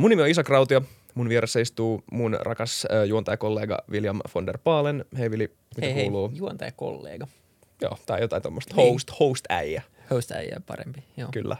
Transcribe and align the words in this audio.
Mun 0.00 0.10
nimi 0.10 0.22
on 0.22 0.28
Isa 0.28 0.44
Krautio. 0.44 0.82
Mun 1.14 1.28
vieressä 1.28 1.60
istuu 1.60 2.02
mun 2.12 2.36
rakas 2.40 2.86
äh, 2.92 3.04
juontajakollega 3.06 3.78
William 3.90 4.20
von 4.34 4.46
der 4.46 4.58
Paalen. 4.64 5.04
Hei 5.18 5.30
Vili, 5.30 5.54
mitä 5.76 5.86
hei, 5.94 6.02
kuuluu? 6.04 6.28
hei, 6.28 6.38
juontajakollega. 6.38 7.26
Joo, 7.80 7.98
tai 8.06 8.20
jotain 8.20 8.42
tuommoista 8.42 8.76
Niin. 8.76 8.92
host, 8.92 9.10
host-äijä. 9.20 9.82
Host 10.10 10.32
äijä 10.32 10.60
parempi, 10.66 11.02
joo. 11.16 11.28
Kyllä. 11.32 11.56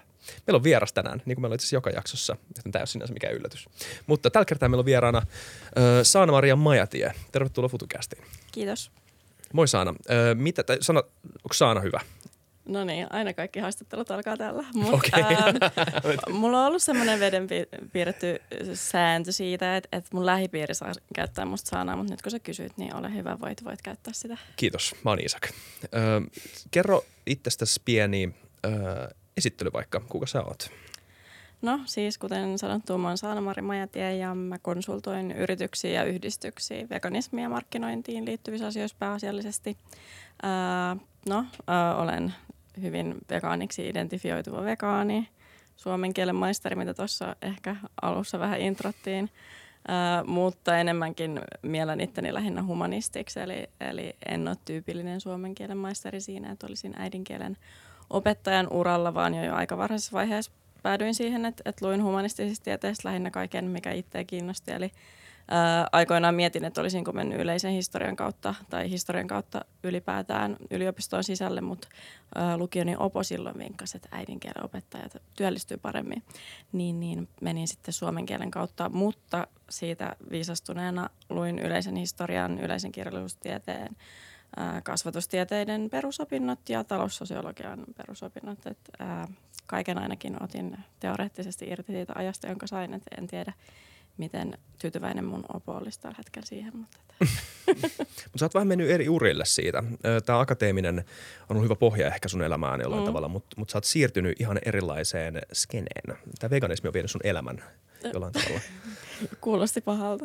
Meillä 0.46 0.56
on 0.56 0.64
vieras 0.64 0.93
tänään, 0.93 1.22
niin 1.27 1.37
kuin 1.37 1.43
meillä 1.43 1.53
on 1.53 1.54
itse 1.54 1.77
joka 1.77 1.90
jaksossa, 1.90 2.37
joten 2.56 2.72
tämä 2.72 2.80
ei 2.80 2.82
ole 2.82 2.87
sinänsä 2.87 3.14
mikään 3.14 3.35
yllätys. 3.35 3.66
Mutta 4.06 4.30
tällä 4.30 4.45
kertaa 4.45 4.68
meillä 4.68 4.80
on 4.80 4.84
vieraana 4.86 5.18
äh, 5.18 5.25
Saana-Maria 6.02 6.57
Majatie. 6.57 7.12
Tervetuloa 7.32 7.68
FutuCastiin. 7.68 8.25
Kiitos. 8.52 8.91
Moi 9.52 9.68
Saana. 9.68 9.91
Äh, 10.11 10.16
mitä, 10.34 10.62
tai 10.62 10.79
sano, 10.80 11.02
onko 11.25 11.52
Saana 11.55 11.80
hyvä? 11.80 12.00
No 12.69 12.85
niin, 12.85 13.07
aina 13.11 13.35
kaikki 13.35 13.61
haastattelut 13.61 14.11
alkaa 14.11 14.37
tällä. 14.37 14.64
Mut, 14.75 14.95
Okei. 14.95 15.23
ää, 15.23 15.53
mulla 16.32 16.61
on 16.61 16.66
ollut 16.66 16.83
semmoinen 16.83 17.21
veden 17.21 17.46
pi- 17.46 17.89
piirretty 17.93 18.43
sääntö 18.75 19.33
siitä, 19.33 19.77
että, 19.77 19.89
että 19.93 20.11
mun 20.12 20.27
lähipiiri 20.27 20.75
saa 20.75 20.92
käyttää 21.15 21.45
musta 21.45 21.70
sanaa, 21.70 21.97
mutta 21.97 22.12
nyt 22.12 22.23
kun 22.23 22.30
sä 22.30 22.39
kysyt, 22.39 22.73
niin 22.77 22.97
ole 22.97 23.15
hyvä, 23.15 23.41
voit, 23.41 23.65
voit 23.65 23.83
käyttää 23.83 24.12
sitä. 24.12 24.37
Kiitos, 24.56 24.95
mä 25.05 25.11
oon 25.11 25.25
Isak. 25.25 25.45
Äh, 25.45 25.51
kerro 26.70 27.05
itsestäsi 27.27 27.83
pieni 27.84 28.34
äh, 28.66 28.73
esittely 29.37 29.70
vaikka, 29.73 30.00
kuka 30.00 30.27
sä 30.27 30.42
oot? 30.42 30.70
No 31.62 31.80
siis 31.84 32.19
kuten 32.19 32.59
sanottu, 32.59 32.98
mä 32.98 33.09
oon 33.09 33.19
Saana-Mari 33.19 33.62
Majatie 33.62 34.16
ja 34.16 34.34
mä 34.34 34.59
konsultoin 34.59 35.33
yrityksiä 35.33 35.91
ja 35.91 36.05
yhdistyksiä 36.05 36.89
veganismia 36.91 37.42
ja 37.42 37.48
markkinointiin 37.48 38.25
liittyvissä 38.25 38.66
asioissa 38.66 38.97
pääasiallisesti. 38.98 39.77
Ää, 40.42 40.97
no, 41.28 41.45
ää, 41.66 41.97
olen 41.97 42.34
hyvin 42.82 43.14
vegaaniksi 43.30 43.88
identifioituva 43.88 44.64
vegaani, 44.64 45.28
suomen 45.77 46.14
kielen 46.14 46.36
maisteri, 46.36 46.77
mitä 46.77 46.95
tuossa 46.95 47.36
ehkä 47.42 47.77
alussa 48.02 48.38
vähän 48.38 48.60
introttiin. 48.60 49.30
Ää, 49.88 50.24
mutta 50.24 50.78
enemmänkin 50.78 51.41
mielen 51.62 52.00
itteni 52.00 52.34
lähinnä 52.34 52.62
humanistiksi, 52.62 53.41
eli, 53.41 53.69
eli 53.80 54.16
en 54.28 54.48
ole 54.48 54.56
tyypillinen 54.64 55.20
suomen 55.20 55.55
kielen 55.55 55.77
maisteri 55.77 56.20
siinä, 56.20 56.53
että 56.53 56.66
olisin 56.66 56.94
äidinkielen 56.98 57.56
opettajan 58.11 58.69
uralla, 58.72 59.14
vaan 59.14 59.34
jo, 59.34 59.44
jo 59.44 59.55
aika 59.55 59.78
varhaisessa 59.78 60.12
vaiheessa 60.12 60.53
päädyin 60.83 61.14
siihen, 61.14 61.44
että, 61.44 61.62
että 61.66 61.86
luin 61.86 62.03
humanistisista 62.03 62.64
tieteistä 62.64 63.08
lähinnä 63.08 63.31
kaiken, 63.31 63.64
mikä 63.64 63.92
itseä 63.92 64.25
kiinnosti. 64.25 64.72
Eli 64.72 64.91
ää, 65.50 65.86
aikoinaan 65.92 66.34
mietin, 66.34 66.64
että 66.64 66.80
olisinko 66.80 67.12
mennyt 67.12 67.41
yleisen 67.41 67.72
historian 67.72 68.16
kautta 68.16 68.54
tai 68.70 68.91
historian 68.91 69.27
kautta 69.27 69.64
ylipäätään 69.84 70.56
yliopistoon 70.70 71.24
sisälle, 71.24 71.60
mutta 71.60 71.88
lukioni 72.56 72.96
Opo 72.98 73.22
silloin 73.22 73.58
vinkkasi, 73.58 73.96
että 73.96 74.08
äidinkielen 74.12 74.64
opettajat 74.64 75.16
työllistyy 75.36 75.76
paremmin. 75.76 76.22
Niin, 76.72 77.00
niin 77.00 77.28
menin 77.41 77.69
sitten 77.69 77.94
suomen 77.94 78.26
kielen 78.26 78.50
kautta, 78.50 78.88
mutta 78.88 79.46
siitä 79.70 80.16
viisastuneena 80.30 81.10
luin 81.28 81.58
yleisen 81.58 81.96
historian, 81.96 82.58
yleisen 82.58 82.92
kirjallisuustieteen, 82.92 83.96
ää, 84.56 84.80
kasvatustieteiden 84.80 85.91
perusopinnot 85.91 86.69
ja 86.69 86.84
taloussosiologian 86.84 87.84
perusopinnot. 87.96 88.66
Et, 88.66 88.78
ää, 88.98 89.28
kaiken 89.66 89.98
ainakin 89.98 90.42
otin 90.42 90.76
teoreettisesti 91.00 91.66
irti 91.69 91.92
siitä 91.92 92.12
ajasta, 92.16 92.46
jonka 92.46 92.66
sain. 92.66 92.94
Et 92.94 93.02
en 93.19 93.26
tiedä, 93.26 93.52
miten 94.19 94.58
tyytyväinen 94.78 95.24
mun 95.24 95.44
opo 95.52 95.72
olisi 95.72 96.00
tällä 96.00 96.14
hetkellä 96.19 96.47
siihen. 96.47 96.77
Mutta. 96.77 96.98
Mutta 97.98 98.38
sä 98.38 98.44
oot 98.44 98.55
vähän 98.55 98.69
mennyt 98.69 98.91
eri 98.91 99.08
urille 99.08 99.44
siitä. 99.44 99.83
Tämä 100.27 100.41
akateeminen 100.41 100.98
on 100.98 101.05
ollut 101.50 101.64
hyvä 101.64 101.75
pohja 101.75 102.06
ehkä 102.06 102.28
sun 102.28 102.42
elämään 102.42 102.80
jollain 102.80 103.02
mm. 103.02 103.06
tavalla, 103.06 103.28
mutta 103.28 103.56
mut 103.56 103.70
sä 103.70 103.78
oot 103.78 103.84
siirtynyt 103.84 104.41
ihan 104.41 104.58
erilaiseen 104.64 105.42
skeneen. 105.52 106.19
Tämä 106.38 106.50
veganismi 106.50 106.88
on 106.88 106.92
vienyt 106.92 107.10
sun 107.10 107.20
elämän 107.25 107.62
jollain 108.04 108.32
tavalla. 108.32 108.60
Kuulosti 109.41 109.80
pahalta. 109.80 110.24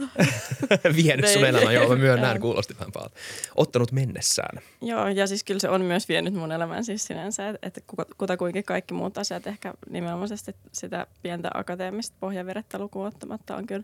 vienyt 0.95 1.27
sun 1.27 1.43
Ei. 1.43 1.49
elämän, 1.49 1.73
joo 1.73 1.89
mä 1.89 1.95
myönnän, 1.95 2.39
kuulosti 2.39 2.75
vähän 2.79 2.91
pahalta. 2.91 3.15
Ottanut 3.55 3.91
mennessään. 3.91 4.61
Joo, 4.81 5.07
ja 5.07 5.27
siis 5.27 5.43
kyllä 5.43 5.59
se 5.59 5.69
on 5.69 5.81
myös 5.81 6.09
vienyt 6.09 6.33
mun 6.33 6.51
elämän 6.51 6.85
siis 6.85 7.05
sinänsä, 7.05 7.53
että, 7.61 7.81
kutakuinkin 8.17 8.63
kaikki 8.63 8.93
muut 8.93 9.17
asiat 9.17 9.47
ehkä 9.47 9.73
nimenomaisesti 9.89 10.55
sitä 10.71 11.07
pientä 11.21 11.49
akateemista 11.53 12.17
pohjaverettä 12.19 12.79
lukuun 12.79 13.07
ottamatta 13.07 13.55
on 13.55 13.67
kyllä 13.67 13.83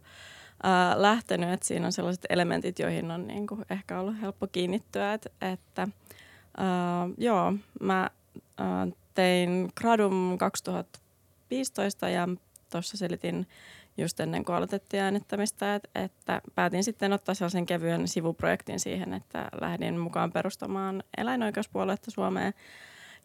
ää, 0.63 1.01
lähtenyt, 1.01 1.49
että 1.49 1.67
siinä 1.67 1.85
on 1.85 1.91
sellaiset 1.91 2.25
elementit, 2.29 2.79
joihin 2.79 3.11
on 3.11 3.27
niin 3.27 3.47
kuin 3.47 3.65
ehkä 3.69 3.99
ollut 3.99 4.21
helppo 4.21 4.47
kiinnittyä, 4.47 5.13
että, 5.13 5.29
että 5.41 5.87
ää, 6.57 7.09
joo, 7.17 7.53
mä 7.81 8.09
ää, 8.57 8.87
tein 9.13 9.69
gradum 9.75 10.37
2015 10.37 12.09
ja 12.09 12.27
tuossa 12.71 12.97
selitin 12.97 13.47
just 13.99 14.19
ennen 14.19 14.45
kuin 14.45 14.55
aloitettiin 14.55 15.03
äänettämistä, 15.03 15.75
että, 15.75 15.89
että 15.95 16.41
päätin 16.55 16.83
sitten 16.83 17.13
ottaa 17.13 17.35
sellaisen 17.35 17.65
kevyen 17.65 18.07
sivuprojektin 18.07 18.79
siihen, 18.79 19.13
että 19.13 19.49
lähdin 19.61 19.97
mukaan 19.97 20.31
perustamaan 20.31 21.03
eläinoikeuspuoluetta 21.17 22.11
Suomeen. 22.11 22.53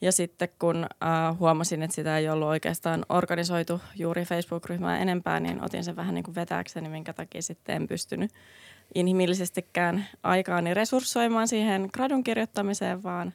Ja 0.01 0.13
sitten 0.13 0.49
kun 0.59 0.85
äh, 0.85 1.39
huomasin, 1.39 1.83
että 1.83 1.95
sitä 1.95 2.19
ei 2.19 2.29
ollut 2.29 2.49
oikeastaan 2.49 3.05
organisoitu 3.09 3.81
juuri 3.97 4.25
Facebook-ryhmää 4.25 4.99
enempää, 4.99 5.41
niin 5.41 5.65
otin 5.65 5.85
sen 5.85 5.97
vähän 5.97 6.15
niin 6.15 6.25
kuin 6.25 6.35
vetääkseni, 6.35 6.89
minkä 6.89 7.13
takia 7.13 7.43
sitten 7.43 7.77
en 7.77 7.89
pystynyt 7.89 8.31
inhimillisestikään 8.95 10.07
aikaani 10.23 10.75
resurssoimaan 10.75 11.49
siihen 11.49 11.89
gradun 11.93 12.25
kirjoittamiseen, 12.25 13.03
vaan 13.03 13.33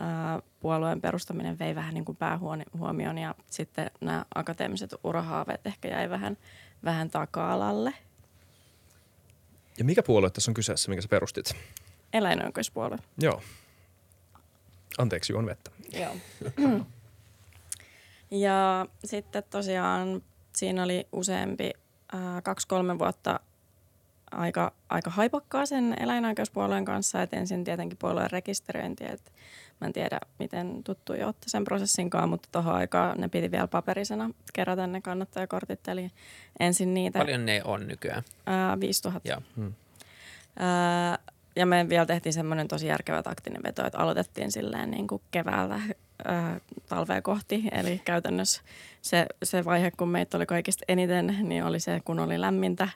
äh, 0.00 0.42
puolueen 0.60 1.00
perustaminen 1.00 1.58
vei 1.58 1.74
vähän 1.74 1.94
niin 1.94 2.04
kuin 2.04 2.16
päähuomioon 2.16 3.18
ja 3.18 3.34
sitten 3.50 3.90
nämä 4.00 4.24
akateemiset 4.34 4.94
urahaaveet 5.04 5.66
ehkä 5.66 5.88
jäi 5.88 6.10
vähän, 6.10 6.36
vähän 6.86 7.10
taka-alalle. 7.10 7.94
Ja 9.78 9.84
mikä 9.84 10.02
puolue 10.02 10.30
tässä 10.30 10.50
on 10.50 10.54
kyseessä, 10.54 10.88
minkä 10.88 11.02
sä 11.02 11.08
perustit? 11.08 11.56
Eläinoikeuspuolue. 12.12 12.98
Joo. 13.18 13.42
Anteeksi, 14.98 15.32
juon 15.32 15.46
vettä. 15.46 15.70
Joo. 15.92 16.16
ja 18.30 18.86
sitten 19.04 19.42
tosiaan 19.50 20.22
siinä 20.52 20.82
oli 20.82 21.06
useampi, 21.12 21.70
äh, 22.14 22.42
kaksi-kolme 22.42 22.98
vuotta 22.98 23.40
aika, 24.30 24.72
aika 24.88 25.10
haipakkaa 25.10 25.66
sen 25.66 25.96
eläinoikeuspuolueen 26.00 26.84
kanssa. 26.84 27.22
Et 27.22 27.34
ensin 27.34 27.64
tietenkin 27.64 27.98
puolueen 27.98 28.30
rekisteröinti, 28.30 29.04
että 29.04 29.30
mä 29.80 29.86
en 29.86 29.92
tiedä 29.92 30.18
miten 30.38 30.84
tuttu 30.84 31.14
jo 31.14 31.24
olette 31.26 31.48
sen 31.48 31.64
prosessinkaan, 31.64 32.28
mutta 32.28 32.48
tuohon 32.52 32.74
aikaan 32.74 33.20
ne 33.20 33.28
piti 33.28 33.50
vielä 33.50 33.66
paperisena 33.66 34.30
kerätä 34.52 34.86
ne 34.86 35.00
kannattajakortit. 35.00 35.88
Eli 35.88 36.10
ensin 36.60 36.94
niitä 36.94 37.18
Paljon 37.18 37.46
ne 37.46 37.60
on 37.64 37.86
nykyään. 37.88 38.22
ää, 38.46 38.80
5000. 38.80 39.28
Joo. 39.28 39.40
Ää, 40.58 41.18
ja 41.56 41.66
me 41.66 41.88
vielä 41.88 42.06
tehtiin 42.06 42.32
semmoinen 42.32 42.68
tosi 42.68 42.86
järkevä 42.86 43.22
taktinen 43.22 43.62
veto, 43.62 43.86
että 43.86 43.98
aloitettiin 43.98 44.52
silleen 44.52 44.90
niin 44.90 45.08
kuin 45.08 45.22
keväällä 45.30 45.80
ää, 46.24 46.60
talvea 46.88 47.22
kohti. 47.22 47.64
Eli 47.72 48.00
käytännössä 48.04 48.62
se, 49.02 49.26
se 49.42 49.64
vaihe, 49.64 49.90
kun 49.90 50.08
meitä 50.08 50.36
oli 50.36 50.46
kaikista 50.46 50.84
eniten, 50.88 51.36
niin 51.42 51.64
oli 51.64 51.80
se, 51.80 52.00
kun 52.04 52.18
oli 52.20 52.40
lämmintä. 52.40 52.88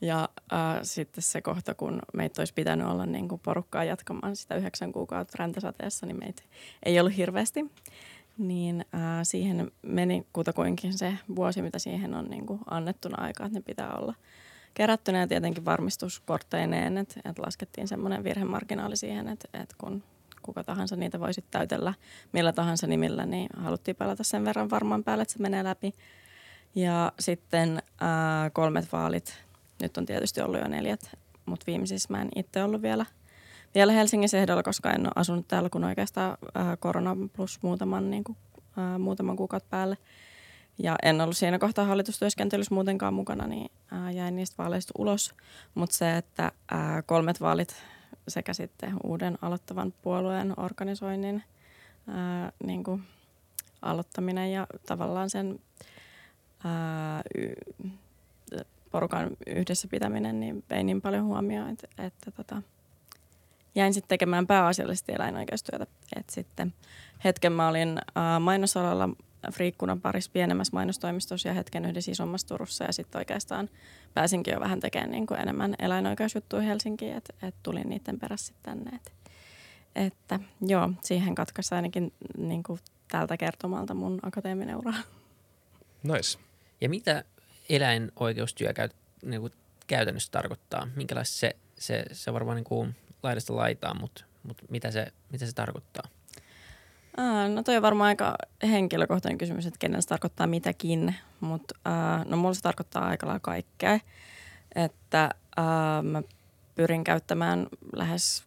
Ja 0.00 0.28
ää, 0.50 0.84
sitten 0.84 1.22
se 1.22 1.42
kohta, 1.42 1.74
kun 1.74 2.02
meitä 2.14 2.40
olisi 2.40 2.54
pitänyt 2.54 2.86
olla 2.86 3.06
niin 3.06 3.28
kuin 3.28 3.40
porukkaa 3.44 3.84
jatkamaan 3.84 4.36
sitä 4.36 4.54
yhdeksän 4.54 4.92
kuukautta 4.92 5.36
räntäsateessa, 5.38 6.06
niin 6.06 6.18
meitä 6.18 6.42
ei 6.82 7.00
ollut 7.00 7.16
hirveästi. 7.16 7.72
Niin 8.38 8.84
ää, 8.92 9.24
siihen 9.24 9.70
meni 9.82 10.26
kutakuinkin 10.32 10.98
se 10.98 11.18
vuosi, 11.36 11.62
mitä 11.62 11.78
siihen 11.78 12.14
on 12.14 12.24
niin 12.24 12.46
kuin 12.46 12.60
annettuna 12.70 13.22
aikaa, 13.22 13.46
että 13.46 13.58
ne 13.58 13.62
pitää 13.62 13.94
olla 13.94 14.14
kerättynä 14.74 15.18
ja 15.18 15.26
tietenkin 15.26 15.64
varmistuskortteineen, 15.64 16.98
että, 16.98 17.20
että 17.24 17.42
laskettiin 17.42 17.88
semmoinen 17.88 18.24
virhemarginaali 18.24 18.96
siihen, 18.96 19.28
että, 19.28 19.48
että 19.62 19.74
kun 19.78 20.02
kuka 20.42 20.64
tahansa 20.64 20.96
niitä 20.96 21.20
voisi 21.20 21.44
täytellä 21.50 21.94
millä 22.32 22.52
tahansa 22.52 22.86
nimillä, 22.86 23.26
niin 23.26 23.48
haluttiin 23.56 23.96
pelata 23.96 24.24
sen 24.24 24.44
verran 24.44 24.70
varmaan 24.70 25.04
päälle, 25.04 25.22
että 25.22 25.32
se 25.32 25.42
menee 25.42 25.64
läpi. 25.64 25.94
Ja 26.74 27.12
sitten 27.20 27.82
ää, 28.00 28.50
kolmet 28.50 28.92
vaalit, 28.92 29.45
nyt 29.82 29.96
on 29.96 30.06
tietysti 30.06 30.40
ollut 30.40 30.60
jo 30.60 30.68
neljät, 30.68 31.10
mutta 31.46 31.64
viimeisissä 31.66 32.08
mä 32.10 32.22
en 32.22 32.28
itse 32.36 32.64
ollut 32.64 32.82
vielä, 32.82 33.06
vielä 33.74 33.92
Helsingin 33.92 34.36
ehdolla, 34.36 34.62
koska 34.62 34.90
en 34.90 35.00
ole 35.00 35.12
asunut 35.14 35.48
täällä 35.48 35.70
kun 35.70 35.84
oikeastaan 35.84 36.38
ää, 36.54 36.76
korona 36.76 37.16
plus 37.32 37.62
muutaman, 37.62 38.10
niin 38.10 38.24
kuin, 38.24 38.38
ää, 38.76 38.98
muutaman 38.98 39.36
kuukautta 39.36 39.70
päälle. 39.70 39.96
Ja 40.78 40.96
en 41.02 41.20
ollut 41.20 41.36
siinä 41.36 41.58
kohtaa 41.58 41.84
hallitustyöskentelyssä 41.84 42.74
muutenkaan 42.74 43.14
mukana, 43.14 43.46
niin 43.46 43.70
ää, 43.90 44.10
jäin 44.10 44.36
niistä 44.36 44.62
vaaleista 44.62 44.92
ulos. 44.98 45.34
Mutta 45.74 45.96
se, 45.96 46.16
että 46.16 46.52
ää, 46.70 47.02
kolmet 47.02 47.40
vaalit 47.40 47.74
sekä 48.28 48.54
sitten 48.54 48.94
uuden 49.04 49.38
aloittavan 49.42 49.94
puolueen 50.02 50.54
organisoinnin 50.56 51.42
ää, 52.08 52.52
niin 52.64 52.84
kuin 52.84 53.02
aloittaminen 53.82 54.52
ja 54.52 54.66
tavallaan 54.86 55.30
sen 55.30 55.58
ää, 56.64 57.22
y- 57.38 57.90
porukan 58.90 59.30
yhdessä 59.46 59.88
pitäminen, 59.88 60.40
niin 60.40 60.64
vei 60.70 60.84
niin 60.84 61.02
paljon 61.02 61.24
huomioon, 61.24 61.68
että, 61.68 61.88
että 61.98 62.30
tota, 62.30 62.62
jäin 63.74 63.94
sitten 63.94 64.08
tekemään 64.08 64.46
pääasiallisesti 64.46 65.12
eläinoikeustyötä. 65.12 65.86
Et 66.16 66.30
sitten 66.30 66.74
hetken 67.24 67.52
mä 67.52 67.68
olin 67.68 67.98
ää, 68.14 68.40
mainosalalla 68.40 69.08
friikkunan 69.52 70.00
parissa 70.00 70.30
pienemmässä 70.32 70.70
mainostoimistossa 70.72 71.48
ja 71.48 71.54
hetken 71.54 71.84
yhdessä 71.84 72.10
isommassa 72.10 72.46
Turussa 72.48 72.84
ja 72.84 72.92
sitten 72.92 73.18
oikeastaan 73.18 73.70
pääsinkin 74.14 74.54
jo 74.54 74.60
vähän 74.60 74.80
tekemään 74.80 75.10
niin 75.10 75.26
kuin 75.26 75.40
enemmän 75.40 75.74
eläinoikeusjuttuja 75.78 76.62
Helsinkiin, 76.62 77.16
että 77.16 77.34
et 77.42 77.54
tulin 77.62 77.88
niiden 77.88 78.20
perässä 78.20 78.54
tänne. 78.62 78.96
Et, 78.96 79.12
että 79.94 80.40
joo, 80.60 80.90
siihen 81.02 81.34
katkaisi 81.34 81.74
ainakin 81.74 82.12
niin 82.38 82.62
kuin 82.62 82.80
tältä 83.08 83.36
kertomalta 83.36 83.94
mun 83.94 84.18
akateeminen 84.22 84.76
ura. 84.76 84.92
Nice. 86.02 86.38
Ja 86.80 86.88
mitä 86.88 87.24
eläinoikeustyö 87.68 88.72
käy, 88.72 88.88
niin 89.22 89.40
kuin 89.40 89.52
käytännössä 89.86 90.32
tarkoittaa? 90.32 90.88
Minkälaista 90.96 91.38
se, 91.38 91.56
se, 91.78 92.04
se 92.12 92.32
varmaan 92.32 92.56
niin 92.56 92.64
kuin 92.64 92.96
laidasta 93.22 93.56
laitaan, 93.56 94.00
mutta, 94.00 94.24
mutta 94.42 94.64
mitä, 94.68 94.90
se, 94.90 95.12
mitä 95.32 95.46
se 95.46 95.52
tarkoittaa? 95.52 96.04
Aa, 97.16 97.48
no 97.48 97.62
toi 97.62 97.76
on 97.76 97.82
varmaan 97.82 98.08
aika 98.08 98.36
henkilökohtainen 98.62 99.38
kysymys, 99.38 99.66
että 99.66 99.78
kenellä 99.78 100.00
se 100.00 100.08
tarkoittaa 100.08 100.46
mitäkin, 100.46 101.14
mutta 101.40 101.74
no 102.24 102.36
mulla 102.36 102.54
se 102.54 102.62
tarkoittaa 102.62 103.06
aika 103.06 103.26
lailla 103.26 103.40
kaikkea. 103.40 104.00
Että 104.74 105.30
ää, 105.56 106.02
mä 106.02 106.22
pyrin 106.74 107.04
käyttämään 107.04 107.66
lähes 107.96 108.45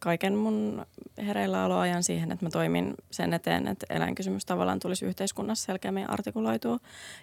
kaiken 0.00 0.34
mun 0.34 0.86
hereilläoloajan 1.26 2.02
siihen, 2.02 2.32
että 2.32 2.46
mä 2.46 2.50
toimin 2.50 2.94
sen 3.10 3.34
eteen, 3.34 3.68
että 3.68 3.86
eläinkysymys 3.90 4.44
tavallaan 4.44 4.80
tulisi 4.80 5.04
yhteiskunnassa 5.04 5.66
selkeämmin 5.66 6.10
artikuloitua. 6.10 6.78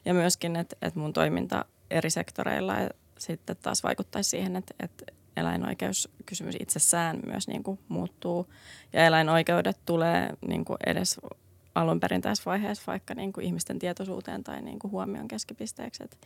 Ja 0.06 0.13
myöskin, 0.13 0.56
että, 0.56 0.75
että 0.81 1.00
mun 1.00 1.13
toiminta 1.13 1.65
eri 1.91 2.09
sektoreilla 2.09 2.74
sitten 3.19 3.56
taas 3.62 3.83
vaikuttaisi 3.83 4.29
siihen, 4.29 4.56
että, 4.56 4.74
että 4.79 5.06
eläinoikeuskysymys 5.38 6.56
itsessään 6.59 7.19
myös 7.25 7.47
niin 7.47 7.63
kuin 7.63 7.79
muuttuu. 7.88 8.53
Ja 8.94 9.06
eläinoikeudet 9.06 9.77
tulee 9.85 10.29
niin 10.47 10.65
kuin 10.65 10.77
edes 10.85 11.19
alun 11.75 12.00
perin 12.00 12.21
tässä 12.21 12.44
vaiheessa 12.45 12.83
vaikka 12.88 13.13
niin 13.13 13.33
kuin 13.33 13.45
ihmisten 13.45 13.79
tietoisuuteen 13.79 14.44
tai 14.44 14.62
niin 14.62 14.79
kuin 14.79 14.91
huomion 14.91 15.27
keskipisteeksi. 15.27 16.03
Että, 16.03 16.18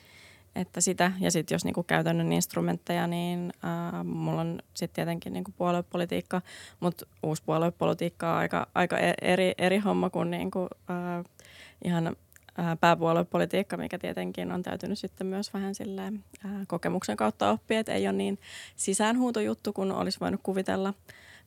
että 0.55 0.81
sitä, 0.81 1.11
ja 1.19 1.31
sitten 1.31 1.55
jos 1.55 1.65
niin 1.65 1.73
kuin 1.73 1.87
käytännön 1.87 2.33
instrumentteja, 2.33 3.07
niin 3.07 3.53
äh, 3.65 4.03
mulla 4.03 4.41
on 4.41 4.59
sitten 4.73 4.95
tietenkin 4.95 5.33
niin 5.33 5.43
kuin 5.43 5.55
puoluepolitiikka, 5.57 6.41
mutta 6.79 7.05
uusi 7.23 7.43
puoluepolitiikka 7.45 8.31
on 8.31 8.37
aika, 8.37 8.67
aika 8.75 8.97
e-, 8.97 9.13
eri, 9.21 9.53
eri 9.57 9.77
homma 9.77 10.09
kuin, 10.09 10.31
niin 10.31 10.51
kuin 10.51 10.69
äh, 10.89 11.25
ihan 11.83 12.15
pääpuoluepolitiikka, 12.79 13.77
mikä 13.77 13.99
tietenkin 13.99 14.51
on 14.51 14.63
täytynyt 14.63 14.99
sitten 14.99 15.27
myös 15.27 15.53
vähän 15.53 15.75
silleen, 15.75 16.23
ää, 16.45 16.63
kokemuksen 16.67 17.17
kautta 17.17 17.51
oppia, 17.51 17.79
että 17.79 17.93
ei 17.93 18.07
ole 18.07 18.17
niin 18.17 18.39
sisäänhuutojuttu 18.75 19.73
kuin 19.73 19.91
olisi 19.91 20.19
voinut 20.19 20.39
kuvitella, 20.43 20.93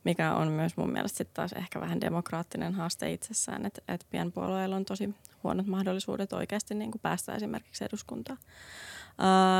mikä 0.05 0.33
on 0.33 0.47
myös 0.47 0.77
mun 0.77 0.91
mielestä 0.91 1.17
sitten 1.17 1.35
taas 1.35 1.53
ehkä 1.53 1.81
vähän 1.81 2.01
demokraattinen 2.01 2.73
haaste 2.73 3.11
itsessään, 3.11 3.65
että, 3.65 3.81
että 3.87 4.05
pienpuolueilla 4.09 4.75
on 4.75 4.85
tosi 4.85 5.15
huonot 5.43 5.67
mahdollisuudet 5.67 6.33
oikeasti 6.33 6.75
niin 6.75 6.91
kuin 6.91 7.01
päästä 7.01 7.35
esimerkiksi 7.35 7.85
eduskuntaan. 7.85 8.39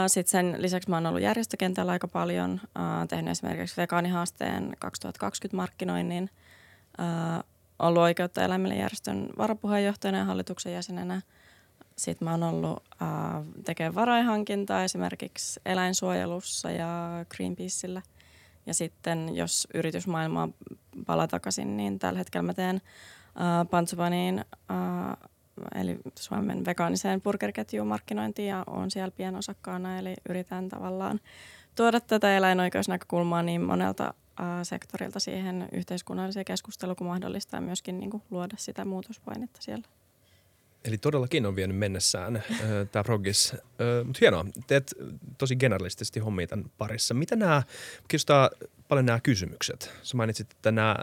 Sitten 0.07 0.31
sen 0.31 0.61
lisäksi 0.61 0.89
mä 0.89 0.95
oon 0.95 1.05
ollut 1.05 1.21
järjestökentällä 1.21 1.91
aika 1.91 2.07
paljon, 2.07 2.61
tehnyt 3.09 3.31
esimerkiksi 3.31 3.77
vegaanihaasteen 3.77 4.73
2020 4.79 5.55
markkinoinnin, 5.55 6.29
uh, 6.99 7.43
ollut 7.79 8.01
oikeutta 8.01 8.43
eläimille 8.43 8.75
järjestön 8.75 9.29
varapuheenjohtajana 9.37 10.17
ja 10.17 10.25
hallituksen 10.25 10.73
jäsenenä– 10.73 11.21
sitten 11.95 12.25
mä 12.25 12.31
oon 12.31 12.43
ollut 12.43 12.83
äh, 13.01 13.09
tekemään 13.65 13.95
varainhankintaa 13.95 14.83
esimerkiksi 14.83 15.59
eläinsuojelussa 15.65 16.71
ja 16.71 17.25
Greenpeaceillä. 17.35 18.01
Ja 18.65 18.73
sitten 18.73 19.35
jos 19.35 19.67
yritysmaailmaa 19.73 20.49
palaa 21.05 21.27
takaisin, 21.27 21.77
niin 21.77 21.99
tällä 21.99 22.19
hetkellä 22.19 22.45
mä 22.45 22.53
teen 22.53 22.75
äh, 22.75 23.69
Pantsupaniin, 23.69 24.45
äh, 24.71 25.29
eli 25.75 25.99
Suomen 26.19 26.65
vegaaniseen 26.65 27.21
burgeriketjuun 27.21 27.87
markkinointiin 27.87 28.47
ja 28.47 28.63
on 28.67 28.91
siellä 28.91 29.11
pienosakkaana. 29.11 29.99
Eli 29.99 30.13
yritän 30.29 30.69
tavallaan 30.69 31.19
tuoda 31.75 31.99
tätä 31.99 32.37
eläinoikeusnäkökulmaa 32.37 33.43
niin 33.43 33.61
monelta 33.61 34.13
äh, 34.39 34.45
sektorilta 34.63 35.19
siihen 35.19 35.69
yhteiskunnalliseen 35.71 36.45
keskusteluun 36.45 36.95
kuin 36.95 37.07
mahdollista 37.07 37.57
ja 37.57 37.61
myöskin 37.61 37.99
niin 37.99 38.09
kuin, 38.09 38.23
luoda 38.29 38.55
sitä 38.57 38.85
muutospainetta 38.85 39.61
siellä. 39.61 39.87
Eli 40.87 40.97
todellakin 40.97 41.45
on 41.45 41.55
vienyt 41.55 41.77
mennessään 41.77 42.43
tämä 42.91 43.03
progis. 43.03 43.53
Mutta 44.05 44.17
hienoa, 44.21 44.45
teet 44.67 44.93
tosi 45.37 45.55
generalistisesti 45.55 46.19
hommia 46.19 46.47
tämän 46.47 46.65
parissa. 46.77 47.13
Mitä 47.13 47.35
nämä, 47.35 47.63
kiinnostaa 48.07 48.49
paljon 48.87 49.05
nämä 49.05 49.19
kysymykset. 49.19 49.91
Sä 50.03 50.17
mainitsit, 50.17 50.51
että 50.51 50.71
nämä, 50.71 50.95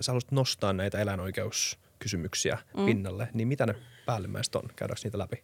sä 0.00 0.12
haluaisit 0.12 0.32
nostaa 0.32 0.72
näitä 0.72 0.98
eläinoikeuskysymyksiä 0.98 2.58
mm. 2.76 2.86
pinnalle. 2.86 3.28
Niin 3.34 3.48
mitä 3.48 3.66
ne 3.66 3.74
päällimmäiset 4.06 4.54
on? 4.54 4.68
Käydäänkö 4.76 5.00
niitä 5.04 5.18
läpi? 5.18 5.42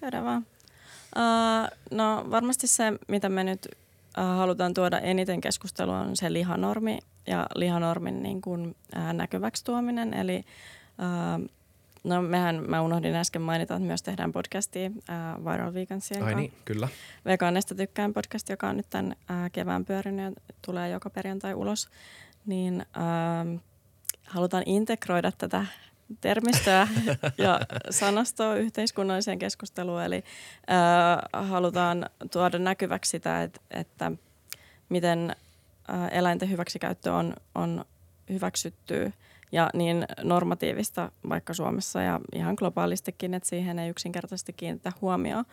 Käydään 0.00 0.24
vaan. 0.24 0.46
Uh, 1.16 1.78
no 1.90 2.26
varmasti 2.30 2.66
se, 2.66 2.84
mitä 3.08 3.28
me 3.28 3.44
nyt 3.44 3.68
uh, 3.68 4.24
halutaan 4.24 4.74
tuoda 4.74 4.98
eniten 4.98 5.40
keskustelua 5.40 6.00
on 6.00 6.16
se 6.16 6.32
lihanormi 6.32 6.98
ja 7.26 7.46
lihanormin 7.54 8.22
niin 8.22 8.40
kuin, 8.40 8.66
uh, 8.68 9.12
näkyväksi 9.12 9.64
tuominen. 9.64 10.14
Eli 10.14 10.36
uh, 10.38 11.48
No 12.06 12.22
mehän, 12.22 12.64
mä 12.68 12.80
unohdin 12.80 13.14
äsken 13.14 13.42
mainita, 13.42 13.74
että 13.74 13.86
myös 13.86 14.02
tehdään 14.02 14.32
podcastia 14.32 14.90
äh, 15.10 15.44
Viral 15.44 15.74
Vegansien 15.74 16.22
Ai 16.22 16.34
niin, 16.34 16.52
kyllä. 16.64 16.88
Vegaanista 17.24 17.74
tykkään 17.74 18.12
podcast, 18.12 18.48
joka 18.48 18.68
on 18.68 18.76
nyt 18.76 18.90
tämän 18.90 19.16
äh, 19.30 19.50
kevään 19.52 19.84
pyörinyt 19.84 20.24
ja 20.24 20.32
tulee 20.62 20.90
joka 20.90 21.10
perjantai 21.10 21.54
ulos. 21.54 21.88
Niin 22.46 22.80
äh, 22.80 23.60
halutaan 24.26 24.62
integroida 24.66 25.32
tätä 25.32 25.66
termistöä 26.20 26.88
ja 27.38 27.60
sanastoa 27.90 28.54
yhteiskunnalliseen 28.54 29.38
keskusteluun. 29.38 30.02
Eli 30.02 30.16
äh, 30.16 31.46
halutaan 31.48 32.10
tuoda 32.32 32.58
näkyväksi 32.58 33.10
sitä, 33.10 33.42
että, 33.42 33.60
että 33.70 34.12
miten 34.88 35.36
äh, 35.90 36.08
eläinten 36.10 36.50
hyväksikäyttö 36.50 37.12
on, 37.12 37.34
on 37.54 37.84
hyväksytty 38.30 39.12
ja 39.52 39.70
niin 39.74 40.04
normatiivista 40.22 41.12
vaikka 41.28 41.54
Suomessa 41.54 42.02
ja 42.02 42.20
ihan 42.34 42.54
globaalistikin, 42.58 43.34
että 43.34 43.48
siihen 43.48 43.78
ei 43.78 43.88
yksinkertaisesti 43.88 44.52
kiinnitä 44.52 44.92
huomioon. 45.00 45.44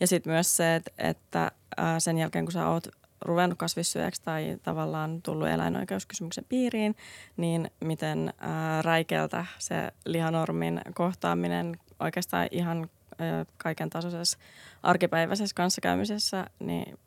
Ja 0.00 0.06
sitten 0.06 0.32
myös 0.32 0.56
se, 0.56 0.74
että, 0.74 0.90
että 0.98 1.50
sen 1.98 2.18
jälkeen 2.18 2.44
kun 2.44 2.52
sä 2.52 2.68
oot 2.68 2.88
ruvennut 3.24 3.58
kasvissyöjäksi 3.58 4.22
tai 4.22 4.58
tavallaan 4.62 5.22
tullut 5.22 5.48
eläinoikeuskysymyksen 5.48 6.44
piiriin, 6.48 6.96
niin 7.36 7.70
miten 7.80 8.34
räikeältä 8.82 9.46
se 9.58 9.92
lihanormin 10.06 10.80
kohtaaminen 10.94 11.76
oikeastaan 12.00 12.48
ihan 12.50 12.90
kaiken 13.56 13.90
tasoisessa 13.90 14.38
arkipäiväisessä 14.82 15.54
kanssakäymisessä 15.54 16.46
niin, 16.58 16.98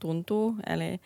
tuntuu. 0.00 0.56
Eli 0.66 1.00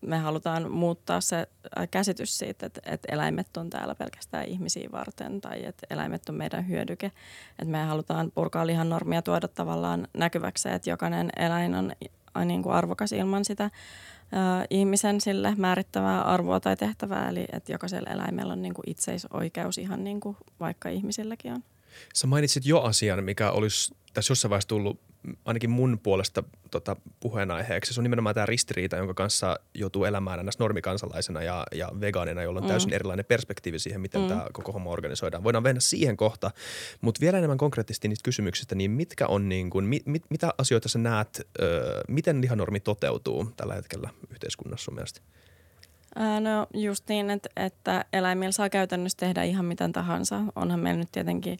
me 0.00 0.18
halutaan 0.18 0.72
muuttaa 0.72 1.20
se 1.20 1.46
käsitys 1.90 2.38
siitä, 2.38 2.66
että, 2.66 2.80
että 2.86 3.12
eläimet 3.12 3.56
on 3.56 3.70
täällä 3.70 3.94
pelkästään 3.94 4.44
ihmisiä 4.44 4.88
varten 4.92 5.40
tai 5.40 5.64
että 5.64 5.86
eläimet 5.90 6.28
on 6.28 6.34
meidän 6.34 6.68
hyödyke. 6.68 7.06
Että 7.50 7.64
me 7.64 7.82
halutaan 7.82 8.32
purkaa 8.34 8.66
lihan 8.66 8.88
normia 8.88 9.22
tuoda 9.22 9.48
tavallaan 9.48 10.08
näkyväksi, 10.14 10.68
että 10.68 10.90
jokainen 10.90 11.30
eläin 11.36 11.74
on 11.74 11.92
niin 12.44 12.62
kuin 12.62 12.74
arvokas 12.74 13.12
ilman 13.12 13.44
sitä 13.44 13.70
ihmisen 14.70 15.20
sille 15.20 15.54
määrittävää 15.56 16.22
arvoa 16.22 16.60
tai 16.60 16.76
tehtävää. 16.76 17.28
Eli 17.28 17.44
että 17.52 17.72
jokaisella 17.72 18.10
eläimellä 18.10 18.52
on 18.52 18.62
niin 18.62 18.74
kuinitseisoikeus 18.74 19.78
ihan 19.78 20.04
niin 20.04 20.20
kuin 20.20 20.36
vaikka 20.60 20.88
ihmisilläkin 20.88 21.52
on. 21.52 21.64
Sä 22.14 22.26
mainitsit 22.26 22.66
jo 22.66 22.80
asian, 22.80 23.24
mikä 23.24 23.50
olisi 23.50 23.94
tässä 24.14 24.30
jossain 24.32 24.50
vaiheessa 24.50 24.68
tullut 24.68 25.00
ainakin 25.44 25.70
mun 25.70 25.98
puolesta 26.02 26.42
tota, 26.70 26.96
puheenaiheeksi. 27.20 27.94
Se 27.94 28.00
on 28.00 28.02
nimenomaan 28.02 28.34
tämä 28.34 28.46
ristiriita, 28.46 28.96
jonka 28.96 29.14
kanssa 29.14 29.58
joutuu 29.74 30.04
elämään 30.04 30.46
näissä 30.46 30.64
normikansalaisena 30.64 31.42
ja, 31.42 31.64
ja 31.74 31.88
vegaanina, 32.00 32.42
jolla 32.42 32.58
on 32.58 32.64
mm. 32.64 32.68
täysin 32.68 32.92
erilainen 32.92 33.24
perspektiivi 33.24 33.78
siihen, 33.78 34.00
miten 34.00 34.20
mm. 34.20 34.28
tämä 34.28 34.46
koko 34.52 34.72
homma 34.72 34.90
organisoidaan. 34.90 35.44
Voidaan 35.44 35.62
mennä 35.62 35.80
siihen 35.80 36.16
kohta, 36.16 36.50
mutta 37.00 37.20
vielä 37.20 37.38
enemmän 37.38 37.58
konkreettisesti 37.58 38.08
niistä 38.08 38.24
kysymyksistä, 38.24 38.74
niin 38.74 38.90
mitkä 38.90 39.26
on 39.26 39.48
niin 39.48 39.70
kuin, 39.70 39.84
mit, 39.84 40.06
mit, 40.06 40.22
mitä 40.30 40.50
asioita 40.58 40.88
sä 40.88 40.98
näet, 40.98 41.48
ö, 41.62 42.00
miten 42.08 42.40
lihanormi 42.40 42.80
toteutuu 42.80 43.52
tällä 43.56 43.74
hetkellä 43.74 44.10
yhteiskunnassa 44.30 44.84
sun 44.84 44.94
mielestä? 44.94 45.20
No 46.40 46.66
just 46.74 47.04
niin, 47.08 47.30
että, 47.30 47.48
että 47.56 48.04
eläimillä 48.12 48.52
saa 48.52 48.70
käytännössä 48.70 49.18
tehdä 49.18 49.42
ihan 49.42 49.64
mitä 49.64 49.88
tahansa. 49.92 50.40
Onhan 50.56 50.80
meillä 50.80 50.98
nyt 50.98 51.12
tietenkin 51.12 51.58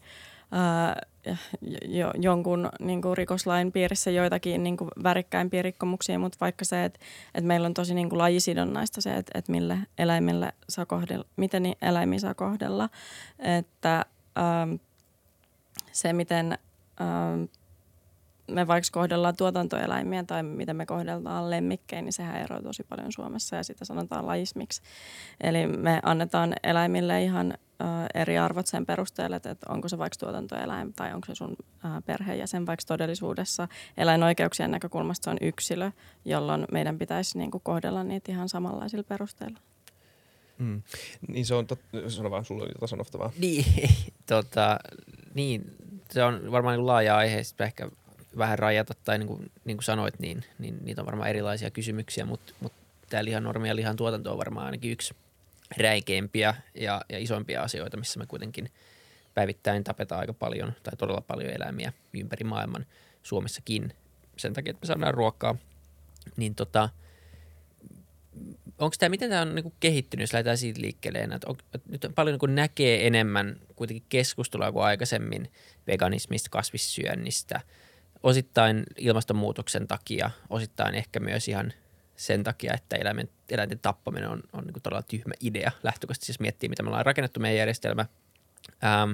jo, 1.88 2.10
jonkun 2.20 2.68
niin 2.80 3.02
kuin 3.02 3.16
rikoslain 3.16 3.72
piirissä 3.72 4.10
joitakin 4.10 4.62
niin 4.62 4.76
kuin 4.76 4.90
värikkäimpiä 5.02 5.62
rikkomuksia, 5.62 6.18
mutta 6.18 6.38
vaikka 6.40 6.64
se, 6.64 6.84
että, 6.84 7.00
että 7.34 7.48
meillä 7.48 7.66
on 7.66 7.74
tosi 7.74 7.94
niin 7.94 8.08
kuin 8.08 8.18
lajisidonnaista 8.18 9.00
se, 9.00 9.14
että, 9.14 9.38
että 9.38 9.52
mille 9.52 9.78
eläimille 9.98 10.52
saa 10.68 10.86
kohdella, 10.86 11.24
miten 11.36 11.62
eläimiä 11.82 12.18
saa 12.18 12.34
kohdella, 12.34 12.88
että 13.38 14.04
ää, 14.36 14.68
se 15.92 16.12
miten 16.12 16.58
ää, 17.00 17.38
me 18.48 18.66
vaikka 18.66 18.88
kohdellaan 18.92 19.36
tuotantoeläimiä 19.36 20.24
tai 20.24 20.42
miten 20.42 20.76
me 20.76 20.86
kohdellaan 20.86 21.50
lemmikkejä, 21.50 22.02
niin 22.02 22.12
sehän 22.12 22.42
eroaa 22.42 22.62
tosi 22.62 22.84
paljon 22.84 23.12
Suomessa 23.12 23.56
ja 23.56 23.62
sitä 23.62 23.84
sanotaan 23.84 24.26
lajismiksi. 24.26 24.82
Eli 25.40 25.66
me 25.66 26.00
annetaan 26.02 26.54
eläimille 26.62 27.22
ihan 27.22 27.54
eri 28.14 28.38
arvot 28.38 28.66
sen 28.66 28.86
perusteella, 28.86 29.36
että 29.36 29.56
onko 29.68 29.88
se 29.88 29.98
vaikka 29.98 30.16
tuotantoeläin 30.18 30.92
tai 30.92 31.14
onko 31.14 31.26
se 31.26 31.34
sun 31.34 31.56
perheenjäsen 32.06 32.66
vaikka 32.66 32.84
todellisuudessa. 32.86 33.68
Eläinoikeuksien 33.96 34.70
näkökulmasta 34.70 35.24
se 35.24 35.30
on 35.30 35.38
yksilö, 35.40 35.90
jolloin 36.24 36.66
meidän 36.72 36.98
pitäisi 36.98 37.38
niin 37.38 37.50
kuin 37.50 37.62
kohdella 37.64 38.04
niitä 38.04 38.32
ihan 38.32 38.48
samanlaisilla 38.48 39.04
perusteilla. 39.04 39.58
Mm. 40.58 40.82
Niin 41.28 41.46
se 41.46 41.54
on, 41.54 41.66
tot... 41.66 41.80
sano 42.08 42.30
vaan, 42.30 42.44
sulla 42.44 42.62
oli 42.62 42.72
jotain 42.74 42.88
sanottavaa. 42.88 43.30
Niin, 43.38 43.64
tota, 44.26 44.78
niin, 45.34 45.76
se 46.10 46.24
on 46.24 46.52
varmaan 46.52 46.76
niin 46.76 46.86
laaja 46.86 47.16
aihe, 47.16 47.42
ehkä 47.60 47.88
vähän 48.38 48.58
rajata, 48.58 48.94
tai 49.04 49.18
niin 49.18 49.26
kuin, 49.28 49.50
niin 49.64 49.76
kuin 49.76 49.84
sanoit, 49.84 50.18
niin, 50.18 50.44
niin 50.58 50.78
niitä 50.84 51.02
on 51.02 51.06
varmaan 51.06 51.30
erilaisia 51.30 51.70
kysymyksiä, 51.70 52.24
mutta, 52.24 52.52
mutta 52.60 52.78
tämä 53.08 53.24
lihanormi 53.24 53.68
ja 53.68 53.76
lihan 53.76 53.96
tuotanto 53.96 54.32
on 54.32 54.38
varmaan 54.38 54.66
ainakin 54.66 54.92
yksi 54.92 55.14
räikeimpiä 55.76 56.54
ja, 56.74 57.00
ja 57.08 57.18
isompia 57.18 57.62
asioita, 57.62 57.96
missä 57.96 58.18
me 58.18 58.26
kuitenkin 58.26 58.70
päivittäin 59.34 59.84
tapetaan 59.84 60.20
aika 60.20 60.32
paljon 60.32 60.72
tai 60.82 60.96
todella 60.96 61.20
paljon 61.20 61.52
eläimiä 61.52 61.92
ympäri 62.14 62.44
maailman 62.44 62.86
Suomessakin 63.22 63.94
sen 64.36 64.52
takia, 64.52 64.70
että 64.70 64.80
me 64.82 64.86
saadaan 64.86 65.14
ruokaa. 65.14 65.56
Niin 66.36 66.54
tota, 66.54 66.88
onko 68.78 68.96
tämä, 68.98 69.08
miten 69.08 69.30
tämä 69.30 69.42
on 69.42 69.54
niin 69.54 69.72
kehittynyt, 69.80 70.22
jos 70.22 70.32
lähdetään 70.32 70.58
siitä 70.58 70.80
liikkeelle, 70.80 71.18
että, 71.18 71.46
on, 71.46 71.56
nyt 71.88 72.06
paljon 72.14 72.38
niin 72.46 72.54
näkee 72.54 73.06
enemmän 73.06 73.60
kuitenkin 73.76 74.06
keskustelua 74.08 74.72
kuin 74.72 74.84
aikaisemmin 74.84 75.50
veganismista, 75.86 76.50
kasvissyönnistä, 76.50 77.60
osittain 78.22 78.84
ilmastonmuutoksen 78.96 79.88
takia, 79.88 80.30
osittain 80.50 80.94
ehkä 80.94 81.20
myös 81.20 81.48
ihan 81.48 81.72
sen 82.16 82.44
takia, 82.44 82.74
että 82.74 82.96
eläimen, 82.96 83.28
eläinten 83.50 83.78
tappaminen 83.78 84.28
on, 84.28 84.42
on 84.52 84.64
niin 84.64 84.82
todella 84.82 85.02
tyhmä 85.02 85.34
idea 85.40 85.70
lähtökohtaisesti, 85.82 86.26
siis 86.26 86.40
miettii, 86.40 86.68
mitä 86.68 86.82
me 86.82 86.88
ollaan 86.88 87.06
rakennettu 87.06 87.40
meidän 87.40 87.58
järjestelmä. 87.58 88.06
Ähm, 88.84 89.12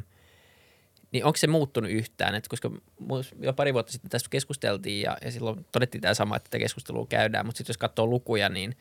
niin 1.12 1.24
onko 1.24 1.36
se 1.36 1.46
muuttunut 1.46 1.90
yhtään? 1.90 2.34
Et 2.34 2.48
koska 2.48 2.70
jo 3.40 3.52
pari 3.52 3.74
vuotta 3.74 3.92
sitten 3.92 4.10
tästä 4.10 4.28
keskusteltiin 4.28 5.02
ja, 5.02 5.16
ja 5.24 5.30
silloin 5.30 5.66
todettiin 5.72 6.02
tämä 6.02 6.14
sama, 6.14 6.36
että 6.36 6.50
tätä 6.50 6.58
keskustelua 6.58 7.06
käydään, 7.06 7.46
mutta 7.46 7.58
sitten 7.58 7.72
jos 7.72 7.78
katsoo 7.78 8.06
lukuja, 8.06 8.48
niin, 8.48 8.76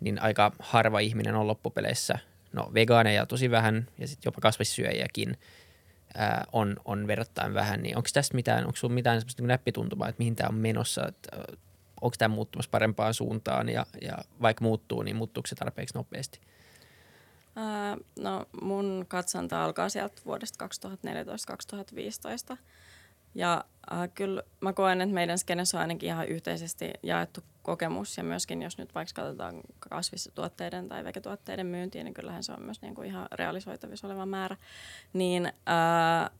niin 0.00 0.22
aika 0.22 0.52
harva 0.58 0.98
ihminen 0.98 1.34
on 1.34 1.46
loppupeleissä, 1.46 2.18
no 2.52 2.70
vegaaneja 2.74 3.26
tosi 3.26 3.50
vähän 3.50 3.86
ja 3.98 4.08
sitten 4.08 4.28
jopa 4.28 4.40
kasvissyöjiäkin 4.40 5.36
ää, 6.16 6.44
on, 6.52 6.76
on 6.84 7.06
verrattain 7.06 7.54
vähän, 7.54 7.82
niin 7.82 7.96
onko 7.96 8.08
tästä 8.12 8.34
mitään, 8.34 8.66
onko 8.66 8.76
sinulla 8.76 8.94
mitään 8.94 9.20
sellaista 9.20 9.42
niin 9.42 9.48
näppituntumaa, 9.48 10.08
että 10.08 10.18
mihin 10.18 10.36
tämä 10.36 10.48
on 10.48 10.54
menossa, 10.54 11.08
että 11.08 11.36
onko 12.00 12.14
tämä 12.18 12.34
muuttumassa 12.34 12.70
parempaan 12.70 13.14
suuntaan 13.14 13.68
ja, 13.68 13.86
ja 14.00 14.18
vaikka 14.42 14.64
muuttuu, 14.64 15.02
niin 15.02 15.16
muuttuuko 15.16 15.46
se 15.46 15.54
tarpeeksi 15.54 15.94
nopeasti? 15.94 16.40
Ää, 17.56 17.96
no 18.18 18.46
mun 18.62 19.04
katsanta 19.08 19.64
alkaa 19.64 19.88
sieltä 19.88 20.22
vuodesta 20.24 20.68
2014-2015 22.54 22.56
ja 23.34 23.64
äh, 23.92 24.08
kyllä 24.14 24.42
mä 24.60 24.72
koen, 24.72 25.00
että 25.00 25.14
meidän 25.14 25.38
skenessä 25.38 25.76
on 25.76 25.80
ainakin 25.82 26.06
ihan 26.06 26.28
yhteisesti 26.28 26.90
jaettu 27.02 27.40
kokemus 27.62 28.16
ja 28.16 28.24
myöskin 28.24 28.62
jos 28.62 28.78
nyt 28.78 28.94
vaikka 28.94 29.22
katsotaan 29.22 29.60
kasvistuotteiden 29.78 30.88
tai 30.88 31.04
vegetuotteiden 31.04 31.66
myyntiä, 31.66 32.04
niin 32.04 32.14
kyllähän 32.14 32.42
se 32.42 32.52
on 32.52 32.62
myös 32.62 32.82
niin 32.82 32.94
kuin 32.94 33.08
ihan 33.08 33.26
realisoitavissa 33.32 34.06
oleva 34.06 34.26
määrä, 34.26 34.56
niin 35.12 35.46
äh, 35.46 36.30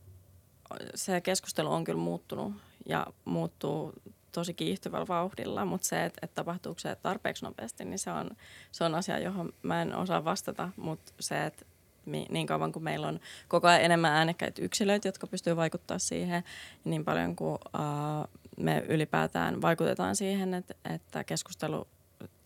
se 0.94 1.20
keskustelu 1.20 1.72
on 1.72 1.84
kyllä 1.84 2.00
muuttunut 2.00 2.52
ja 2.86 3.06
muuttuu 3.24 3.92
tosi 4.32 4.54
kiihtyvällä 4.54 5.06
vauhdilla, 5.08 5.64
mutta 5.64 5.86
se, 5.86 6.04
että, 6.04 6.18
että 6.22 6.34
tapahtuuko 6.34 6.78
se 6.78 6.96
tarpeeksi 6.96 7.44
nopeasti, 7.44 7.84
niin 7.84 7.98
se 7.98 8.10
on, 8.10 8.30
se 8.72 8.84
on 8.84 8.94
asia, 8.94 9.18
johon 9.18 9.52
mä 9.62 9.82
en 9.82 9.94
osaa 9.94 10.24
vastata, 10.24 10.68
mutta 10.76 11.12
se, 11.20 11.46
että 11.46 11.64
niin 12.06 12.46
kauan 12.46 12.72
kuin 12.72 12.82
meillä 12.82 13.06
on 13.06 13.20
koko 13.48 13.68
ajan 13.68 13.82
enemmän 13.82 14.12
äänekkäitä 14.12 14.62
yksilöitä, 14.62 15.08
jotka 15.08 15.26
pystyy 15.26 15.56
vaikuttaa 15.56 15.98
siihen, 15.98 16.44
niin 16.84 17.04
paljon 17.04 17.36
kuin 17.36 17.54
uh, 17.54 18.28
me 18.56 18.84
ylipäätään 18.88 19.62
vaikutetaan 19.62 20.16
siihen, 20.16 20.54
että, 20.54 20.74
että 20.94 21.24
keskustelu 21.24 21.86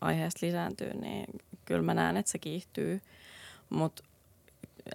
aiheesta 0.01 0.45
lisääntyy, 0.45 0.93
niin 0.93 1.25
kyllä 1.65 1.81
mä 1.81 1.93
näen, 1.93 2.17
että 2.17 2.31
se 2.31 2.37
kiihtyy. 2.37 3.01
Mutta 3.69 4.03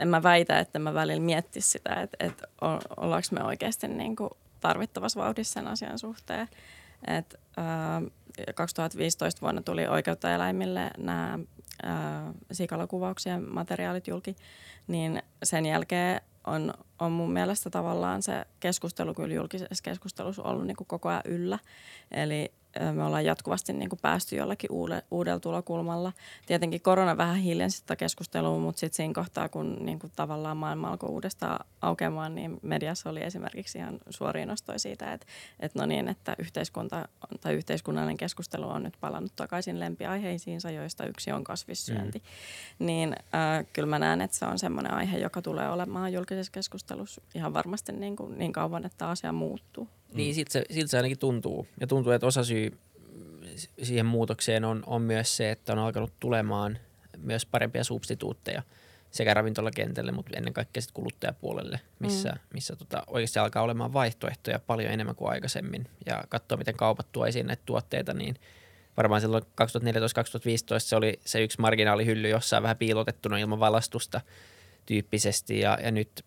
en 0.00 0.08
mä 0.08 0.22
väitä, 0.22 0.58
että 0.58 0.78
mä 0.78 0.94
välillä 0.94 1.22
miettisi 1.22 1.70
sitä, 1.70 1.94
että, 1.94 2.16
että 2.20 2.48
ollaanko 2.96 3.28
me 3.32 3.44
oikeasti 3.44 3.88
niin 3.88 4.16
kuin 4.16 4.30
tarvittavassa 4.60 5.20
vauhdissa 5.20 5.52
sen 5.52 5.66
asian 5.66 5.98
suhteen. 5.98 6.48
Et, 7.06 7.34
äh, 7.58 8.54
2015 8.54 9.40
vuonna 9.40 9.62
tuli 9.62 9.86
oikeutta 9.86 10.34
eläimille 10.34 10.90
nämä 10.98 11.38
äh, 11.84 12.34
sikalakuvauksien 12.52 13.54
materiaalit 13.54 14.08
julki, 14.08 14.36
niin 14.86 15.22
sen 15.42 15.66
jälkeen 15.66 16.20
on, 16.46 16.74
on 16.98 17.12
mun 17.12 17.32
mielestä 17.32 17.70
tavallaan 17.70 18.22
se 18.22 18.44
keskustelu 18.60 19.14
kyllä 19.14 19.34
julkisessa 19.34 19.82
keskustelussa 19.82 20.42
ollut 20.42 20.66
niin 20.66 20.76
kuin 20.76 20.86
koko 20.86 21.08
ajan 21.08 21.22
yllä. 21.24 21.58
Eli 22.10 22.52
me 22.94 23.04
ollaan 23.04 23.24
jatkuvasti 23.24 23.72
niin 23.72 23.88
kuin 23.88 24.00
päästy 24.02 24.36
jollakin 24.36 24.72
uude, 24.72 25.02
uudella 25.10 25.40
tulokulmalla. 25.40 26.12
Tietenkin 26.46 26.80
korona 26.80 27.16
vähän 27.16 27.36
hiljensi 27.36 27.78
sitä 27.78 27.96
keskustelua, 27.96 28.58
mutta 28.58 28.80
sitten 28.80 28.96
siinä 28.96 29.14
kohtaa, 29.14 29.48
kun 29.48 29.76
niin 29.80 29.98
kuin 29.98 30.12
tavallaan 30.16 30.56
maailma 30.56 30.88
alkoi 30.88 31.10
uudestaan 31.10 31.66
aukeamaan, 31.82 32.34
niin 32.34 32.58
mediassa 32.62 33.10
oli 33.10 33.22
esimerkiksi 33.22 33.78
ihan 33.78 33.98
suoria 34.10 34.46
nostoja 34.46 34.78
siitä, 34.78 35.12
että, 35.12 35.26
että 35.60 35.78
no 35.78 35.86
niin, 35.86 36.08
että 36.08 36.36
yhteiskunta 36.38 37.08
tai 37.40 37.54
yhteiskunnallinen 37.54 38.16
keskustelu 38.16 38.68
on 38.68 38.82
nyt 38.82 38.96
palannut 39.00 39.36
takaisin 39.36 39.80
lempiaiheisiinsa, 39.80 40.70
joista 40.70 41.06
yksi 41.06 41.32
on 41.32 41.44
kasvissyönti. 41.44 42.18
Mm. 42.18 42.86
Niin 42.86 43.16
äh, 43.34 43.66
kyllä 43.72 43.88
mä 43.88 43.98
näen, 43.98 44.20
että 44.20 44.36
se 44.36 44.46
on 44.46 44.58
semmoinen 44.58 44.94
aihe, 44.94 45.18
joka 45.18 45.42
tulee 45.42 45.68
olemaan 45.70 46.12
julkisessa 46.12 46.52
keskustelussa 46.52 47.22
ihan 47.34 47.54
varmasti 47.54 47.92
niin, 47.92 48.16
kuin, 48.16 48.38
niin 48.38 48.52
kauan, 48.52 48.86
että 48.86 49.08
asia 49.08 49.32
muuttuu. 49.32 49.88
Mm. 50.12 50.16
Niin 50.16 50.34
siltä 50.34 50.52
se, 50.52 50.64
siltä 50.70 50.90
se 50.90 50.96
ainakin 50.96 51.18
tuntuu. 51.18 51.66
Ja 51.80 51.86
tuntuu, 51.86 52.12
että 52.12 52.26
osa 52.26 52.44
syy 52.44 52.78
siihen 53.82 54.06
muutokseen 54.06 54.64
on, 54.64 54.82
on 54.86 55.02
myös 55.02 55.36
se, 55.36 55.50
että 55.50 55.72
on 55.72 55.78
alkanut 55.78 56.12
tulemaan 56.20 56.78
myös 57.18 57.46
parempia 57.46 57.84
substituutteja 57.84 58.62
sekä 59.10 59.34
ravintolakentälle, 59.34 60.12
mutta 60.12 60.36
ennen 60.36 60.52
kaikkea 60.52 60.80
sitten 60.82 60.94
kuluttajapuolelle, 60.94 61.80
missä, 61.98 62.28
mm. 62.28 62.38
missä 62.54 62.76
tota, 62.76 63.02
oikeasti 63.06 63.38
alkaa 63.38 63.62
olemaan 63.62 63.92
vaihtoehtoja 63.92 64.58
paljon 64.58 64.92
enemmän 64.92 65.16
kuin 65.16 65.30
aikaisemmin. 65.30 65.86
Ja 66.06 66.24
katsoa, 66.28 66.58
miten 66.58 66.76
kaupat 66.76 67.12
tuo 67.12 67.26
esiin 67.26 67.46
näitä 67.46 67.62
tuotteita, 67.66 68.14
niin 68.14 68.36
varmaan 68.96 69.20
silloin 69.20 69.42
2014-2015 69.42 69.46
se 70.78 70.96
oli 70.96 71.20
se 71.24 71.42
yksi 71.42 71.60
marginaalihylly 71.60 72.28
jossain 72.28 72.62
vähän 72.62 72.76
piilotettuna 72.76 73.38
ilman 73.38 73.60
valastusta 73.60 74.20
tyyppisesti. 74.86 75.60
Ja, 75.60 75.78
ja 75.82 75.90
nyt 75.90 76.24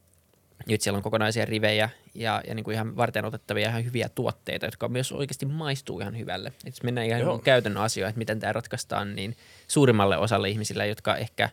nyt 0.69 0.81
siellä 0.81 0.97
on 0.97 1.03
kokonaisia 1.03 1.45
rivejä 1.45 1.89
ja, 2.13 2.41
ja 2.47 2.55
niin 2.55 2.63
kuin 2.63 2.73
ihan 2.73 2.95
varten 2.95 3.25
otettavia 3.25 3.69
ihan 3.69 3.85
hyviä 3.85 4.09
tuotteita, 4.09 4.65
jotka 4.65 4.87
myös 4.87 5.11
oikeasti 5.11 5.45
maistuu 5.45 5.99
ihan 5.99 6.17
hyvälle. 6.17 6.47
Et 6.47 6.73
jos 6.73 6.83
mennään 6.83 7.07
ihan 7.07 7.21
Joo. 7.21 7.39
käytännön 7.39 7.83
asioihin, 7.83 8.09
että 8.09 8.19
miten 8.19 8.39
tämä 8.39 8.53
ratkaistaan, 8.53 9.15
niin 9.15 9.37
suurimmalle 9.67 10.17
osalle 10.17 10.49
ihmisillä, 10.49 10.85
jotka 10.85 11.15
ehkä, 11.15 11.49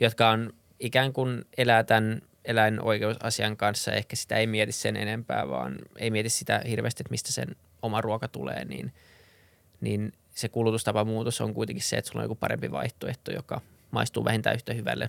jotka 0.00 0.28
on 0.28 0.52
ikään 0.80 1.12
kuin 1.12 1.44
elää 1.58 1.84
tämän 1.84 2.22
eläinoikeusasian 2.44 3.56
kanssa, 3.56 3.92
ehkä 3.92 4.16
sitä 4.16 4.36
ei 4.36 4.46
mieti 4.46 4.72
sen 4.72 4.96
enempää, 4.96 5.48
vaan 5.48 5.76
ei 5.98 6.10
mieti 6.10 6.28
sitä 6.28 6.62
hirveästi, 6.68 7.02
että 7.02 7.10
mistä 7.10 7.32
sen 7.32 7.56
oma 7.82 8.00
ruoka 8.00 8.28
tulee, 8.28 8.64
niin, 8.64 8.92
niin 9.80 10.12
se 10.34 10.48
kulutustapamuutos 10.48 11.40
on 11.40 11.54
kuitenkin 11.54 11.84
se, 11.84 11.96
että 11.96 12.10
sulla 12.10 12.20
on 12.20 12.24
joku 12.24 12.34
parempi 12.34 12.70
vaihtoehto, 12.70 13.32
joka 13.32 13.60
maistuu 13.90 14.24
vähintään 14.24 14.56
yhtä 14.56 14.74
hyvälle. 14.74 15.08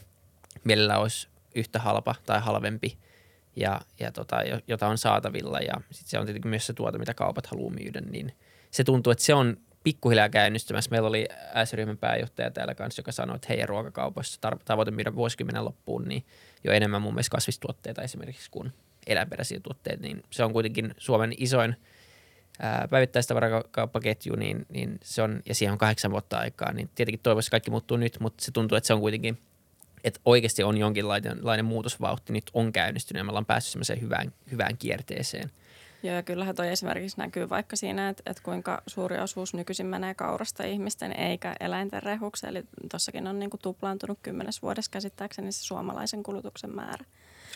Mielellä 0.63 0.97
olisi 0.97 1.27
yhtä 1.55 1.79
halpa 1.79 2.15
tai 2.25 2.39
halvempi– 2.41 2.97
ja, 3.55 3.81
ja 3.99 4.11
tota, 4.11 4.37
jota 4.67 4.87
on 4.87 4.97
saatavilla 4.97 5.59
ja 5.59 5.73
sit 5.91 6.07
se 6.07 6.19
on 6.19 6.25
tietenkin 6.25 6.49
myös 6.49 6.65
se 6.65 6.73
tuote, 6.73 6.97
mitä 6.97 7.13
kaupat 7.13 7.45
haluaa 7.45 7.73
myydä, 7.73 8.01
niin 8.01 8.33
se 8.71 8.83
tuntuu, 8.83 9.11
että 9.11 9.23
se 9.23 9.33
on 9.33 9.57
pikkuhiljaa 9.83 10.29
käynnistymässä. 10.29 10.91
Meillä 10.91 11.07
oli 11.07 11.27
S-ryhmän 11.65 11.97
pääjohtaja 11.97 12.51
täällä 12.51 12.75
kanssa, 12.75 12.99
joka 12.99 13.11
sanoi, 13.11 13.35
että 13.35 13.47
heidän 13.49 13.69
ruokakaupoissa 13.69 14.39
tavoite 14.65 14.91
myydä 14.91 15.15
vuosikymmenen 15.15 15.65
loppuun, 15.65 16.03
niin 16.03 16.25
jo 16.63 16.71
enemmän 16.71 17.01
mun 17.01 17.13
mielestä 17.13 17.31
kasvistuotteita 17.31 18.01
esimerkiksi 18.01 18.51
kuin 18.51 18.73
eläinperäisiä 19.07 19.59
tuotteita, 19.59 20.01
niin 20.01 20.23
se 20.29 20.43
on 20.43 20.53
kuitenkin 20.53 20.95
Suomen 20.97 21.33
isoin 21.37 21.75
päivittäistavarakauppaketju, 22.89 24.35
niin, 24.35 24.65
niin 24.69 24.97
se 25.03 25.21
on, 25.21 25.41
ja 25.45 25.55
siihen 25.55 25.71
on 25.71 25.77
kahdeksan 25.77 26.11
vuotta 26.11 26.37
aikaa, 26.37 26.73
niin 26.73 26.89
tietenkin 26.95 27.19
toivossa 27.23 27.51
kaikki 27.51 27.71
muuttuu 27.71 27.97
nyt, 27.97 28.19
mutta 28.19 28.45
se 28.45 28.51
tuntuu, 28.51 28.75
että 28.75 28.87
se 28.87 28.93
on 28.93 28.99
kuitenkin– 28.99 29.37
että 30.03 30.19
oikeasti 30.25 30.63
on 30.63 30.77
jonkinlainen 30.77 31.65
muutosvauhti 31.65 32.33
nyt 32.33 32.51
on 32.53 32.71
käynnistynyt 32.71 33.19
ja 33.19 33.23
me 33.23 33.29
ollaan 33.29 33.45
päässyt 33.45 33.71
semmoiseen 33.71 34.01
hyvään, 34.01 34.33
hyvään 34.51 34.77
kierteeseen. 34.77 35.51
Joo, 36.03 36.15
ja 36.15 36.23
kyllähän 36.23 36.55
toi 36.55 36.67
esimerkiksi 36.67 37.17
näkyy 37.17 37.49
vaikka 37.49 37.75
siinä, 37.75 38.09
että, 38.09 38.23
että 38.25 38.43
kuinka 38.43 38.81
suuri 38.87 39.19
osuus 39.19 39.53
nykyisin 39.53 39.85
menee 39.85 40.13
kaurasta 40.13 40.63
ihmisten 40.63 41.19
eikä 41.19 41.55
eläinten 41.59 42.03
rehuksi. 42.03 42.47
Eli 42.47 42.63
tuossakin 42.91 43.27
on 43.27 43.39
niin 43.39 43.49
kuin 43.49 43.61
tuplaantunut 43.61 44.19
kymmenes 44.23 44.61
vuodessa 44.61 44.91
käsittääkseni 44.91 45.51
se 45.51 45.63
suomalaisen 45.63 46.23
kulutuksen 46.23 46.75
määrä. 46.75 47.05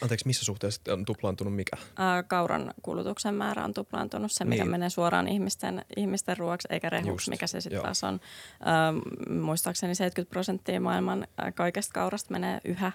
Anteeksi, 0.01 0.27
missä 0.27 0.45
suhteessa 0.45 0.81
on 0.93 1.05
tuplaantunut 1.05 1.55
mikä? 1.55 1.77
Ää, 1.97 2.23
kauran 2.23 2.73
kulutuksen 2.81 3.33
määrä 3.35 3.63
on 3.63 3.73
tuplaantunut, 3.73 4.31
se 4.31 4.45
mikä 4.45 4.63
Niin. 4.63 4.71
menee 4.71 4.89
suoraan 4.89 5.27
ihmisten, 5.27 5.85
ihmisten 5.97 6.37
ruoaksi 6.37 6.67
eikä 6.71 6.89
rehuksi, 6.89 7.29
mikä 7.29 7.47
se 7.47 7.61
sitten 7.61 7.81
taas 7.81 8.03
on. 8.03 8.19
Ää, 8.63 8.93
muistaakseni 9.29 9.95
70 9.95 10.29
prosenttia 10.33 10.81
maailman 10.81 11.27
kaikesta 11.55 11.93
kaurasta 11.93 12.31
menee 12.31 12.59
yhä, 12.65 12.91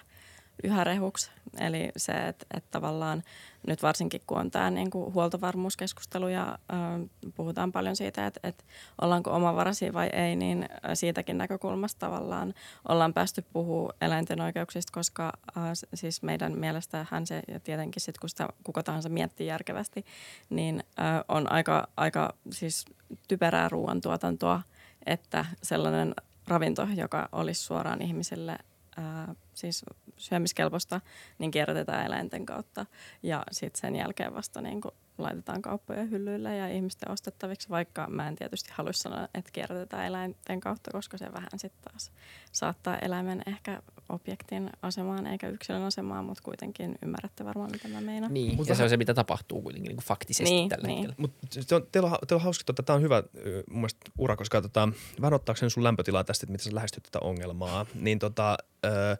yhä 0.63 0.83
rehuksi. 0.83 1.31
Eli 1.59 1.91
se, 1.97 2.11
että 2.11 2.45
et 2.53 2.63
tavallaan 2.71 3.23
nyt 3.67 3.83
varsinkin 3.83 4.21
kun 4.27 4.37
on 4.37 4.51
tämä 4.51 4.69
niinku 4.69 5.11
huoltovarmuuskeskustelu 5.13 6.27
ja 6.27 6.57
ää, 6.69 6.99
puhutaan 7.35 7.71
paljon 7.71 7.95
siitä, 7.95 8.25
että 8.27 8.39
et 8.43 8.65
ollaanko 9.01 9.31
omavaraisia 9.31 9.93
vai 9.93 10.07
ei, 10.13 10.35
niin 10.35 10.69
siitäkin 10.93 11.37
näkökulmasta 11.37 11.99
tavallaan 11.99 12.53
ollaan 12.87 13.13
päästy 13.13 13.43
puhua 13.53 13.93
eläinten 14.01 14.41
oikeuksista, 14.41 14.91
koska 14.93 15.33
s- 15.73 15.85
siis 15.93 16.21
meidän 16.23 16.57
mielestähän 16.59 17.27
se, 17.27 17.41
ja 17.47 17.59
tietenkin 17.59 18.01
sitten 18.01 18.19
kun 18.21 18.29
sitä 18.29 18.47
kuka 18.63 18.83
tahansa 18.83 19.09
miettii 19.09 19.47
järkevästi, 19.47 20.05
niin 20.49 20.83
ää, 20.97 21.23
on 21.27 21.51
aika, 21.51 21.87
aika 21.97 22.33
siis 22.51 22.85
typerää 23.27 23.69
ruoantuotantoa, 23.69 24.61
että 25.05 25.45
sellainen 25.63 26.13
ravinto, 26.47 26.87
joka 26.95 27.29
olisi 27.31 27.61
suoraan 27.63 28.01
ihmisille 28.01 28.57
ää, 28.97 29.35
siis 29.53 29.85
syömiskelpoista, 30.17 31.01
niin 31.39 31.51
kierrätetään 31.51 32.05
eläinten 32.05 32.45
kautta. 32.45 32.85
Ja 33.23 33.43
sitten 33.51 33.81
sen 33.81 33.95
jälkeen 33.95 34.33
vasta 34.33 34.61
niin 34.61 34.81
kuin 34.81 34.95
laitetaan 35.17 35.61
kauppojen 35.61 36.11
hyllyille 36.11 36.57
ja 36.57 36.67
ihmisten 36.67 37.11
ostettaviksi, 37.11 37.69
vaikka 37.69 38.07
mä 38.09 38.27
en 38.27 38.35
tietysti 38.35 38.69
halua 38.73 38.93
sanoa, 38.93 39.27
että 39.33 39.51
kierrätetään 39.51 40.05
eläinten 40.05 40.59
kautta, 40.59 40.91
koska 40.91 41.17
se 41.17 41.33
vähän 41.33 41.49
sitten 41.57 41.91
taas 41.91 42.11
saattaa 42.51 42.97
eläimen 42.97 43.41
ehkä 43.45 43.81
objektin 44.09 44.69
asemaan 44.81 45.27
eikä 45.27 45.49
yksilön 45.49 45.83
asemaan, 45.83 46.25
mutta 46.25 46.43
kuitenkin 46.43 46.95
ymmärrätte 47.05 47.45
varmaan, 47.45 47.71
mitä 47.71 47.87
mä 47.87 48.01
meinaan. 48.01 48.33
Niin, 48.33 48.55
Mut 48.55 48.67
ja 48.67 48.75
se 48.75 48.83
on 48.83 48.89
se, 48.89 48.97
mitä 48.97 49.13
tapahtuu 49.13 49.61
kuitenkin 49.61 49.89
niin 49.89 49.97
kuin 49.97 50.05
faktisesti 50.05 50.43
Niin, 50.53 50.69
tällä 50.69 50.87
niin. 50.87 50.97
hetkellä. 50.97 51.15
Mutta 51.17 51.75
on, 51.75 51.87
teillä, 51.91 52.07
on, 52.07 52.17
teillä 52.27 52.39
on 52.39 52.43
hauska, 52.43 52.63
tota, 52.63 52.83
tämä 52.83 52.95
on 52.95 53.01
hyvä 53.01 53.23
mun 53.69 53.79
mielestä 53.79 54.11
ura, 54.17 54.35
koska 54.35 54.61
tota, 54.61 54.89
vähän 55.21 55.33
ottaakseni 55.33 55.69
sun 55.69 55.83
lämpötilaa 55.83 56.23
tästä, 56.23 56.45
että 56.45 56.51
miten 56.51 56.65
sä 56.65 56.75
lähestyt 56.75 57.03
tätä 57.03 57.19
ongelmaa, 57.19 57.85
niin 57.95 58.19
tota, 58.19 58.57
ö, 58.85 59.17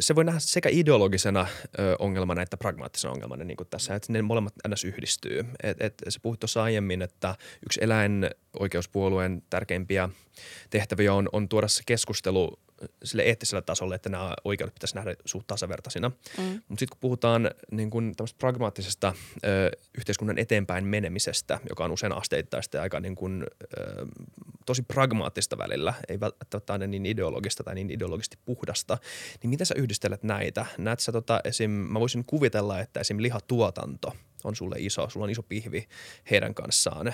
se 0.00 0.14
voi 0.14 0.24
nähdä 0.24 0.40
sekä 0.40 0.68
ideologisena 0.72 1.46
ö, 1.78 1.96
ongelmana 1.98 2.42
että 2.42 2.56
pragmaattisena 2.56 3.12
ongelmana 3.12 3.44
niin 3.44 3.56
kuin 3.56 3.68
tässä, 3.68 3.94
että 3.94 4.12
ne 4.12 4.22
molemmat 4.22 4.54
ns. 4.68 4.84
yhdistyy. 4.84 5.44
Et, 5.62 5.76
et, 5.80 6.02
se 6.08 6.20
puhuit 6.20 6.40
tuossa 6.40 6.62
aiemmin, 6.62 7.02
että 7.02 7.34
yksi 7.66 7.80
eläinoikeuspuolueen 7.82 9.42
tärkeimpiä 9.50 10.08
tehtäviä 10.70 11.14
on, 11.14 11.28
on 11.32 11.48
tuoda 11.48 11.68
se 11.68 11.82
keskustelu 11.86 12.58
sille 13.04 13.22
eettiselle 13.22 13.62
tasolle, 13.62 13.94
että 13.94 14.08
nämä 14.08 14.34
oikeudet 14.44 14.74
pitäisi 14.74 14.94
nähdä 14.94 15.14
suht 15.24 15.46
tasavertaisina. 15.46 16.08
Mm. 16.08 16.44
Mutta 16.44 16.80
sitten 16.80 16.88
kun 16.88 17.00
puhutaan 17.00 17.50
niin 17.70 17.90
kun 17.90 18.14
pragmaattisesta 18.38 19.14
ö, 19.44 19.70
yhteiskunnan 19.98 20.38
eteenpäin 20.38 20.84
menemisestä, 20.84 21.60
joka 21.68 21.84
on 21.84 21.92
usein 21.92 22.12
asteittaista 22.12 22.76
ja 22.76 22.82
aika 22.82 23.00
niin 23.00 23.14
kun, 23.14 23.46
ö, 23.78 24.06
tosi 24.66 24.82
pragmaattista 24.82 25.58
välillä, 25.58 25.94
ei 26.08 26.20
välttämättä 26.20 26.72
aina 26.72 26.86
niin 26.86 27.06
ideologista 27.06 27.64
tai 27.64 27.74
niin 27.74 27.90
ideologisesti 27.90 28.38
puhdasta, 28.44 28.98
niin 29.42 29.50
miten 29.50 29.66
sä 29.66 29.74
yhdistelet 29.78 30.22
näitä? 30.22 30.66
Näet 30.78 31.00
sä 31.00 31.12
tota 31.12 31.40
esim, 31.44 31.70
mä 31.70 32.00
voisin 32.00 32.24
kuvitella, 32.24 32.80
että 32.80 33.00
esim. 33.00 33.22
lihatuotanto 33.22 34.16
on 34.44 34.56
sulle 34.56 34.76
iso, 34.78 35.08
sulla 35.08 35.24
on 35.24 35.30
iso 35.30 35.42
pihvi 35.42 35.88
heidän 36.30 36.54
kanssaan, 36.54 37.08
ö, 37.08 37.12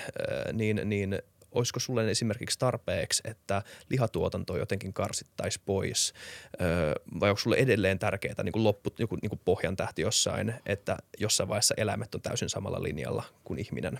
niin, 0.53 0.81
niin 0.85 1.19
olisiko 1.53 1.81
sulle 1.81 2.11
esimerkiksi 2.11 2.59
tarpeeksi, 2.59 3.23
että 3.25 3.63
lihatuotanto 3.89 4.57
jotenkin 4.57 4.93
karsittaisi 4.93 5.61
pois, 5.65 6.15
öö, 6.61 6.95
vai 7.21 7.31
onko 7.31 7.41
sulle 7.41 7.57
edelleen 7.57 7.99
tärkeää 7.99 8.43
niin 8.43 8.53
kuin 8.53 8.65
loppu, 8.65 8.91
joku 8.99 9.17
niin 9.23 9.31
kuin 9.31 9.41
pohjan 9.45 9.77
tähti 9.77 10.03
jossain, 10.03 10.55
että 10.67 10.97
jossain 11.19 11.49
vaiheessa 11.49 11.75
eläimet 11.77 12.15
on 12.15 12.21
täysin 12.21 12.49
samalla 12.49 12.83
linjalla 12.83 13.25
kuin 13.45 13.59
ihminen? 13.59 13.99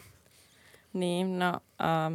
Niin, 0.93 1.39
no 1.39 1.61
ähm, 1.81 2.15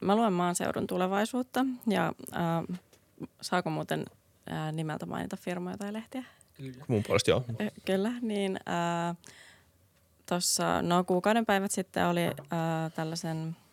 mä 0.00 0.16
luen 0.16 0.32
maaseudun 0.32 0.86
tulevaisuutta 0.86 1.66
ja 1.86 2.12
ähm, 2.36 2.64
saako 3.40 3.70
muuten 3.70 4.04
äh, 4.52 4.72
nimeltä 4.72 5.06
mainita 5.06 5.36
firmoja 5.36 5.76
tai 5.76 5.92
lehtiä? 5.92 6.24
Mun 6.88 7.02
puolesta 7.02 7.30
joo. 7.30 7.44
Kyllä, 7.84 8.12
niin 8.20 8.60
äh, 8.68 9.16
tuossa 10.28 10.82
no 10.82 11.04
kuukauden 11.04 11.46
päivät 11.46 11.72
sitten 11.72 12.06
oli 12.06 12.24
äh, 12.24 12.32
tällaisen 12.94 13.48
äh, 13.48 13.63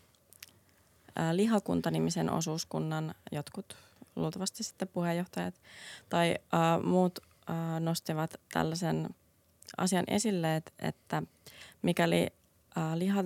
lihakuntanimisen 1.31 2.29
osuuskunnan 2.29 3.15
jotkut 3.31 3.75
luultavasti 4.15 4.63
sitten 4.63 4.87
puheenjohtajat 4.87 5.55
tai 6.09 6.35
äh, 6.53 6.83
muut 6.83 7.19
äh, 7.50 7.79
nostivat 7.79 8.35
tällaisen 8.53 9.09
asian 9.77 10.05
esille, 10.07 10.55
että, 10.79 11.24
mikäli 11.81 12.27
äh, 12.77 12.93
lihan, 12.95 13.25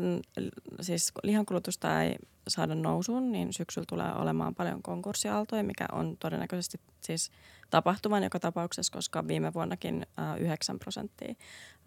siis 0.82 1.12
lihankulutusta 1.24 2.04
ei 2.04 2.15
saada 2.48 2.76
nousuun, 2.76 3.32
niin 3.32 3.54
syksyllä 3.54 3.86
tulee 3.89 4.13
olemaan 4.13 4.56
paljon 4.56 4.84
konkurssiaaltoja, 4.84 5.63
mikä 5.63 5.86
on 5.91 6.17
todennäköisesti 6.19 6.80
siis 7.02 7.32
tapahtuvan 7.69 8.24
joka 8.24 8.39
tapauksessa, 8.39 8.93
koska 8.93 9.28
viime 9.28 9.54
vuonnakin 9.54 10.06
äh, 10.19 10.41
9 10.41 10.80
prosenttia 10.80 11.30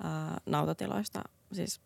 äh, 0.04 0.37
nautatiloista 0.46 1.22
siis 1.52 1.80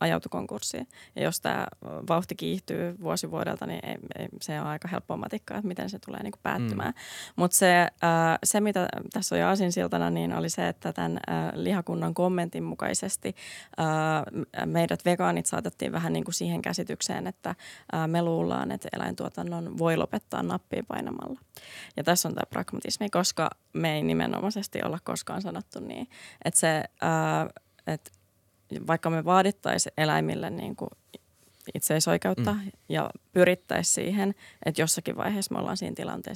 ajautui 0.00 0.30
konkurssiin. 0.30 0.88
Ja 1.16 1.22
jos 1.22 1.40
tämä 1.40 1.66
vauhti 2.08 2.34
kiihtyy 2.34 2.96
vuosi 3.00 3.30
vuodelta, 3.30 3.66
niin 3.66 3.80
ei, 3.86 3.96
ei, 4.18 4.28
se 4.40 4.60
on 4.60 4.66
aika 4.66 4.88
helppoa 4.88 5.16
matikkaa, 5.16 5.56
että 5.56 5.68
miten 5.68 5.90
se 5.90 5.98
tulee 5.98 6.22
niin 6.22 6.32
kuin 6.32 6.40
päättymään. 6.42 6.92
Mm. 6.92 7.32
Mutta 7.36 7.56
se, 7.56 7.80
äh, 7.80 8.38
se, 8.44 8.60
mitä 8.60 8.88
tässä 9.12 9.34
on 9.34 9.40
jo 9.40 9.48
asinsiltana, 9.48 10.10
niin 10.10 10.32
oli 10.34 10.50
se, 10.50 10.68
että 10.68 10.92
tämän 10.92 11.12
äh, 11.12 11.50
lihakunnan 11.54 12.14
kommentin 12.14 12.64
mukaisesti 12.64 13.34
äh, 13.80 14.66
meidät 14.66 15.04
vegaanit 15.04 15.46
saatettiin 15.46 15.92
vähän 15.92 16.12
niin 16.12 16.24
kuin 16.24 16.34
siihen 16.34 16.62
käsitykseen, 16.62 17.26
että 17.26 17.50
äh, 17.50 18.08
me 18.08 18.22
luullaan, 18.22 18.72
että 18.72 18.88
eläintuotannon 18.92 19.78
voi 19.78 19.96
lopettaa 19.96 20.42
nappia 20.42 20.82
painamalla. 20.88 21.40
Ja 21.96 22.04
tässä 22.04 22.28
on 22.28 22.34
tämä 22.34 22.50
pragmatismi, 22.50 23.10
koska 23.10 23.50
me 23.72 23.94
ei 23.94 24.02
nimenomaisesti 24.02 24.82
olla 24.84 24.98
koskaan 25.04 25.42
sanottu 25.42 25.80
niin, 25.80 26.08
että 26.44 26.60
se, 26.60 26.84
äh, 27.02 27.48
että 27.86 28.10
vaikka 28.86 29.10
me 29.10 29.24
vaadittaisiin 29.24 29.92
eläimille 29.98 30.50
niin 30.50 30.76
kuin 30.76 30.90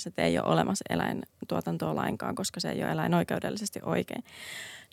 että 0.06 0.22
ei 0.22 0.38
ole 0.38 0.46
olemassa 0.46 0.84
eläintuotantoa 0.90 1.96
lainkaan, 1.96 2.34
koska 2.34 2.60
se 2.60 2.70
ei 2.70 2.82
ole 2.82 2.92
eläinoikeudellisesti 2.92 3.80
oikein, 3.82 4.24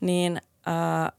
niin 0.01 0.41
äh, 0.67 1.11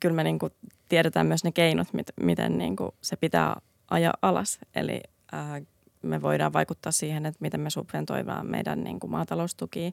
kyllä 0.00 0.14
me 0.14 0.24
niin 0.24 0.38
kuin 0.38 0.52
tiedetään 0.88 1.26
myös 1.26 1.44
ne 1.44 1.52
keinot, 1.52 1.92
mit, 1.92 2.06
miten 2.20 2.58
niin 2.58 2.76
kuin 2.76 2.90
se 3.02 3.16
pitää 3.16 3.60
ajaa 3.90 4.14
alas. 4.22 4.58
Eli 4.74 5.00
äh, 5.34 5.62
me 6.02 6.22
voidaan 6.22 6.52
vaikuttaa 6.52 6.92
siihen, 6.92 7.26
että 7.26 7.38
miten 7.40 7.60
me 7.60 7.70
subventoidaan 7.70 8.46
meidän 8.46 8.84
niin 8.84 9.00
kuin 9.00 9.10
maataloustukia 9.10 9.90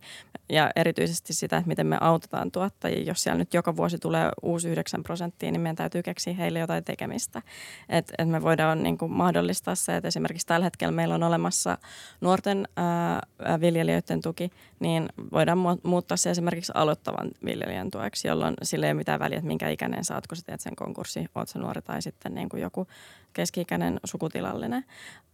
ja 0.50 0.72
erityisesti 0.76 1.34
sitä, 1.34 1.58
että 1.58 1.68
miten 1.68 1.88
me 1.88 1.98
autetaan 2.02 2.52
tuottajia. 2.52 3.04
Jos 3.04 3.24
siellä 3.24 3.38
nyt 3.38 3.54
joka 3.54 3.76
vuosi 3.76 3.98
tulee 3.98 4.30
uusi 4.42 4.70
9 4.70 5.04
prosenttia, 5.04 5.52
niin 5.52 5.62
meidän 5.62 5.76
täytyy 5.76 6.04
keksiä 6.04 6.34
heille 6.34 6.60
jotain 6.60 6.84
tekemistä. 6.84 7.42
Että 7.90 8.14
et 8.18 8.30
me 8.30 8.42
voidaan 8.42 8.84
niin 8.84 8.98
kuin 8.98 9.12
mahdollistaa 9.12 9.76
se, 9.76 9.96
että 9.96 10.08
esimerkiksi 10.08 10.48
tällä 10.48 10.64
hetkellä 10.64 10.92
meillä 10.92 11.16
on 11.16 11.24
olemassa 11.24 11.78
nuorten 12.22 12.68
ää, 12.78 13.22
viljelijöiden 13.62 14.22
tuki, 14.22 14.52
niin 14.80 15.10
voidaan 15.32 15.58
mu- 15.58 15.82
muuttaa 15.84 16.18
se 16.18 16.30
esimerkiksi 16.30 16.72
aloittavan 16.76 17.32
viljelijän 17.46 17.92
tueksi, 17.92 18.28
jolloin 18.28 18.54
sillä 18.64 18.86
ei 18.86 18.92
ole 18.92 18.98
mitään 18.98 19.20
väliä, 19.20 19.38
että 19.38 19.48
minkä 19.48 19.70
ikäinen 19.70 20.04
oot, 20.14 20.28
kun 20.28 20.38
sä 20.38 20.44
teet 20.46 20.62
sen 20.62 20.76
konkurssi, 20.76 21.26
oot 21.36 21.50
sä 21.50 21.60
nuori 21.60 21.82
tai 21.82 22.02
sitten 22.02 22.36
niin 22.36 22.50
kuin 22.50 22.62
joku 22.62 22.88
keski-ikäinen 23.34 24.00
sukutilallinen. 24.04 24.86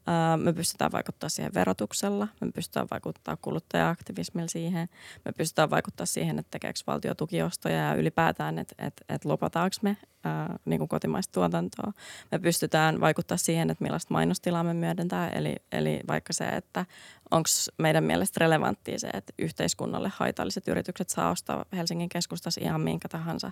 Ää, 0.07 0.37
me 0.37 0.53
vaikuttaa 0.91 1.29
siihen 1.29 1.53
verotuksella, 1.53 2.27
me 2.41 2.51
pystytään 2.51 2.87
vaikuttaa 2.91 3.37
kuluttaja-aktivismilla 3.41 4.47
siihen, 4.47 4.89
me 5.25 5.31
pystytään 5.31 5.69
vaikuttaa 5.69 6.05
siihen, 6.05 6.39
että 6.39 6.51
tekeekö 6.51 6.79
valtio 6.87 7.15
tukiostoja 7.15 7.75
ja 7.75 7.95
ylipäätään, 7.95 8.59
että, 8.59 8.75
että, 8.77 9.05
että 9.09 9.29
lopataanko 9.29 9.75
me 9.81 9.97
ää, 10.23 10.55
niin 10.65 10.79
kuin 10.79 10.87
kotimaista 10.87 11.31
tuotantoa. 11.31 11.93
Me 12.31 12.39
pystytään 12.39 13.01
vaikuttaa 13.01 13.37
siihen, 13.37 13.69
että 13.69 13.83
millaista 13.83 14.13
mainostilaa 14.13 14.63
me 14.63 14.73
myödentää, 14.73 15.29
eli, 15.29 15.55
eli 15.71 15.99
vaikka 16.07 16.33
se, 16.33 16.45
että 16.45 16.85
onko 17.31 17.49
meidän 17.77 18.03
mielestä 18.03 18.39
relevanttia 18.39 18.99
se, 18.99 19.07
että 19.07 19.33
yhteiskunnalle 19.39 20.11
haitalliset 20.15 20.67
yritykset 20.67 21.09
saa 21.09 21.29
ostaa 21.29 21.65
Helsingin 21.73 22.09
keskustassa 22.09 22.61
ihan 22.63 22.81
minkä 22.81 23.09
tahansa 23.09 23.51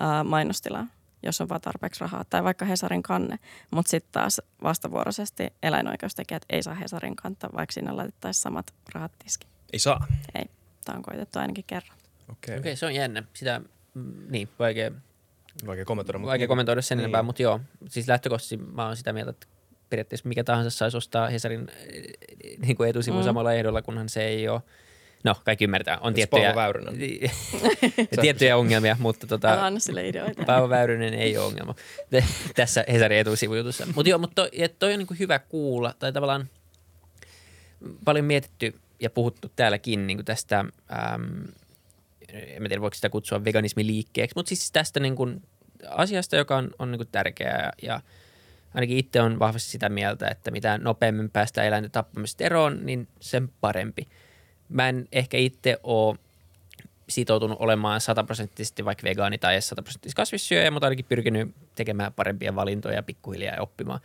ää, 0.00 0.24
mainostilaa 0.24 0.86
jos 1.26 1.40
on 1.40 1.48
vaan 1.48 1.60
tarpeeksi 1.60 2.00
rahaa, 2.00 2.24
tai 2.30 2.44
vaikka 2.44 2.64
Hesarin 2.64 3.02
kanne, 3.02 3.38
mutta 3.70 3.90
sitten 3.90 4.12
taas 4.12 4.40
vastavuoroisesti 4.62 5.52
eläinoikeustekijät 5.62 6.42
ei 6.50 6.62
saa 6.62 6.74
Hesarin 6.74 7.16
kantaa, 7.16 7.50
vaikka 7.56 7.72
sinne 7.72 7.92
laitettaisiin 7.92 8.42
samat 8.42 8.74
rahat 8.94 9.12
tiskiin. 9.24 9.50
Ei 9.72 9.78
saa. 9.78 10.06
Ei, 10.34 10.44
tämä 10.84 10.96
on 10.96 11.02
koitettu 11.02 11.38
ainakin 11.38 11.64
kerran. 11.66 11.98
Okei. 12.22 12.36
Okei, 12.38 12.58
okay, 12.58 12.76
se 12.76 12.86
on 12.86 12.94
jännä. 12.94 13.22
Sitä, 13.34 13.60
mm, 13.94 14.12
niin, 14.28 14.48
vaikea, 14.58 14.90
Vaikea 15.66 15.84
kommentoida. 15.84 16.18
mutta- 16.18 16.30
vaikea 16.30 16.48
kommentoida 16.48 16.82
sen 16.82 16.98
niin. 16.98 17.02
enempää, 17.04 17.22
mutta 17.22 17.42
joo. 17.42 17.60
Siis 17.88 18.08
lähtökohtaisesti 18.08 18.56
mä 18.56 18.86
oon 18.86 18.96
sitä 18.96 19.12
mieltä, 19.12 19.30
että 19.30 19.46
periaatteessa 19.90 20.28
mikä 20.28 20.44
tahansa 20.44 20.70
saisi 20.70 20.96
ostaa 20.96 21.28
Hesarin 21.28 21.68
eh, 21.78 22.58
niin 22.58 22.76
kuin 22.76 22.90
etusivun 22.90 23.20
Mm. 23.20 23.24
samalla 23.24 23.52
ehdolla, 23.52 23.82
kunhan 23.82 24.08
se 24.08 24.24
ei 24.24 24.48
ole 24.48 24.62
No, 25.24 25.34
kaikki 25.44 25.64
ymmärtää. 25.64 25.98
On 25.98 26.12
Jos 26.12 26.14
tiettyjä, 26.14 26.54
Väyrynen. 26.54 26.94
tiettyjä 28.20 28.56
ongelmia, 28.56 28.96
mutta 29.00 29.26
tota, 29.26 29.52
Älä 29.52 29.64
anna 29.64 29.80
sille 29.80 30.08
ideoita. 30.08 30.44
Paavo 30.44 30.68
Väyrynen 30.68 31.14
ei 31.14 31.36
ole 31.38 31.46
ongelma 31.46 31.74
tässä 32.54 32.84
Hesarin 32.88 33.18
etusivujutussa. 33.18 33.86
Mutta 33.94 34.10
joo, 34.10 34.18
mutta 34.18 34.34
toi, 34.34 34.50
toi 34.78 34.92
on 34.92 34.98
niinku 34.98 35.14
hyvä 35.18 35.38
kuulla, 35.38 35.94
tai 35.98 36.12
tavallaan 36.12 36.48
paljon 38.04 38.24
mietitty 38.24 38.74
ja 39.00 39.10
puhuttu 39.10 39.52
täälläkin 39.56 40.06
niinku 40.06 40.22
tästä, 40.22 40.58
äm, 40.60 41.44
en 42.32 42.62
tiedä 42.62 42.80
voiko 42.80 42.94
sitä 42.94 43.10
kutsua 43.10 43.44
veganismiliikkeeksi, 43.44 44.34
mutta 44.36 44.48
siis 44.48 44.72
tästä 44.72 45.00
niinku 45.00 45.28
asiasta, 45.88 46.36
joka 46.36 46.56
on, 46.56 46.70
on 46.78 46.90
niinku 46.90 47.04
tärkeää 47.04 47.62
ja, 47.62 47.72
ja 47.82 48.00
ainakin 48.74 48.98
itse 48.98 49.20
on 49.20 49.38
vahvasti 49.38 49.70
sitä 49.70 49.88
mieltä, 49.88 50.28
että 50.28 50.50
mitä 50.50 50.78
nopeammin 50.78 51.30
päästään 51.30 51.66
eläinten 51.66 51.90
tappamisesta 51.90 52.44
eroon, 52.44 52.86
niin 52.86 53.08
sen 53.20 53.48
parempi. 53.60 54.08
Mä 54.68 54.88
en 54.88 55.08
ehkä 55.12 55.36
itse 55.36 55.80
ole 55.82 56.18
sitoutunut 57.08 57.60
olemaan 57.60 58.00
sataprosenttisesti 58.00 58.84
vaikka 58.84 59.04
vegaani 59.04 59.38
tai 59.38 59.62
sataprosenttisesti 59.62 60.16
kasvissyöjä, 60.16 60.70
mutta 60.70 60.86
ainakin 60.86 61.04
pyrkinyt 61.08 61.54
tekemään 61.74 62.12
parempia 62.12 62.54
valintoja 62.54 63.02
pikkuhiljaa 63.02 63.54
ja 63.54 63.62
oppimaan 63.62 64.00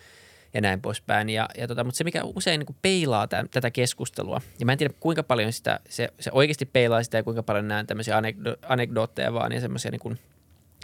ja 0.54 0.62
näin 0.62 0.82
poispäin. 0.82 1.30
Ja, 1.30 1.50
ja 1.58 1.68
tota, 1.68 1.84
mutta 1.84 1.98
se, 1.98 2.04
mikä 2.04 2.24
usein 2.24 2.60
niin 2.60 2.76
peilaa 2.82 3.28
tämän, 3.28 3.50
tätä 3.50 3.72
keskustelua, 3.72 4.42
ja 4.60 4.66
mä 4.66 4.72
en 4.72 4.78
tiedä 4.78 4.94
kuinka 5.00 5.24
paljon 5.24 5.54
sitä, 5.54 5.80
se, 5.90 6.10
se 6.20 6.32
oikeasti 6.34 6.66
peilaa 6.66 7.04
sitä 7.04 7.18
ja 7.18 7.24
kuinka 7.24 7.44
paljon 7.44 7.68
näen 7.68 7.88
tämmöisiä 7.88 8.18
anekdo, 8.18 8.56
anekdootteja 8.70 9.34
vaan 9.34 9.52
ja 9.52 9.62
semmoisia 9.62 9.92
niin 9.92 10.20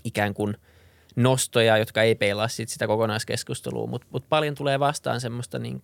ikään 0.03 0.33
kuin 0.33 0.57
nostoja, 1.15 1.77
jotka 1.77 2.01
ei 2.01 2.15
peilaa 2.15 2.47
sit 2.47 2.69
sitä 2.69 2.87
kokonaiskeskustelua, 2.87 3.87
mutta 3.87 4.07
mut 4.11 4.29
paljon 4.29 4.55
tulee 4.55 4.79
vastaan 4.79 5.21
semmoista 5.21 5.59
niin 5.59 5.83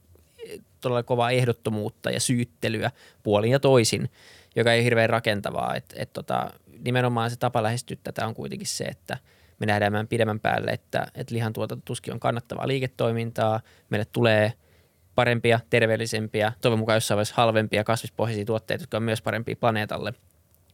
todella 0.81 1.03
kovaa 1.03 1.31
ehdottomuutta 1.31 2.09
ja 2.09 2.19
syyttelyä 2.19 2.91
puolin 3.23 3.51
ja 3.51 3.59
toisin, 3.59 4.09
joka 4.55 4.73
ei 4.73 4.83
hirveän 4.83 5.09
rakentavaa. 5.09 5.75
Et, 5.75 5.93
et 5.95 6.13
tota, 6.13 6.51
nimenomaan 6.79 7.29
se 7.29 7.35
tapa 7.35 7.63
lähestyä 7.63 7.97
tätä 8.03 8.27
on 8.27 8.33
kuitenkin 8.33 8.67
se, 8.67 8.83
että 8.83 9.17
me 9.59 9.65
nähdään 9.65 10.07
pidemmän 10.07 10.39
päälle, 10.39 10.71
että, 10.71 11.07
että 11.15 11.35
lihantuotanto 11.35 11.81
tuskin 11.85 12.13
on 12.13 12.19
kannattavaa 12.19 12.67
liiketoimintaa. 12.67 13.59
Meille 13.89 14.05
tulee 14.05 14.53
parempia, 15.15 15.59
terveellisempiä, 15.69 16.53
toivon 16.61 16.79
mukaan 16.79 16.95
jossain 16.95 17.15
vaiheessa 17.15 17.35
halvempia 17.37 17.83
kasvispohjaisia 17.83 18.45
tuotteita, 18.45 18.83
jotka 18.83 18.97
on 18.97 19.03
myös 19.03 19.21
parempia 19.21 19.55
planeetalle. 19.55 20.13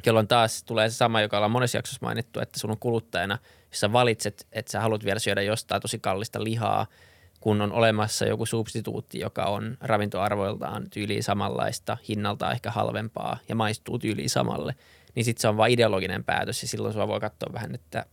Jolloin 0.06 0.28
taas 0.28 0.64
tulee 0.64 0.90
se 0.90 0.96
sama, 0.96 1.22
joka 1.22 1.38
ollaan 1.38 1.52
monessa 1.52 1.78
jaksossa 1.78 2.06
mainittu, 2.06 2.40
että 2.40 2.60
sun 2.60 2.72
on 2.72 2.80
kuluttajana, 2.80 3.38
jos 3.72 3.80
sä 3.80 3.94
valitset, 3.94 4.48
että 4.52 4.72
sä 4.72 4.82
haluat 4.82 5.06
vielä 5.06 5.20
syödä 5.20 5.42
jostain 5.42 5.82
tosi 5.82 6.00
kallista 6.00 6.44
lihaa, 6.44 6.88
kun 7.40 7.62
on 7.62 7.72
olemassa 7.72 8.26
joku 8.26 8.46
substituutti, 8.46 9.20
joka 9.20 9.46
on 9.46 9.78
ravintoarvoiltaan 9.82 10.90
tyyliin 10.90 11.24
samanlaista, 11.24 11.98
hinnaltaan 12.10 12.54
ehkä 12.54 12.72
halvempaa 12.72 13.38
ja 13.50 13.56
maistuu 13.56 14.00
tyyliin 14.00 14.30
samalle, 14.30 14.76
niin 15.16 15.26
sitten 15.26 15.42
se 15.42 15.48
on 15.48 15.58
vain 15.58 15.74
ideologinen 15.74 16.24
päätös 16.24 16.62
ja 16.62 16.68
silloin 16.68 16.94
sua 16.94 17.08
voi 17.08 17.20
katsoa 17.20 17.54
vähän, 17.54 17.76
että 17.76 18.06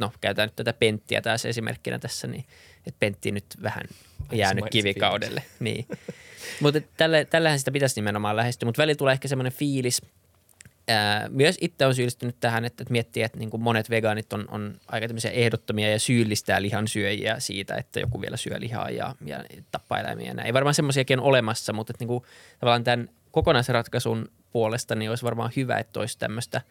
no 0.00 0.12
käytetään 0.20 0.46
nyt 0.46 0.56
tätä 0.56 0.72
penttiä 0.72 1.22
taas 1.22 1.44
esimerkkinä 1.44 1.98
tässä, 1.98 2.26
niin 2.26 2.44
että 2.86 2.98
pentti 3.00 3.30
nyt 3.30 3.44
vähän 3.62 3.84
jäänyt 4.32 4.64
kivikaudelle. 4.70 5.42
Niin. 5.60 5.86
mutta 6.60 6.80
tällähän 7.30 7.58
sitä 7.58 7.70
pitäisi 7.70 8.00
nimenomaan 8.00 8.36
lähestyä, 8.36 8.66
mutta 8.66 8.82
välillä 8.82 8.96
tulee 8.96 9.12
ehkä 9.12 9.28
semmoinen 9.28 9.52
fiilis– 9.52 10.02
Ää, 10.88 11.28
myös 11.28 11.58
itse 11.60 11.86
on 11.86 11.94
syyllistynyt 11.94 12.36
tähän, 12.40 12.64
että, 12.64 12.82
että 12.82 12.92
miettii, 12.92 13.22
että 13.22 13.38
niin 13.38 13.50
kuin 13.50 13.62
monet 13.62 13.90
vegaanit 13.90 14.32
on, 14.32 14.44
on 14.50 14.80
aika 14.88 15.06
ehdottomia 15.32 15.90
ja 15.90 15.98
syyllistää 15.98 16.62
lihansyöjiä 16.62 17.40
siitä, 17.40 17.74
että 17.74 18.00
joku 18.00 18.20
vielä 18.20 18.36
syö 18.36 18.60
lihaa 18.60 18.90
ja, 18.90 19.14
ja 19.24 19.44
tappaa 19.70 20.00
eläimiä 20.00 20.34
näin. 20.34 20.46
Ei 20.46 20.54
varmaan 20.54 20.74
semmoisiakin 20.74 21.20
on 21.20 21.24
olemassa, 21.24 21.72
mutta 21.72 21.90
että 21.90 22.02
niin 22.02 22.08
kuin, 22.08 22.24
tavallaan 22.60 22.84
tämän 22.84 23.08
kokonaisratkaisun 23.30 24.28
puolesta 24.50 24.94
niin 24.94 25.10
olisi 25.10 25.24
varmaan 25.24 25.52
hyvä, 25.56 25.78
että 25.78 26.00
olisi 26.00 26.18
tämmöistä– 26.18 26.60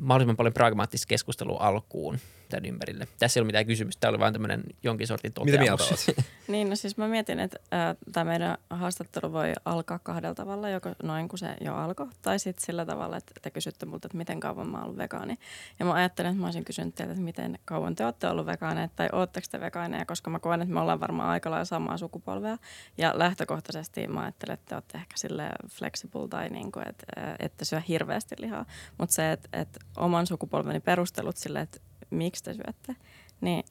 mahdollisimman 0.00 0.36
paljon 0.36 0.54
pragmaattista 0.54 1.06
keskustelua 1.08 1.58
alkuun 1.60 2.18
tämän 2.48 2.64
ympärille. 2.64 3.08
Tässä 3.18 3.40
ei 3.40 3.42
ole 3.42 3.46
mitään 3.46 3.66
kysymystä, 3.66 4.00
tämä 4.00 4.10
oli 4.10 4.18
vain 4.18 4.32
tämmöinen 4.32 4.64
jonkin 4.82 5.06
sortin 5.06 5.32
toteamus. 5.32 6.06
Mitä 6.06 6.22
niin, 6.48 6.70
no 6.70 6.76
siis 6.76 6.96
mä 6.96 7.08
mietin, 7.08 7.40
että 7.40 7.58
äh, 7.74 7.96
tämä 8.12 8.24
meidän 8.24 8.58
haastattelu 8.70 9.32
voi 9.32 9.52
alkaa 9.64 9.98
kahdella 9.98 10.34
tavalla, 10.34 10.68
joko 10.68 10.94
noin 11.02 11.28
kuin 11.28 11.38
se 11.38 11.56
jo 11.60 11.74
alkoi, 11.74 12.06
tai 12.22 12.38
sitten 12.38 12.66
sillä 12.66 12.86
tavalla, 12.86 13.16
että 13.16 13.32
te 13.42 13.50
kysytte 13.50 13.86
multa, 13.86 14.06
että 14.06 14.18
miten 14.18 14.40
kauan 14.40 14.68
mä 14.68 14.76
oon 14.76 14.84
ollut 14.84 14.98
vegaani. 14.98 15.38
Ja 15.78 15.84
mä 15.84 15.92
ajattelen, 15.92 16.30
että 16.30 16.40
mä 16.40 16.46
olisin 16.46 16.64
kysynyt 16.64 16.94
teiltä, 16.94 17.12
että 17.12 17.24
miten 17.24 17.58
kauan 17.64 17.94
te 17.94 18.04
olette 18.04 18.28
ollut 18.28 18.46
vegaaneja, 18.46 18.88
tai 18.96 19.08
ootteko 19.12 19.46
te 19.50 19.60
vegaaneja, 19.60 20.06
koska 20.06 20.30
mä 20.30 20.38
koen, 20.38 20.62
että 20.62 20.74
me 20.74 20.80
ollaan 20.80 21.00
varmaan 21.00 21.28
aika 21.28 21.50
lailla 21.50 21.64
samaa 21.64 21.96
sukupolvea. 21.98 22.58
Ja 22.98 23.18
lähtökohtaisesti 23.18 24.06
mä 24.06 24.20
ajattelen, 24.20 24.54
että 24.54 24.68
te 24.68 24.74
olette 24.74 24.98
ehkä 24.98 25.16
sille 25.16 25.48
flexible 25.68 26.28
tai 26.28 26.48
niin 26.48 26.72
kuin, 26.72 26.88
että, 26.88 27.06
että 27.38 27.64
syö 27.64 27.80
hirveästi 27.88 28.34
lihaa. 28.38 28.64
Mutta 28.98 29.14
se, 29.14 29.32
että, 29.32 29.48
että 29.52 29.80
oman 29.96 30.26
sukupolveni 30.26 30.80
perustelut 30.80 31.36
sille, 31.36 31.60
että 31.60 31.80
miksi 32.10 32.44
te 32.44 32.54
syötte, 32.54 32.96
niin 33.40 33.64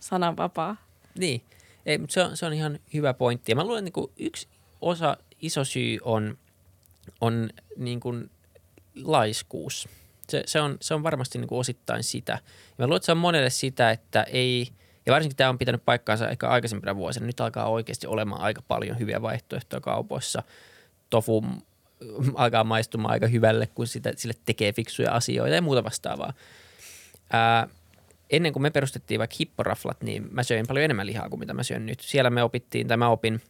sanan 0.00 0.36
vapaa. 0.36 0.76
Niin, 1.18 1.42
Ei, 1.86 1.98
mutta 1.98 2.14
se, 2.14 2.22
on, 2.22 2.36
se 2.36 2.46
on 2.46 2.52
ihan 2.52 2.78
hyvä 2.94 3.14
pointti. 3.14 3.52
Ja 3.52 3.56
mä 3.56 3.64
luulen, 3.64 3.86
että 3.86 4.00
niin 4.00 4.10
yksi 4.16 4.48
osa, 4.80 5.16
iso 5.42 5.64
syy 5.64 5.98
on, 6.02 6.38
on 7.20 7.50
niin 7.76 8.00
kuin 8.00 8.30
laiskuus. 9.04 9.88
Se, 10.28 10.42
se, 10.46 10.60
on, 10.60 10.76
se 10.80 10.94
on 10.94 11.02
varmasti 11.02 11.38
niin 11.38 11.48
kuin 11.48 11.58
osittain 11.58 12.02
sitä. 12.02 12.32
Ja 12.32 12.74
mä 12.78 12.86
luulen, 12.86 12.96
että 12.96 13.06
se 13.06 13.12
on 13.12 13.18
monelle 13.18 13.50
sitä, 13.50 13.90
että 13.90 14.22
ei, 14.22 14.68
ja 15.06 15.12
varsinkin 15.12 15.36
tämä 15.36 15.50
on 15.50 15.58
pitänyt 15.58 15.84
paikkaansa 15.84 16.28
ehkä 16.28 16.48
aikaisempina 16.48 16.96
vuosina. 16.96 17.26
Nyt 17.26 17.40
alkaa 17.40 17.68
oikeasti 17.68 18.06
olemaan 18.06 18.40
aika 18.40 18.62
paljon 18.62 18.98
hyviä 18.98 19.22
vaihtoehtoja 19.22 19.80
kaupoissa. 19.80 20.42
Tofu 21.10 21.44
alkaa 22.34 22.64
maistumaan 22.64 23.12
aika 23.12 23.26
hyvälle, 23.26 23.66
kun 23.66 23.86
sitä, 23.86 24.12
sille 24.16 24.34
tekee 24.44 24.72
fiksuja 24.72 25.12
asioita 25.12 25.54
ja 25.54 25.62
muuta 25.62 25.84
vastaavaa. 25.84 26.32
Ää, 27.32 27.68
ennen 28.30 28.52
kuin 28.52 28.62
me 28.62 28.70
perustettiin 28.70 29.18
vaikka 29.18 29.36
hipporaflat, 29.40 30.02
niin 30.02 30.28
mä 30.30 30.42
söin 30.42 30.66
paljon 30.66 30.84
enemmän 30.84 31.06
lihaa 31.06 31.28
kuin 31.28 31.40
mitä 31.40 31.54
mä 31.54 31.62
syön 31.62 31.86
nyt. 31.86 32.00
Siellä 32.00 32.30
me 32.30 32.42
opittiin, 32.42 32.88
tai 32.88 32.96
mä 32.96 33.08
opin, 33.08 33.40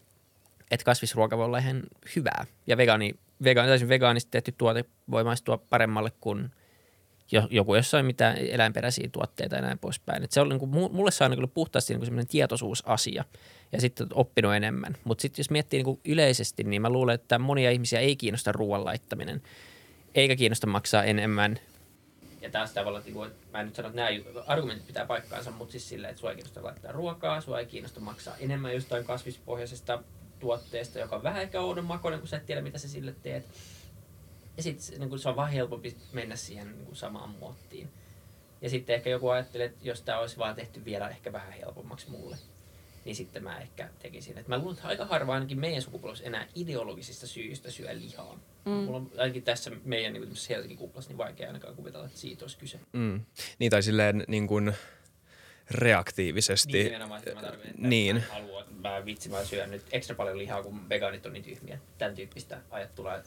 että 0.71 0.85
kasvisruoka 0.85 1.39
voi 1.39 1.45
olla 1.45 1.59
ihan 1.59 1.83
hyvää. 2.17 2.47
Ja 2.67 2.77
vegaani, 2.77 3.15
vegaani, 3.45 3.69
täysin 3.69 3.89
vegaanisesti 3.89 4.31
tehty 4.31 4.55
tuote 4.59 4.85
voi 5.11 5.25
maistua 5.25 5.59
paremmalle 5.59 6.13
kuin 6.21 6.51
joku 7.51 7.75
jossain 7.75 8.07
mitään 8.07 8.37
eläinperäisiä 8.39 9.09
tuotteita 9.13 9.57
ja 9.57 9.63
näin 9.63 9.79
poispäin. 9.79 10.25
Et 10.25 10.33
se 10.33 10.41
on, 10.41 10.49
niin 10.49 10.59
kuin, 10.59 10.71
mulle 10.71 11.11
se 11.11 11.25
on 11.25 11.31
niin 11.31 11.51
puhtaasti 11.55 11.95
niin 11.95 12.05
semmoinen 12.05 12.27
tietoisuusasia 12.27 13.25
ja 13.73 13.81
sitten 13.81 14.07
oppinut 14.13 14.55
enemmän. 14.55 14.97
Mutta 15.05 15.23
sitten 15.23 15.41
jos 15.41 15.51
miettii 15.51 15.79
niin 15.79 15.85
kuin 15.85 16.01
yleisesti, 16.05 16.65
niin 16.65 16.83
mä 16.83 16.91
luulen, 16.91 17.15
että 17.15 17.39
monia 17.39 17.71
ihmisiä 17.71 18.01
ei 18.01 18.17
kiinnosta 18.17 18.53
ruoan 18.53 18.85
laittaminen, 18.85 19.43
eikä 20.15 20.37
kiinnosta 20.37 20.67
maksaa 20.67 21.05
enemmän. 21.05 21.59
Ja 22.41 22.51
taas 22.51 22.73
tavallaan, 22.73 23.01
että 23.01 23.21
niinku, 23.21 23.37
mä 23.53 23.61
en 23.61 23.67
nyt 23.67 23.75
sano, 23.75 23.89
että 23.89 23.97
nämä 23.97 24.11
argumentit 24.47 24.87
pitää 24.87 25.07
paikkaansa, 25.07 25.51
mutta 25.51 25.73
siis 25.73 25.89
silleen, 25.89 26.11
että 26.11 26.21
sua 26.21 26.31
ei 26.31 26.37
kiinnosta 26.37 26.65
laittaa 26.65 26.93
ruokaa, 26.93 27.41
sua 27.41 27.61
ei 27.61 27.67
kiinnosta 27.67 28.01
maksaa 28.01 28.37
enemmän 28.37 28.75
jostain 28.75 29.05
kasvispohjaisesta 29.05 30.03
tuotteesta, 30.39 30.99
joka 30.99 31.17
on 31.17 31.23
vähän 31.23 31.43
ehkä 31.43 31.61
oudon 31.61 31.85
makoinen, 31.85 32.21
kun 32.21 32.29
sä 32.29 32.37
et 32.37 32.47
tiedä, 32.47 32.61
mitä 32.61 32.79
sä 32.79 32.89
sille 32.89 33.15
teet. 33.23 33.47
Ja 34.57 34.63
sitten 34.63 35.01
niin 35.01 35.19
se 35.19 35.29
on 35.29 35.37
vaan 35.37 35.51
helpompi 35.51 35.97
mennä 36.13 36.37
siihen 36.37 36.73
niin 36.73 36.87
kuin 36.87 36.97
samaan 36.97 37.31
muottiin. 37.31 37.89
Ja 38.63 38.71
sitten 38.71 38.97
ehkä 38.97 39.11
joku 39.11 39.29
ajattelee, 39.29 39.67
että 39.67 39.89
jos 39.89 40.03
tämä 40.03 40.19
olisi 40.19 40.39
vaan 40.39 40.55
tehty 40.55 40.85
vielä 40.85 41.09
ehkä 41.09 41.33
vähän 41.33 41.53
helpommaksi 41.53 42.11
mulle, 42.11 42.37
niin 43.07 43.17
sitten 43.17 43.43
mä 43.43 43.59
ehkä 43.59 43.89
tekisin. 43.99 44.39
Et 44.39 44.49
mä 44.49 44.59
luulen, 44.59 44.75
että 44.77 44.89
aika 44.89 45.05
harva 45.05 45.35
ainakin 45.35 45.61
meidän 45.61 45.83
sukupolvessa 45.83 46.25
enää 46.25 46.47
ideologisista 46.55 47.27
syistä 47.27 47.71
syö 47.71 47.99
lihaa. 47.99 48.39
Mm. 48.65 48.71
Mulla 48.73 48.97
on 48.97 49.11
ainakin 49.19 49.43
tässä 49.43 49.71
meidän 49.85 50.13
niin 50.13 50.29
Helsingin 50.49 50.79
kuplassa 50.79 51.11
niin 51.11 51.19
vaikea 51.19 51.47
ainakaan 51.47 51.77
kuvitella, 51.77 52.07
että 52.07 52.19
siitä 52.19 52.45
olisi 52.45 52.59
kyse. 52.59 52.81
Mm. 52.93 53.21
Niin 53.59 53.71
tai 53.71 53.83
silleen 53.83 54.25
niin 54.29 54.47
kuin 54.47 54.73
reaktiivisesti. 55.71 56.73
Niin 56.73 56.85
nimenomaan 56.85 57.21
sitä 57.21 57.35
mä 57.35 57.41
tarvitsen, 57.43 57.71
että 57.71 57.89
niin. 57.89 58.17
mä 58.17 58.23
haluan, 58.33 58.65
mä 58.83 59.05
vitsi, 59.05 59.29
mä 59.29 59.45
syön 59.45 59.71
nyt 59.71 59.85
ekstra 59.93 60.17
paljon 60.17 60.39
lihaa, 60.39 60.63
kun 60.63 60.89
vegaanit 60.89 61.27
on 61.27 61.33
niin 61.33 61.45
tyhmiä. 61.45 61.79
Tämän 61.99 62.15
tyyppistä 62.15 62.61
ajattelua, 62.71 63.23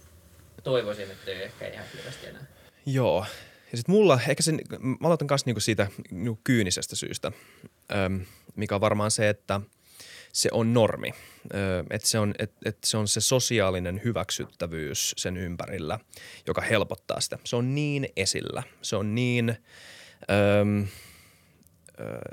toivoisin, 0.63 1.11
että 1.11 1.31
ei 1.31 1.43
ehkä 1.43 1.67
ihan 1.67 1.85
hirveästi 1.93 2.27
enää. 2.27 2.45
Joo. 2.85 3.25
Ja 3.71 3.77
sitten 3.77 3.95
mulla, 3.95 4.19
ehkä 4.29 4.43
sen, 4.43 4.59
mä 4.79 5.07
aloitan 5.07 5.27
kanssa 5.27 5.45
niinku 5.45 5.59
siitä 5.59 5.87
niinku 6.11 6.41
kyynisestä 6.43 6.95
syystä, 6.95 7.31
öm, 8.05 8.25
mikä 8.55 8.75
on 8.75 8.81
varmaan 8.81 9.11
se, 9.11 9.29
että 9.29 9.61
se 10.33 10.49
on 10.51 10.73
normi. 10.73 11.13
Että 11.89 12.07
se, 12.07 12.19
on, 12.19 12.33
et, 12.39 12.51
et 12.65 12.77
se 12.83 12.97
on 12.97 13.07
se 13.07 13.21
sosiaalinen 13.21 14.01
hyväksyttävyys 14.03 15.13
sen 15.17 15.37
ympärillä, 15.37 15.99
joka 16.47 16.61
helpottaa 16.61 17.19
sitä. 17.19 17.39
Se 17.43 17.55
on 17.55 17.75
niin 17.75 18.09
esillä. 18.15 18.63
Se 18.81 18.95
on 18.95 19.15
niin, 19.15 19.57
öm, 20.59 20.87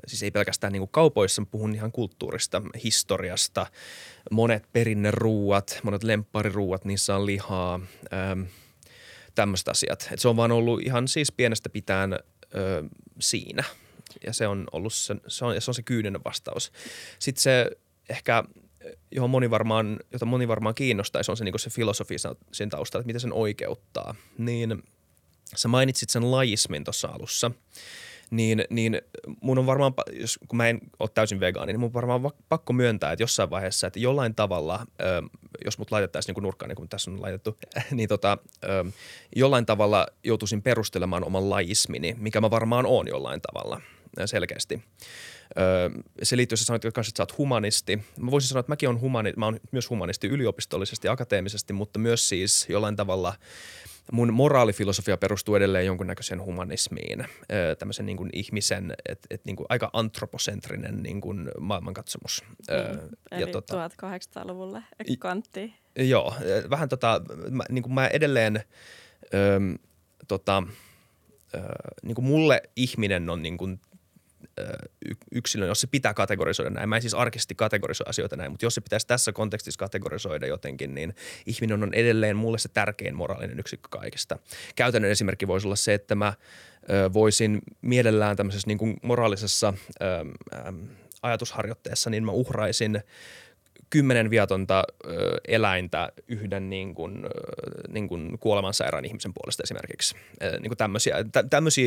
siis 0.06 0.22
ei 0.22 0.30
pelkästään 0.30 0.72
niin 0.72 0.80
kuin 0.80 0.90
kaupoissa, 0.90 1.42
puhun 1.50 1.74
ihan 1.74 1.92
kulttuurista, 1.92 2.62
historiasta. 2.84 3.66
Monet 4.30 4.72
perinneruuat, 4.72 5.80
monet 5.82 6.02
lemppariruuat, 6.02 6.84
niissä 6.84 7.16
on 7.16 7.26
lihaa, 7.26 7.80
tämmöiset 9.34 9.68
asiat. 9.68 10.08
Et 10.12 10.18
se 10.18 10.28
on 10.28 10.36
vaan 10.36 10.52
ollut 10.52 10.82
ihan 10.82 11.08
siis 11.08 11.32
pienestä 11.32 11.68
pitään 11.68 12.12
ö, 12.12 12.18
siinä 13.20 13.64
ja 14.26 14.32
se 14.32 14.46
on 14.46 14.66
ollut 14.72 14.92
se, 14.92 15.16
se, 15.28 15.44
on, 15.44 15.60
se 15.60 15.70
on 15.70 15.74
se 15.74 15.82
kyyninen 15.82 16.24
vastaus. 16.24 16.72
Sitten 17.18 17.42
se 17.42 17.70
ehkä 18.08 18.44
johon 19.10 19.30
moni 19.30 19.50
varmaan, 19.50 20.00
jota 20.12 20.26
moni 20.26 20.48
varmaan 20.48 20.74
kiinnostaisi, 20.74 21.30
on 21.30 21.36
se, 21.36 21.44
niin 21.44 21.58
se 21.58 21.70
filosofia 21.70 22.18
sen 22.52 22.68
taustalla, 22.68 23.00
että 23.00 23.06
miten 23.06 23.20
sen 23.20 23.32
oikeuttaa. 23.32 24.14
Niin 24.38 24.82
sä 25.56 25.68
mainitsit 25.68 26.10
sen 26.10 26.30
lajismin 26.30 26.84
tuossa 26.84 27.08
alussa– 27.08 27.50
niin, 28.30 28.64
niin 28.70 29.02
mun 29.40 29.58
on 29.58 29.66
varmaan, 29.66 29.92
jos, 30.12 30.38
kun 30.48 30.56
mä 30.56 30.68
en 30.68 30.80
ole 30.98 31.10
täysin 31.14 31.40
vegaani, 31.40 31.72
niin 31.72 31.80
mun 31.80 31.86
on 31.86 31.92
varmaan 31.92 32.30
pakko 32.48 32.72
myöntää, 32.72 33.12
että 33.12 33.22
jossain 33.22 33.50
vaiheessa, 33.50 33.86
että 33.86 33.98
jollain 33.98 34.34
tavalla, 34.34 34.86
jos 35.64 35.78
mut 35.78 35.90
laitettaisiin 35.90 36.34
niin 36.34 36.42
nurkkaan, 36.42 36.68
niin 36.68 36.76
kuin 36.76 36.88
tässä 36.88 37.10
on 37.10 37.22
laitettu, 37.22 37.58
niin 37.90 38.08
tota, 38.08 38.38
jollain 39.36 39.66
tavalla 39.66 40.06
joutuisin 40.24 40.62
perustelemaan 40.62 41.24
oman 41.24 41.50
laismini, 41.50 42.16
mikä 42.18 42.40
mä 42.40 42.50
varmaan 42.50 42.86
oon 42.86 43.08
jollain 43.08 43.40
tavalla 43.40 43.80
selkeästi. 44.24 44.82
se 46.22 46.36
liittyy, 46.36 46.54
jos 46.54 46.60
sä 46.60 46.66
sanoit 46.66 46.84
että 46.84 47.02
sä 47.02 47.22
oot 47.22 47.38
humanisti. 47.38 47.96
Mä 48.18 48.30
voisin 48.30 48.48
sanoa, 48.48 48.60
että 48.60 48.72
mäkin 48.72 48.88
on 48.88 49.00
humani, 49.00 49.32
mä 49.36 49.52
myös 49.72 49.90
humanisti 49.90 50.26
yliopistollisesti, 50.26 51.08
akateemisesti, 51.08 51.72
mutta 51.72 51.98
myös 51.98 52.28
siis 52.28 52.66
jollain 52.68 52.96
tavalla– 52.96 53.34
mun 54.12 54.34
moraalifilosofia 54.34 55.16
perustuu 55.16 55.54
edelleen 55.54 55.86
jonkunnäköiseen 55.86 56.42
humanismiin, 56.42 57.24
tämmöisen 57.78 58.06
niin 58.06 58.16
kuin 58.16 58.30
ihmisen, 58.32 58.94
että 59.08 59.26
et 59.30 59.44
niin 59.44 59.56
kuin 59.56 59.66
aika 59.68 59.90
antroposentrinen 59.92 61.02
niin 61.02 61.20
kuin 61.20 61.50
maailmankatsomus. 61.60 62.44
Mm, 62.44 63.08
eli 63.30 63.40
ja 63.40 63.46
tota, 63.46 63.88
1800-luvulle 63.88 64.82
kanttiin. 65.18 65.74
Joo, 65.98 66.34
vähän 66.70 66.88
tota, 66.88 67.20
mä, 67.50 67.64
niin 67.68 67.82
kuin 67.82 67.94
mä 67.94 68.06
edelleen, 68.06 68.64
ö, 69.34 69.60
tota, 70.28 70.62
ö, 71.54 71.58
niin 72.02 72.14
kuin 72.14 72.24
mulle 72.24 72.62
ihminen 72.76 73.30
on 73.30 73.42
niin 73.42 73.56
kuin 73.56 73.80
yksilön, 75.32 75.68
jos 75.68 75.80
se 75.80 75.86
pitää 75.86 76.14
kategorisoida 76.14 76.70
näin. 76.70 76.88
Mä 76.88 76.96
en 76.96 77.02
siis 77.02 77.14
arkisesti 77.14 77.54
kategorisoi 77.54 78.04
asioita 78.08 78.36
näin, 78.36 78.50
mutta 78.50 78.66
jos 78.66 78.74
se 78.74 78.80
pitäisi 78.80 79.06
tässä 79.06 79.32
kontekstissa 79.32 79.78
kategorisoida 79.78 80.46
jotenkin, 80.46 80.94
niin 80.94 81.14
ihminen 81.46 81.82
on 81.82 81.94
edelleen 81.94 82.36
mulle 82.36 82.58
se 82.58 82.68
tärkein 82.68 83.14
moraalinen 83.14 83.58
yksikkö 83.58 83.88
kaikista. 83.90 84.38
Käytännön 84.76 85.10
esimerkki 85.10 85.46
voisi 85.46 85.66
olla 85.66 85.76
se, 85.76 85.94
että 85.94 86.14
mä 86.14 86.32
voisin 87.12 87.62
mielellään 87.82 88.36
tämmöisessä 88.36 88.68
niin 88.68 88.78
kuin 88.78 88.96
moraalisessa 89.02 89.74
ajatusharjoitteessa, 91.22 92.10
niin 92.10 92.24
mä 92.24 92.32
uhraisin– 92.32 93.02
kymmenen 93.90 94.30
viatonta 94.30 94.84
ö, 95.04 95.40
eläintä 95.48 96.12
yhden 96.28 96.70
niin 96.70 96.94
kuin, 96.94 97.24
ö, 97.24 97.28
niin 97.88 98.08
kuin 98.08 98.38
kuolemansairaan 98.38 99.04
ihmisen 99.04 99.34
puolesta 99.34 99.62
esimerkiksi. 99.62 100.16
Ö, 100.42 100.50
niin 100.50 100.70
kuin 100.70 100.78
tämmöisiä, 100.78 101.24
tä, 101.32 101.44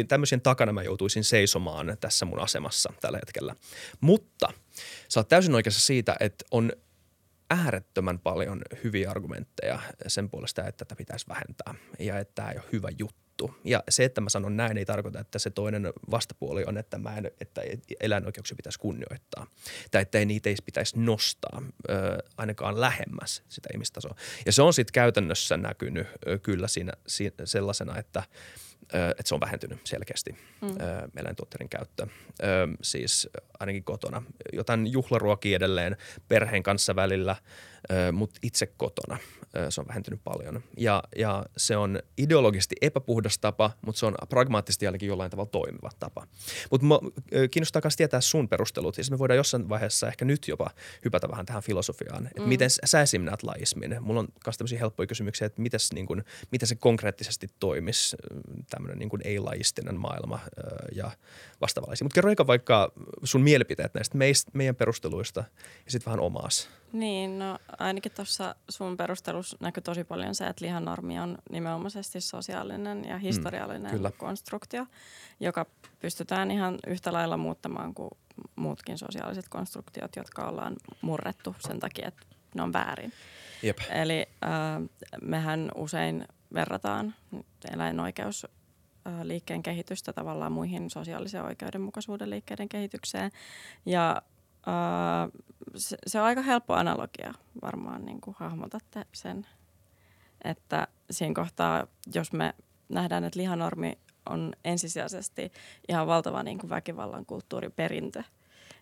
tämmöisiä, 0.08 0.40
takana 0.44 0.74
mä 0.74 0.84
joutuisin 0.84 1.24
seisomaan 1.24 1.98
tässä 2.00 2.26
mun 2.26 2.40
asemassa 2.40 2.94
tällä 3.02 3.18
hetkellä. 3.18 3.56
Mutta 4.02 4.54
sä 5.10 5.20
oot 5.20 5.28
täysin 5.28 5.56
oikeassa 5.56 5.82
siitä, 5.82 6.16
että 6.20 6.46
on 6.52 6.72
äärettömän 7.50 8.20
paljon 8.20 8.62
hyviä 8.84 9.12
argumentteja 9.12 9.80
sen 10.08 10.30
puolesta, 10.30 10.68
että 10.68 10.86
tätä 10.86 10.96
pitäisi 10.96 11.26
vähentää 11.30 11.76
ja 12.00 12.20
että 12.20 12.32
tämä 12.36 12.52
ei 12.52 12.58
ole 12.58 12.66
hyvä 12.72 12.90
juttu 13.00 13.29
juttu. 13.42 13.60
Ja 13.64 13.84
se, 13.90 14.04
että 14.04 14.22
mä 14.22 14.30
sanon 14.30 14.58
näin, 14.58 14.78
ei 14.78 14.86
tarkoita, 14.86 15.20
että 15.20 15.40
se 15.40 15.50
toinen 15.50 15.94
vastapuoli 16.12 16.64
on, 16.68 16.78
että, 16.78 16.98
mä 16.98 17.18
en, 17.18 17.32
että 17.42 17.62
eläinoikeuksia 18.00 18.56
pitäisi 18.56 18.80
kunnioittaa. 18.80 19.48
Tai 19.92 20.02
että 20.02 20.20
ei 20.20 20.26
niitä 20.26 20.50
ei 20.50 20.56
pitäisi 20.66 21.00
nostaa 21.00 21.62
ö, 21.90 21.94
ainakaan 22.38 22.82
lähemmäs 22.82 23.44
sitä 23.50 23.70
ihmistasoa. 23.74 24.16
Ja 24.46 24.52
se 24.52 24.62
on 24.62 24.74
sitten 24.74 24.94
käytännössä 24.94 25.58
näkynyt 25.58 26.08
ö, 26.28 26.40
kyllä 26.40 26.68
siinä, 26.68 26.94
siinä 27.08 27.46
sellaisena, 27.46 27.98
että– 27.98 28.24
että 28.94 29.24
se 29.26 29.36
on 29.36 29.42
vähentynyt 29.42 29.80
selkeästi 29.84 30.32
mm. 30.62 30.70
eläintuotteiden 31.16 31.70
käyttö. 31.70 32.08
Siis 32.82 33.30
ainakin 33.60 33.84
kotona. 33.84 34.24
Jotain 34.54 34.92
juhlaruokia 34.92 35.56
edelleen 35.56 35.98
perheen 36.28 36.64
kanssa 36.64 36.96
välillä, 36.96 37.36
mutta 38.12 38.40
itse 38.44 38.66
kotona 38.66 39.18
se 39.70 39.82
on 39.82 39.88
vähentynyt 39.88 40.20
paljon. 40.24 40.64
Ja, 40.78 41.04
ja 41.16 41.46
se 41.58 41.78
on 41.78 42.00
ideologisesti 42.18 42.76
epäpuhdas 42.82 43.40
tapa, 43.40 43.72
mutta 43.86 44.00
se 44.00 44.06
on 44.06 44.16
pragmaattisesti 44.30 44.86
jälleen 44.86 45.08
jollain 45.08 45.32
tavalla 45.32 45.50
toimiva 45.50 45.90
tapa. 46.00 46.28
Mutta 46.72 46.88
kiinnostaa 47.52 47.82
myös 47.84 47.96
tietää 47.96 48.22
sun 48.22 48.50
perustelut. 48.50 48.98
Ja 48.98 49.04
me 49.12 49.20
voidaan 49.20 49.38
jossain 49.38 49.70
vaiheessa 49.70 50.08
ehkä 50.08 50.26
nyt 50.26 50.48
jopa 50.48 50.70
hypätä 51.06 51.30
vähän 51.30 51.46
tähän 51.46 51.64
filosofiaan. 51.64 52.28
Että 52.28 52.42
mm. 52.42 52.48
miten 52.48 52.70
sä 52.70 53.02
esim. 53.02 53.22
näet 53.22 53.44
laismin? 53.44 53.98
Mulla 54.00 54.20
on 54.20 54.28
myös 54.46 54.58
tämmöisiä 54.58 54.80
helppoja 54.80 55.08
kysymyksiä, 55.08 55.46
että 55.46 55.62
mites, 55.62 55.94
niin 55.94 56.06
kun, 56.06 56.24
miten 56.52 56.68
se 56.68 56.76
konkreettisesti 56.76 57.48
toimisi 57.60 58.18
tämmöinen 58.70 59.00
niin 59.00 59.10
ei-lajistinen 59.24 60.00
maailma 60.00 60.40
ja 60.96 61.12
vastaavallisia. 61.62 62.06
Mutta 62.06 62.16
kerro 62.16 62.48
vaikka 62.48 62.92
sun 63.24 63.42
mielipiteet 63.42 63.94
näistä 63.94 64.18
meistä, 64.18 64.52
meidän 64.54 64.76
perusteluista 64.76 65.44
ja 65.86 65.92
sitten 65.92 66.06
vähän 66.06 66.20
omaas. 66.20 66.70
Niin, 66.94 67.40
no 67.40 67.60
ainakin 67.78 68.12
tuossa 68.12 68.56
sun 68.70 68.98
perustelussa 68.98 69.58
näkyy 69.60 69.82
tosi 69.82 70.04
paljon 70.04 70.36
se, 70.36 70.48
että 70.48 70.66
lihanormi 70.66 71.20
on 71.20 71.38
nimenomaisesti 71.52 72.22
sosiaalinen 72.22 73.06
ja 73.06 73.16
mm, 73.16 73.22
historiallinen 73.22 74.02
mm, 74.02 74.12
konstruktio, 74.18 74.86
joka 75.40 75.66
pystytään 76.00 76.52
ihan 76.52 76.80
yhtä 76.88 77.14
lailla 77.14 77.38
muuttamaan 77.38 77.94
kuin 77.94 78.10
muutkin 78.56 78.98
sosiaaliset 78.98 79.50
konstruktiot, 79.50 80.16
jotka 80.16 80.48
ollaan 80.48 80.76
murrettu 81.02 81.56
sen 81.60 81.80
takia, 81.80 82.08
että 82.08 82.26
ne 82.56 82.64
on 82.64 82.74
väärin. 82.74 83.14
Jep. 83.64 83.78
Eli 83.90 84.26
äh, 84.44 84.50
mehän 85.22 85.72
usein 85.76 86.28
verrataan 86.54 87.16
eläinoikeus 87.74 88.48
liikkeen 89.24 89.64
kehitystä 89.64 90.14
tavallaan 90.14 90.52
muihin 90.52 90.90
sosiaalisen 90.90 91.44
oikeudenmukaisuuden 91.44 92.30
liikkeiden 92.30 92.70
kehitykseen. 92.70 93.32
Ja 93.86 94.22
se, 95.76 95.98
se 96.08 96.20
on 96.20 96.26
aika 96.26 96.42
helppo 96.42 96.74
analogia, 96.74 97.34
varmaan 97.62 98.06
niin 98.06 98.22
kuin 98.22 98.36
hahmotatte 98.40 99.06
sen, 99.14 99.48
että 100.44 100.88
siinä 101.12 101.34
kohtaa, 101.34 101.88
jos 102.16 102.34
me 102.34 102.54
nähdään, 102.90 103.24
että 103.24 103.40
lihanormi 103.40 103.98
on 104.30 104.54
ensisijaisesti 104.66 105.52
ihan 105.90 106.08
valtava 106.08 106.44
niin 106.44 106.58
kuin 106.58 106.70
väkivallan 106.70 107.26
kulttuuriperintö, 107.26 108.24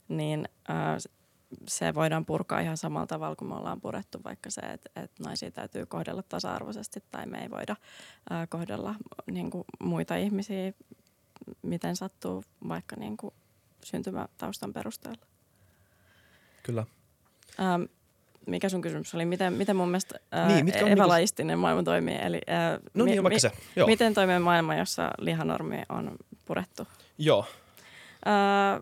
niin 0.08 0.50
se 1.68 1.94
voidaan 1.94 2.26
purkaa 2.26 2.60
ihan 2.60 2.78
samalla 2.78 3.08
tavalla 3.08 3.36
kuin 3.36 3.50
me 3.50 3.56
ollaan 3.56 3.82
purettu 3.82 4.20
vaikka 4.24 4.50
se, 4.50 4.62
että, 4.62 5.02
että 5.04 5.24
naisia 5.24 5.52
täytyy 5.52 5.86
kohdella 5.86 6.24
tasa-arvoisesti 6.24 7.04
tai 7.12 7.26
me 7.26 7.42
ei 7.42 7.50
voida 7.50 7.76
ää, 8.30 8.48
kohdella 8.48 8.96
niin 9.32 9.52
kuin 9.52 9.66
muita 9.80 10.16
ihmisiä 10.16 10.74
miten 11.62 11.96
sattuu 11.96 12.44
vaikka 12.68 12.96
niin 12.96 13.18
kuin 13.18 13.34
syntymätaustan 13.84 14.74
perusteella. 14.74 15.26
Kyllä. 16.68 16.86
Ähm, 17.60 17.84
mikä 18.48 18.70
sun 18.70 18.82
kysymys 18.82 19.16
oli? 19.16 19.26
Miten, 19.26 19.54
miten 19.54 19.76
mun 19.76 19.88
mielestä 19.88 20.20
ää, 20.32 20.48
niin, 20.48 20.66
mitkä 20.66 20.88
epälaistinen 20.88 21.48
niinku... 21.48 21.62
maailma 21.62 21.84
toimii? 21.84 22.18
Eli, 22.22 22.42
ää, 22.48 22.80
no 22.94 23.06
niin, 23.06 23.24
mi- 23.24 23.40
se. 23.40 23.52
Joo. 23.76 23.88
Miten 23.88 24.14
toimii 24.14 24.40
maailma, 24.40 24.76
jossa 24.76 25.12
lihanormi 25.18 25.84
on 25.90 26.16
purettu? 26.46 26.88
Joo. 27.18 27.46
Ää, 28.26 28.82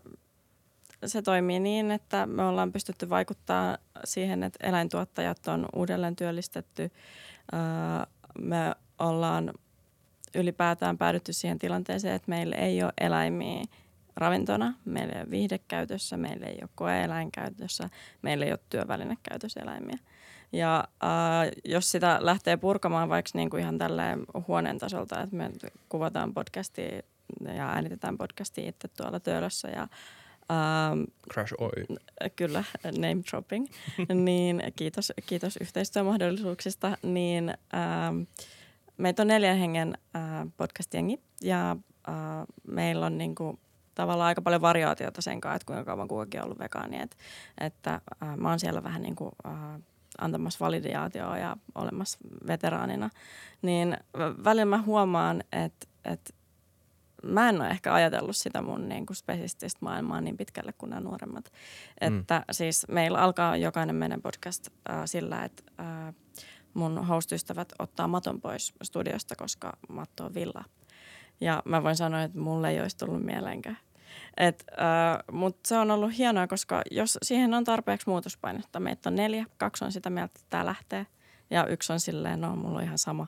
se 1.06 1.22
toimii 1.22 1.60
niin, 1.60 1.90
että 1.90 2.26
me 2.26 2.42
ollaan 2.42 2.72
pystytty 2.72 3.08
vaikuttaa 3.08 3.78
siihen, 4.04 4.42
että 4.42 4.68
eläintuottajat 4.68 5.48
on 5.48 5.66
uudelleen 5.76 6.16
työllistetty. 6.16 6.90
Me 8.38 8.74
ollaan 8.98 9.52
ylipäätään 10.34 10.98
päädytty 10.98 11.32
siihen 11.32 11.58
tilanteeseen, 11.58 12.14
että 12.14 12.30
meillä 12.30 12.56
ei 12.56 12.82
ole 12.82 12.92
eläimiä 13.00 13.64
ravintona, 14.16 14.74
meillä 14.84 15.12
ei 15.12 15.20
ole 15.20 15.30
viihdekäytössä, 15.30 16.16
meillä 16.16 16.46
ei 16.46 16.58
ole 16.62 16.68
koe-eläinkäytössä, 16.74 17.90
meillä 18.22 18.44
ei 18.44 18.52
ole 18.52 18.58
työvälinekäytössä 18.70 19.60
eläimiä. 19.60 19.98
Ja 20.52 20.84
äh, 21.04 21.52
jos 21.64 21.90
sitä 21.90 22.18
lähtee 22.20 22.56
purkamaan 22.56 23.08
vaikka 23.08 23.30
niin 23.34 23.50
kuin 23.50 23.62
ihan 23.62 23.78
tälleen 23.78 24.24
huoneen 24.48 24.78
tasolta, 24.78 25.22
että 25.22 25.36
me 25.36 25.50
kuvataan 25.88 26.34
podcastia 26.34 27.02
ja 27.56 27.68
äänitetään 27.68 28.18
podcastia 28.18 28.68
itse 28.68 28.88
tuolla 28.88 29.20
töölössä 29.20 29.68
ja 29.68 29.88
Um, 30.50 31.06
Crash 31.32 31.54
Oi. 31.58 31.96
Kyllä, 32.36 32.64
name 32.84 33.22
dropping. 33.30 33.66
niin, 34.24 34.62
kiitos, 34.76 35.12
kiitos 35.26 35.56
yhteistyömahdollisuuksista. 35.56 36.98
Niin, 37.02 37.54
um, 38.08 38.26
meitä 38.96 39.22
on 39.22 39.28
neljän 39.28 39.56
hengen 39.56 39.98
uh, 40.14 40.52
podcast-jengi 40.56 41.20
ja 41.42 41.76
uh, 42.08 42.14
meillä 42.68 43.06
on 43.06 43.18
niinku, 43.18 43.58
tavallaan 43.96 44.28
aika 44.28 44.42
paljon 44.42 44.62
variaatiota 44.62 45.22
sen 45.22 45.40
kanssa, 45.40 45.56
että 45.56 45.66
kuinka 45.66 45.84
kauan 45.84 46.08
kukakin 46.08 46.40
on 46.40 46.44
ollut 46.44 46.58
vegaani. 46.58 47.02
Et, 47.02 47.16
että 47.60 48.00
uh, 48.22 48.36
mä 48.36 48.48
oon 48.48 48.60
siellä 48.60 48.82
vähän 48.82 49.02
niin 49.02 49.16
kuin, 49.16 49.30
uh, 49.46 49.82
antamassa 50.18 50.64
validaatioa 50.64 51.38
ja 51.38 51.56
olemassa 51.74 52.18
veteraanina. 52.46 53.10
Niin 53.62 53.96
välillä 54.44 54.64
mä 54.64 54.82
huomaan, 54.82 55.44
että, 55.52 55.86
että 56.04 56.34
mä 57.22 57.48
en 57.48 57.60
ole 57.60 57.68
ehkä 57.68 57.94
ajatellut 57.94 58.36
sitä 58.36 58.62
mun 58.62 58.88
niin 58.88 59.06
kuin 59.06 59.16
spesististä 59.16 59.78
maailmaa 59.82 60.20
niin 60.20 60.36
pitkälle 60.36 60.72
kuin 60.72 60.90
nämä 60.90 61.00
nuoremmat. 61.00 61.52
Mm. 62.00 62.18
Että 62.20 62.44
siis 62.50 62.86
meillä 62.88 63.18
alkaa 63.18 63.56
jokainen 63.56 63.96
meidän 63.96 64.22
podcast 64.22 64.68
äh, 64.90 65.02
sillä, 65.04 65.44
että 65.44 65.62
äh, 65.80 66.14
mun 66.74 67.06
host-ystävät 67.06 67.72
ottaa 67.78 68.08
maton 68.08 68.40
pois 68.40 68.74
studiosta, 68.82 69.36
koska 69.36 69.76
matto 69.88 70.24
on 70.24 70.34
villa. 70.34 70.64
Ja 71.40 71.62
mä 71.64 71.82
voin 71.82 71.96
sanoa, 71.96 72.22
että 72.22 72.38
mulle 72.38 72.70
ei 72.70 72.80
olisi 72.80 72.96
tullut 72.96 73.24
mieleenkään. 73.24 73.78
Äh, 74.40 75.18
Mutta 75.32 75.68
se 75.68 75.78
on 75.78 75.90
ollut 75.90 76.18
hienoa, 76.18 76.46
koska 76.46 76.82
jos 76.90 77.18
siihen 77.22 77.54
on 77.54 77.64
tarpeeksi 77.64 78.08
muutospainetta, 78.08 78.80
meitä 78.80 79.08
on 79.08 79.16
neljä, 79.16 79.46
kaksi 79.56 79.84
on 79.84 79.92
sitä 79.92 80.10
mieltä, 80.10 80.32
että 80.34 80.50
tämä 80.50 80.66
lähtee 80.66 81.06
ja 81.50 81.66
yksi 81.66 81.92
on 81.92 82.00
silleen, 82.00 82.40
no 82.40 82.56
mulla 82.56 82.78
on 82.78 82.84
ihan 82.84 82.98
sama, 82.98 83.26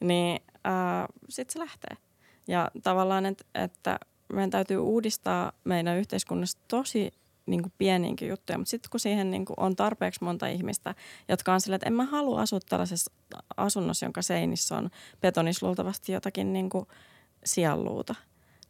niin 0.00 0.42
äh, 0.66 1.06
sitten 1.28 1.52
se 1.52 1.58
lähtee. 1.58 1.96
Ja 2.48 2.70
tavallaan, 2.82 3.26
et, 3.26 3.46
että 3.54 3.98
meidän 4.32 4.50
täytyy 4.50 4.76
uudistaa 4.76 5.52
meidän 5.64 5.96
yhteiskunnassa 5.96 6.58
tosi 6.68 7.12
niin 7.46 7.72
pieniinkin 7.78 8.28
juttuja, 8.28 8.58
mutta 8.58 8.70
sitten 8.70 8.90
kun 8.90 9.00
siihen 9.00 9.30
niin 9.30 9.44
kuin 9.44 9.60
on 9.60 9.76
tarpeeksi 9.76 10.24
monta 10.24 10.46
ihmistä, 10.46 10.94
jotka 11.28 11.52
on 11.52 11.60
silleen, 11.60 11.76
että 11.76 11.86
en 11.86 11.92
mä 11.92 12.04
halua 12.04 12.40
asua 12.40 12.60
tällaisessa 12.68 13.12
asunnossa, 13.56 14.06
jonka 14.06 14.22
seinissä 14.22 14.76
on 14.76 14.90
betonis 15.20 15.62
luultavasti 15.62 16.12
jotakin 16.12 16.52
niin 16.52 16.70
kuin 16.70 16.86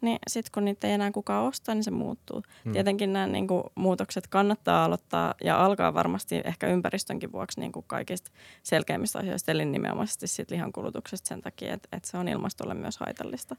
niin 0.01 0.19
sitten 0.29 0.51
kun 0.55 0.65
niitä 0.65 0.87
ei 0.87 0.93
enää 0.93 1.11
kukaan 1.11 1.45
osta, 1.45 1.75
niin 1.75 1.85
se 1.85 1.91
muuttuu. 1.91 2.43
Hmm. 2.65 2.73
Tietenkin 2.73 3.13
nämä 3.13 3.27
niin 3.27 3.47
kuin, 3.47 3.63
muutokset 3.75 4.27
kannattaa 4.27 4.85
aloittaa 4.85 5.35
ja 5.45 5.65
alkaa 5.65 5.95
varmasti 5.95 6.41
ehkä 6.45 6.67
ympäristönkin 6.67 7.33
vuoksi 7.33 7.61
niin 7.61 7.73
kuin 7.73 7.85
kaikista 7.87 8.31
selkeimmistä 8.63 9.19
asioista, 9.19 9.53
eli 9.53 9.65
nimenomaisesti 9.65 10.27
siitä 10.27 10.55
lihankulutuksesta 10.55 11.29
sen 11.29 11.41
takia, 11.41 11.75
että, 11.75 11.89
että 11.93 12.11
se 12.11 12.17
on 12.17 12.29
ilmastolle 12.29 12.75
myös 12.75 12.99
haitallista. 12.99 13.57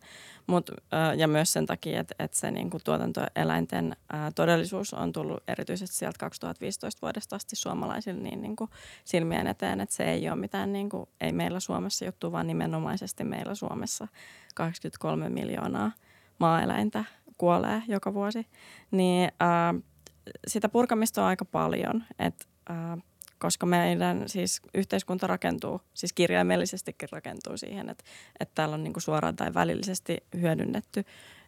Mut, 0.48 0.72
ja 1.18 1.28
myös 1.28 1.54
sen 1.54 1.66
takia, 1.66 2.00
että, 2.00 2.16
että 2.20 2.38
se 2.38 2.52
niin 2.52 2.70
kuin, 2.70 2.82
tuotantoeläinten 2.84 3.96
ää, 4.14 4.32
todellisuus 4.32 4.94
on 4.94 5.12
tullut 5.12 5.44
erityisesti 5.48 5.96
sieltä 5.96 6.18
2015 6.20 7.00
vuodesta 7.02 7.36
asti 7.36 7.56
suomalaisille 7.56 8.22
niin, 8.22 8.42
niin 8.42 8.56
kuin, 8.56 8.70
silmien 9.06 9.48
eteen, 9.48 9.82
että 9.82 9.96
se 9.96 10.04
ei 10.04 10.30
ole 10.30 10.40
mitään, 10.40 10.74
niin 10.74 10.90
kuin, 10.90 11.10
ei 11.22 11.32
meillä 11.32 11.60
Suomessa 11.60 12.06
juttu, 12.06 12.32
vaan 12.32 12.48
nimenomaisesti 12.48 13.24
meillä 13.24 13.56
Suomessa 13.56 14.08
83 14.56 15.30
miljoonaa– 15.30 15.92
maaeläintä 16.42 17.04
kuolee 17.38 17.84
joka 17.88 18.14
vuosi, 18.14 18.48
niin 18.92 19.32
ää, 19.40 19.74
sitä 20.48 20.70
purkamista 20.70 21.22
on 21.22 21.28
aika 21.28 21.46
paljon, 21.46 22.04
et, 22.20 22.48
ää, 22.70 22.98
koska 23.40 23.66
meidän 23.66 24.24
siis 24.30 24.62
yhteiskunta 24.74 25.28
rakentuu, 25.28 25.82
siis 25.94 26.14
kirjaimellisestikin 26.14 27.10
rakentuu 27.12 27.58
siihen, 27.58 27.90
että, 27.90 28.04
että 28.40 28.56
täällä 28.56 28.74
on 28.74 28.84
niinku 28.84 29.00
suoraan 29.00 29.36
tai 29.36 29.54
välillisesti 29.54 30.18
hyödynnetty 30.42 31.06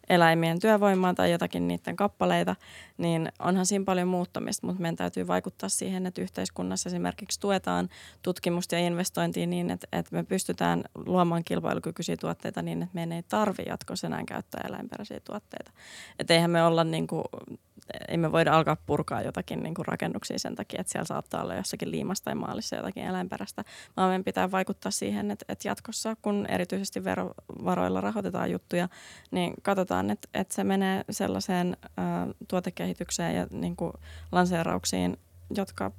eläimien 0.10 0.60
työvoimaa 0.60 1.14
tai 1.14 1.32
jotakin 1.32 1.68
niiden 1.68 1.96
kappaleita, 1.96 2.56
niin 2.98 3.32
onhan 3.40 3.66
siinä 3.66 3.86
paljon 3.86 4.08
muuttamista, 4.08 4.68
mutta 4.68 4.82
meidän 4.82 4.96
täytyy 4.96 5.28
vaikuttaa 5.28 5.70
siihen, 5.70 6.06
että 6.06 6.22
yhteiskunnassa 6.22 6.90
esimerkiksi 6.90 7.40
tuetaan 7.40 7.90
tutkimusta 8.22 8.76
ja 8.76 8.82
investointia 8.82 9.48
niin, 9.48 9.72
että, 9.72 9.88
että 9.92 10.16
me 10.16 10.24
pystytään 10.24 10.84
luomaan 11.06 11.44
kilpailukykyisiä 11.44 12.18
tuotteita 12.18 12.62
niin, 12.62 12.84
että 12.84 12.94
meidän 12.94 13.12
ei 13.12 13.24
tarvitse 13.24 13.64
jatkossa 13.64 14.08
enää 14.08 14.24
käyttää 14.28 14.62
eläinperäisiä 14.68 15.20
tuotteita. 15.20 15.72
Että 16.20 16.34
eihän 16.34 16.52
me 16.52 16.64
olla 16.64 16.84
niin 16.84 17.08
kuin 17.08 17.24
ei 18.08 18.18
me 18.18 18.32
voida 18.32 18.54
alkaa 18.54 18.78
purkaa 18.86 19.22
jotakin 19.22 19.64
niin 19.64 19.74
kuin 19.74 19.86
rakennuksia 19.86 20.40
sen 20.40 20.56
takia, 20.56 20.82
että 20.82 20.92
siellä 20.92 21.06
saattaa 21.06 21.44
olla 21.44 21.56
jossakin 21.56 21.92
liimassa 21.92 22.24
tai 22.24 22.36
maalissa 22.36 22.76
jotakin 22.76 23.04
eläinperäistä, 23.04 23.64
vaan 23.98 24.10
meidän 24.10 24.24
pitää 24.24 24.52
vaikuttaa 24.52 24.92
siihen, 24.92 25.32
että, 25.32 25.46
että 25.50 25.68
jatkossa, 25.68 26.16
kun 26.22 26.46
erityisesti 26.50 27.04
verovaroilla 27.04 28.02
rahoitetaan 28.02 28.52
juttuja, 28.52 28.90
niin 29.32 29.54
katsotaan, 29.62 30.10
että, 30.10 30.28
että 30.34 30.54
se 30.54 30.64
menee 30.64 31.04
sellaiseen 31.10 31.78
ä, 31.84 31.92
tuotekehitykseen 32.48 33.36
ja 33.36 33.48
niin 33.52 33.76
kuin 33.76 33.94
lanseerauksiin, 34.32 35.18
jotka 35.56 35.92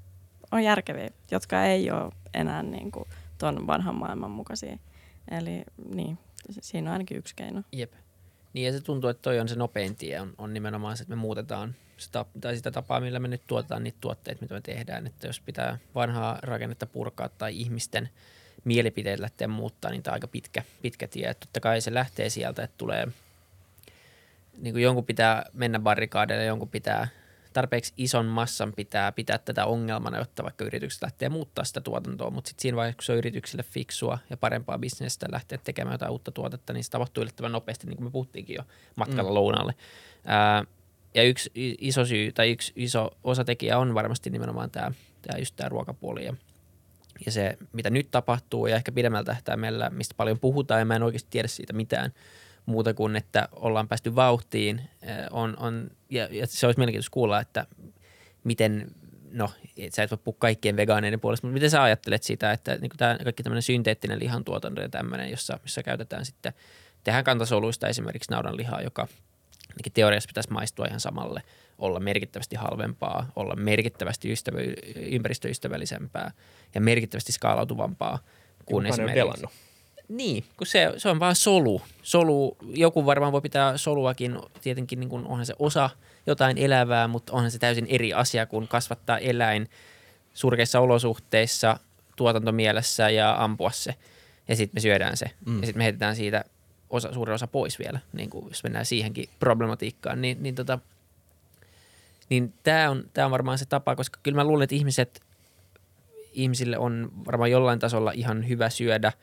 on 0.52 0.64
järkeviä, 0.64 1.10
jotka 1.30 1.64
ei 1.64 1.90
ole 1.90 2.12
enää 2.34 2.62
niin 2.62 2.92
kuin 2.92 3.04
ton 3.38 3.66
vanhan 3.66 3.98
maailman 3.98 4.30
mukaisia. 4.30 4.78
Eli 5.30 5.64
niin, 5.94 6.18
siinä 6.50 6.90
on 6.90 6.92
ainakin 6.92 7.16
yksi 7.16 7.36
keino. 7.36 7.62
Jep. 7.72 7.92
Niin 8.54 8.66
ja 8.66 8.72
se 8.72 8.80
tuntuu, 8.80 9.10
että 9.10 9.22
toi 9.22 9.40
on 9.40 9.48
se 9.48 9.54
nopein 9.54 9.96
tie, 9.96 10.20
on, 10.20 10.34
on 10.38 10.54
nimenomaan 10.54 10.96
se, 10.96 11.02
että 11.02 11.16
me 11.16 11.20
muutetaan 11.20 11.74
sitä, 11.96 12.24
tai 12.40 12.56
sitä 12.56 12.70
tapaa, 12.70 13.00
millä 13.00 13.18
me 13.18 13.28
nyt 13.28 13.42
tuotetaan 13.46 13.84
niitä 13.84 13.98
tuotteita, 14.00 14.40
mitä 14.40 14.54
me 14.54 14.60
tehdään. 14.60 15.06
Että 15.06 15.26
jos 15.26 15.40
pitää 15.40 15.78
vanhaa 15.94 16.38
rakennetta 16.42 16.86
purkaa 16.86 17.28
tai 17.28 17.60
ihmisten 17.60 18.08
mielipiteet 18.64 19.20
lähteä 19.20 19.48
muuttaa, 19.48 19.90
niin 19.90 20.02
tämä 20.02 20.12
on 20.12 20.16
aika 20.16 20.28
pitkä, 20.28 20.62
pitkä 20.82 21.08
tie. 21.08 21.28
Että 21.28 21.46
totta 21.46 21.60
kai 21.60 21.80
se 21.80 21.94
lähtee 21.94 22.30
sieltä, 22.30 22.62
että 22.62 22.78
tulee, 22.78 23.08
niin 24.58 24.74
kuin 24.74 24.82
jonkun 24.82 25.04
pitää 25.04 25.44
mennä 25.52 25.78
barrikaadeille, 25.78 26.44
jonkun 26.44 26.68
pitää 26.68 27.08
tarpeeksi 27.54 27.92
ison 27.96 28.26
massan 28.26 28.72
pitää 28.72 29.12
pitää 29.12 29.38
tätä 29.38 29.66
ongelmana, 29.66 30.18
jotta 30.18 30.42
vaikka 30.42 30.64
yritykset 30.64 31.02
lähtee 31.02 31.28
muuttaa 31.28 31.64
sitä 31.64 31.80
tuotantoa, 31.80 32.30
mutta 32.30 32.48
sitten 32.48 32.62
siinä 32.62 32.76
vaiheessa, 32.76 32.96
kun 32.96 33.04
se 33.04 33.12
on 33.12 33.18
yrityksille 33.18 33.62
fiksua 33.62 34.18
ja 34.30 34.36
parempaa 34.36 34.78
bisnestä 34.78 35.26
lähteä 35.32 35.58
tekemään 35.64 35.94
jotain 35.94 36.12
uutta 36.12 36.30
tuotetta, 36.30 36.72
niin 36.72 36.84
se 36.84 36.90
tapahtuu 36.90 37.22
yllättävän 37.22 37.52
nopeasti, 37.52 37.86
niin 37.86 37.96
kuin 37.96 38.06
me 38.06 38.10
puhuttiinkin 38.10 38.56
jo 38.56 38.62
matkalla 38.96 39.30
mm. 39.30 39.34
lounalle. 39.34 39.74
Ää, 40.24 40.64
ja 41.14 41.22
yksi 41.22 41.50
iso 41.80 42.04
syy 42.04 42.32
tai 42.32 42.50
yksi 42.50 42.72
iso 42.76 43.10
osatekijä 43.24 43.78
on 43.78 43.94
varmasti 43.94 44.30
nimenomaan 44.30 44.70
tämä, 44.70 44.92
tämä 45.22 45.38
just 45.38 45.56
tämä 45.56 45.68
ruokapuoli 45.68 46.24
ja, 46.24 46.34
ja 47.26 47.32
se, 47.32 47.58
mitä 47.72 47.90
nyt 47.90 48.10
tapahtuu 48.10 48.66
ja 48.66 48.76
ehkä 48.76 48.92
pidemmällä 48.92 49.24
tähtäimellä, 49.24 49.90
mistä 49.90 50.14
paljon 50.16 50.38
puhutaan 50.38 50.80
ja 50.80 50.84
mä 50.84 50.96
en 50.96 51.02
oikeasti 51.02 51.30
tiedä 51.30 51.48
siitä 51.48 51.72
mitään– 51.72 52.12
muuta 52.66 52.94
kuin, 52.94 53.16
että 53.16 53.48
ollaan 53.52 53.88
päästy 53.88 54.14
vauhtiin. 54.14 54.80
On, 55.30 55.56
on, 55.58 55.90
ja, 56.10 56.28
ja 56.30 56.46
se 56.46 56.66
olisi 56.66 56.78
mielenkiintoista 56.78 57.14
kuulla, 57.14 57.40
että 57.40 57.66
miten, 58.44 58.90
no 59.30 59.50
sä 59.94 60.02
et 60.02 60.10
voi 60.10 60.18
puhua 60.24 60.38
kaikkien 60.38 60.76
vegaaneiden 60.76 61.20
puolesta, 61.20 61.46
mutta 61.46 61.54
miten 61.54 61.70
sä 61.70 61.82
ajattelet 61.82 62.22
sitä, 62.22 62.52
että 62.52 62.76
niin 62.76 62.90
tämä 62.96 63.18
kaikki 63.24 63.42
tämmöinen 63.42 63.62
synteettinen 63.62 64.20
lihantuotanto 64.20 64.80
ja 64.80 64.88
tämmöinen, 64.88 65.30
jossa, 65.30 65.58
jossa 65.62 65.82
käytetään 65.82 66.24
sitten, 66.24 66.52
tehdään 67.04 67.24
kantasoluista 67.24 67.88
esimerkiksi 67.88 68.30
naudanlihaa, 68.30 68.82
joka 68.82 69.08
teoriassa 69.94 70.28
pitäisi 70.28 70.52
maistua 70.52 70.86
ihan 70.86 71.00
samalle, 71.00 71.42
olla 71.78 72.00
merkittävästi 72.00 72.56
halvempaa, 72.56 73.32
olla 73.36 73.56
merkittävästi 73.56 74.32
ystävä, 74.32 74.58
ympäristöystävällisempää 74.96 76.30
ja 76.74 76.80
merkittävästi 76.80 77.32
skaalautuvampaa 77.32 78.18
kuin 78.64 78.86
esimerkiksi. 78.86 79.46
Niin, 80.08 80.44
kun 80.56 80.66
se, 80.66 80.92
se 80.96 81.08
on 81.08 81.20
vaan 81.20 81.36
solu. 81.36 81.82
solu. 82.02 82.56
Joku 82.62 83.06
varmaan 83.06 83.32
voi 83.32 83.40
pitää 83.40 83.76
soluakin, 83.76 84.38
tietenkin 84.62 85.00
niin 85.00 85.10
kuin 85.10 85.26
onhan 85.26 85.46
se 85.46 85.54
osa 85.58 85.90
jotain 86.26 86.58
elävää, 86.58 87.08
mutta 87.08 87.32
onhan 87.32 87.50
se 87.50 87.58
täysin 87.58 87.86
eri 87.88 88.12
asia 88.12 88.46
kuin 88.46 88.68
kasvattaa 88.68 89.18
eläin 89.18 89.70
surkeissa 90.34 90.80
olosuhteissa, 90.80 91.78
tuotantomielessä 92.16 93.10
ja 93.10 93.44
ampua 93.44 93.70
se. 93.70 93.94
Ja 94.48 94.56
sitten 94.56 94.76
me 94.76 94.80
syödään 94.80 95.16
se. 95.16 95.26
Mm. 95.46 95.60
Ja 95.60 95.66
sitten 95.66 95.80
me 95.80 95.84
heitetään 95.84 96.16
siitä 96.16 96.44
osa, 96.90 97.12
suuri 97.12 97.32
osa 97.32 97.46
pois 97.46 97.78
vielä, 97.78 98.00
niin 98.12 98.30
kuin 98.30 98.48
jos 98.48 98.62
mennään 98.62 98.86
siihenkin 98.86 99.28
problematiikkaan. 99.38 100.22
Niin, 100.22 100.42
niin, 100.42 100.54
tota, 100.54 100.78
niin 102.30 102.54
tämä 102.62 102.90
on, 102.90 103.04
tää 103.14 103.24
on 103.24 103.30
varmaan 103.30 103.58
se 103.58 103.64
tapa, 103.66 103.96
koska 103.96 104.20
kyllä 104.22 104.36
mä 104.36 104.44
luulen, 104.44 104.64
että 104.64 104.76
ihmiset, 104.76 105.22
ihmisille 106.32 106.78
on 106.78 107.12
varmaan 107.26 107.50
jollain 107.50 107.78
tasolla 107.78 108.12
ihan 108.12 108.48
hyvä 108.48 108.70
syödä– 108.70 109.12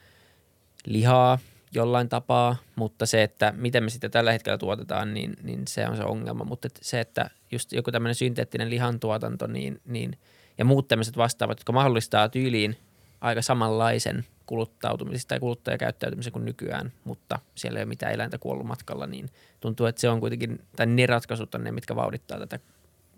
lihaa 0.85 1.39
jollain 1.73 2.09
tapaa, 2.09 2.55
mutta 2.75 3.05
se, 3.05 3.23
että 3.23 3.53
miten 3.57 3.83
me 3.83 3.89
sitä 3.89 4.09
tällä 4.09 4.31
hetkellä 4.31 4.57
tuotetaan, 4.57 5.13
niin, 5.13 5.33
niin 5.43 5.67
se 5.67 5.87
on 5.87 5.97
se 5.97 6.03
ongelma. 6.03 6.43
Mutta 6.43 6.67
se, 6.81 6.99
että 6.99 7.29
just 7.51 7.71
joku 7.71 7.91
tämmöinen 7.91 8.15
synteettinen 8.15 8.69
lihantuotanto 8.69 9.47
niin, 9.47 9.81
niin, 9.85 10.17
ja 10.57 10.65
muut 10.65 10.87
tämmöiset 10.87 11.17
vastaavat, 11.17 11.59
jotka 11.59 11.73
mahdollistaa 11.73 12.29
tyyliin 12.29 12.77
aika 13.21 13.41
samanlaisen 13.41 14.25
kuluttautumisen 14.45 15.27
tai 15.27 15.39
kuluttajakäyttäytymisen 15.39 16.33
kuin 16.33 16.45
nykyään, 16.45 16.91
mutta 17.03 17.39
siellä 17.55 17.79
ei 17.79 17.83
ole 17.83 17.89
mitään 17.89 18.13
eläintä 18.13 18.37
kuollut 18.37 18.67
matkalla, 18.67 19.07
niin 19.07 19.29
tuntuu, 19.59 19.85
että 19.85 20.01
se 20.01 20.09
on 20.09 20.19
kuitenkin, 20.19 20.59
tai 20.75 20.85
ne 20.85 21.05
ratkaisut 21.05 21.55
on 21.55 21.63
ne, 21.63 21.71
mitkä 21.71 21.95
vauhdittaa 21.95 22.39
tätä 22.39 22.59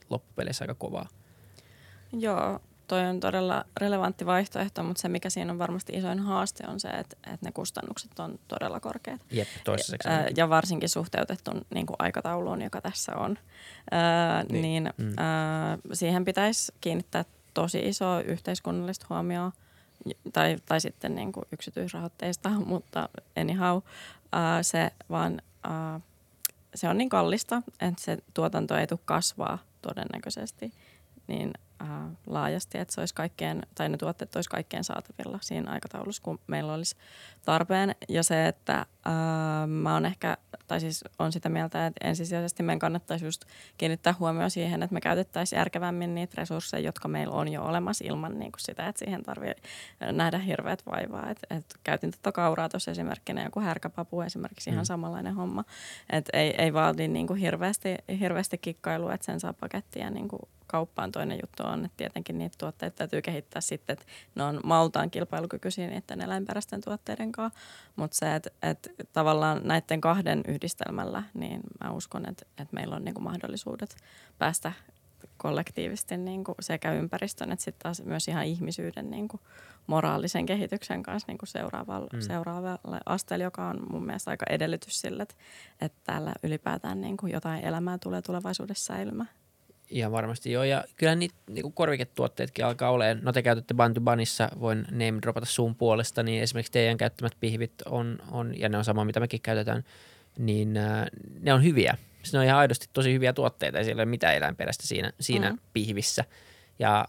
loppupeleissä 0.10 0.63
aika 0.63 0.76
kovaa. 0.76 1.08
Joo, 2.19 2.60
toi 2.88 3.02
on 3.02 3.19
todella 3.19 3.65
relevantti 3.78 4.26
vaihtoehto, 4.26 4.84
mutta 4.84 5.02
se 5.02 5.10
mikä 5.10 5.30
siinä 5.30 5.52
on 5.52 5.60
varmasti 5.60 5.93
isoin 5.93 6.19
haaste 6.19 6.63
on 6.67 6.80
se, 6.80 6.88
että, 6.88 7.15
että 7.34 7.46
ne 7.46 7.52
kustannukset 7.52 8.19
on 8.19 8.39
todella 8.48 8.80
korkeat. 8.80 9.22
Jep, 9.32 9.48
toistaiseksi. 9.63 10.10
Ja, 10.10 10.30
ja 10.38 10.50
varsinkin 10.50 10.89
suhteutettu 10.89 11.52
niin 11.74 11.86
kuin 11.86 11.96
aikatauluun, 12.00 12.62
joka 12.62 12.82
tässä 12.82 13.15
on. 13.15 13.38
Ää, 13.91 14.43
niin, 14.43 14.62
niin 14.62 14.93
mm. 14.98 15.13
ää, 15.17 15.78
siihen 15.93 16.26
pitäisi 16.26 16.74
kiinnittää 16.82 17.26
tosi 17.54 17.80
iso 17.80 18.19
yhteiskunnallista 18.19 19.06
huomioon 19.10 19.52
tai, 20.34 20.58
tai 20.65 20.82
sitten 20.82 21.15
niin 21.15 21.32
kuin 21.32 21.46
yksityisrahoitteista, 21.52 22.50
mutta 22.65 23.10
anyhow, 23.41 23.82
ää, 24.32 24.63
se 24.63 24.91
vaan 25.10 25.41
ää, 25.63 26.00
se 26.76 26.89
on 26.89 26.98
niin 26.98 27.10
kallista, 27.10 27.62
että 27.82 28.02
se 28.02 28.17
tuotanto 28.34 28.78
ei 28.78 28.88
tule 28.88 29.00
kasvaa 29.06 29.58
todennäköisesti, 29.82 30.74
niin 31.28 31.54
äh, 31.84 31.89
laajasti, 32.28 32.78
että 32.78 32.93
se 32.93 33.02
olisi 33.02 33.13
kaikkien, 33.13 33.62
tai 33.76 33.89
ne 33.89 33.98
tuotteet 33.98 34.36
olisi 34.36 34.50
kaikkien 34.50 34.84
saatavilla 34.84 35.39
siinä 35.41 35.72
aikataulussa, 35.72 36.24
kun 36.24 36.39
meillä 36.48 36.74
olisi 36.74 36.96
tarpeen. 37.46 37.96
Ja 38.10 38.24
se, 38.24 38.48
että 38.48 38.86
ää, 39.06 39.67
mä 39.67 39.94
oon 39.94 40.06
ehkä, 40.06 40.38
tai 40.67 40.79
siis 40.79 41.04
on 41.19 41.31
sitä 41.31 41.50
mieltä, 41.50 41.88
että 41.88 42.08
ensisijaisesti 42.08 42.63
meidän 42.63 42.79
kannattaisi 42.79 43.25
just 43.25 43.46
kiinnittää 43.77 44.15
huomioon 44.19 44.52
siihen, 44.52 44.84
että 44.84 44.94
me 44.94 45.02
käytettäisiin 45.02 45.58
järkevämmin 45.58 46.15
niitä 46.15 46.34
resursseja, 46.38 46.84
jotka 46.84 47.08
meillä 47.08 47.36
on 47.36 47.48
jo 47.48 47.63
olemassa 47.63 48.06
ilman 48.08 48.40
niin 48.40 48.52
kuin 48.52 48.62
sitä, 48.62 48.88
että 48.88 49.00
siihen 49.00 49.23
tarvii 49.23 49.54
nähdä 50.12 50.38
hirveät 50.38 50.84
vaivaa. 50.86 51.29
Et, 51.29 51.40
et 51.50 51.65
käytin 51.84 52.12
tätä 52.12 52.31
kauraa 52.31 52.69
tuossa 52.69 52.92
esimerkkinä, 52.92 53.44
joku 53.44 53.60
härkäpapu 53.60 54.21
esimerkiksi 54.21 54.69
ihan 54.69 54.84
mm. 54.84 54.86
samanlainen 54.86 55.36
homma. 55.36 55.63
Et 56.10 56.29
ei, 56.34 56.56
ei 56.58 56.73
vaadi 56.73 57.08
niin 57.08 57.27
kuin 57.27 57.40
hirveästi, 57.40 57.96
hirveästi 58.19 58.58
kikkailua, 58.58 59.13
että 59.13 59.25
sen 59.25 59.40
saa 59.40 59.54
pakettia 59.54 60.10
niin 60.10 60.27
kuin 60.27 60.42
kauppaan. 60.74 61.12
Toinen 61.12 61.40
juttu 61.44 61.63
on, 61.63 61.86
että 61.86 61.98
tietenkin 61.98 62.38
niitä 62.38 62.56
tuotteita 62.58 62.96
täytyy 62.96 63.21
kehittää 63.21 63.62
sitten, 63.62 63.94
että 63.94 64.06
ne 64.36 64.44
on 64.44 64.60
maultaan 64.63 65.12
kilpailukykyisiä 65.12 65.88
niiden 65.88 66.21
eläinperäisten 66.21 66.82
tuotteiden 66.82 67.32
kanssa. 67.32 67.60
Mutta 67.96 68.17
se, 68.17 68.36
että, 68.36 68.50
että 68.62 68.90
tavallaan 69.13 69.62
näiden 69.63 70.02
kahden 70.02 70.44
yhdistelmällä, 70.48 71.24
niin 71.34 71.62
mä 71.84 71.92
uskon, 71.92 72.30
että, 72.30 72.46
että 72.58 72.76
meillä 72.76 72.96
on 72.96 73.06
niin 73.06 73.13
kuin 73.13 73.24
mahdollisuudet 73.24 73.96
päästä 74.38 74.74
kollektiivisesti 75.38 76.17
niin 76.17 76.44
kuin 76.44 76.56
sekä 76.60 76.94
ympäristön 76.94 77.52
että 77.52 77.65
sitten 77.65 77.84
taas 77.84 78.02
myös 78.04 78.28
ihan 78.28 78.46
ihmisyyden 78.46 79.12
niin 79.12 79.28
kuin 79.28 79.42
moraalisen 79.88 80.46
kehityksen 80.46 81.04
kanssa 81.04 81.28
niin 81.28 81.38
kuin 81.38 81.50
seuraavalle, 81.50 82.10
mm. 82.13 82.21
seuraavalle 82.21 83.00
asteelle, 83.06 83.44
joka 83.44 83.67
on 83.67 83.80
mun 83.90 84.06
mielestä 84.06 84.32
aika 84.32 84.46
edellytys 84.50 85.02
sille, 85.02 85.24
että, 85.24 85.36
että 85.82 86.00
täällä 86.04 86.34
ylipäätään 86.44 87.02
niin 87.02 87.17
kuin 87.17 87.32
jotain 87.32 87.65
elämää 87.65 87.98
tulee 87.98 88.21
tulevaisuudessa 88.21 88.94
säilymään. 88.94 89.30
Ihan 89.94 90.12
varmasti 90.12 90.52
joo. 90.52 90.63
Ja 90.63 90.83
kyllä 90.98 91.15
niitä 91.15 91.35
niinku 91.50 91.71
korviketuotteetkin 91.71 92.65
alkaa 92.65 92.91
olemaan. 92.91 93.19
No 93.25 93.31
te 93.31 93.41
käytätte 93.41 93.73
Bantu 93.73 94.02
Banissa, 94.02 94.50
voin 94.60 94.85
name 94.91 95.21
dropata 95.21 95.46
suun 95.46 95.75
puolesta, 95.75 96.23
niin 96.23 96.44
esimerkiksi 96.44 96.71
teidän 96.71 96.98
käyttämät 96.98 97.33
pihvit 97.39 97.73
on, 97.85 98.19
on 98.31 98.60
ja 98.60 98.69
ne 98.69 98.77
on 98.77 98.85
sama, 98.85 99.06
mitä 99.06 99.19
mekin 99.19 99.41
käytetään, 99.41 99.83
niin 100.37 100.77
äh, 100.77 101.06
ne 101.39 101.54
on 101.54 101.63
hyviä. 101.63 101.98
Se 102.23 102.37
on 102.37 102.44
ihan 102.44 102.60
aidosti 102.60 102.89
tosi 102.94 103.13
hyviä 103.13 103.33
tuotteita 103.33 103.77
ja 103.77 103.83
siellä 103.83 104.02
ei 104.02 104.04
ole 104.04 104.10
mitään 104.10 104.35
eläinperäistä 104.35 104.87
siinä, 104.87 105.12
siinä 105.19 105.50
mm. 105.50 105.60
pihvissä. 105.73 106.25
Ja 106.79 107.06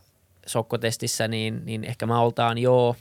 sokkotestissä, 0.47 1.29
niin, 1.29 1.63
niin 1.65 1.85
ehkä 1.85 2.07
oltaan 2.07 2.59
joo, 2.59 2.97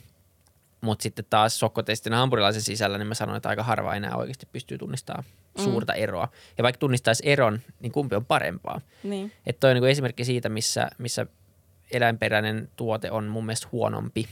mutta 0.84 1.02
sitten 1.02 1.24
taas 1.30 1.58
sokkotestin 1.58 2.12
hampurilaisen 2.12 2.62
sisällä, 2.62 2.98
niin 2.98 3.06
mä 3.06 3.14
sanoin, 3.14 3.36
että 3.36 3.48
aika 3.48 3.62
harva 3.62 3.94
enää 3.94 4.16
oikeasti 4.16 4.48
pystyy 4.52 4.78
tunnistamaan 4.78 5.24
mm. 5.58 5.64
suurta 5.64 5.94
eroa. 5.94 6.28
Ja 6.58 6.62
vaikka 6.62 6.78
tunnistaisi 6.78 7.22
eron, 7.26 7.60
niin 7.80 7.92
kumpi 7.92 8.16
on 8.16 8.24
parempaa. 8.24 8.80
Niin. 9.02 9.32
Että 9.46 9.60
toi 9.60 9.70
on 9.70 9.74
niin 9.74 9.90
esimerkki 9.90 10.24
siitä, 10.24 10.48
missä, 10.48 10.90
missä 10.98 11.26
eläinperäinen 11.90 12.68
tuote 12.76 13.10
on 13.10 13.24
mun 13.24 13.46
mielestä 13.46 13.68
huonompi, 13.72 14.28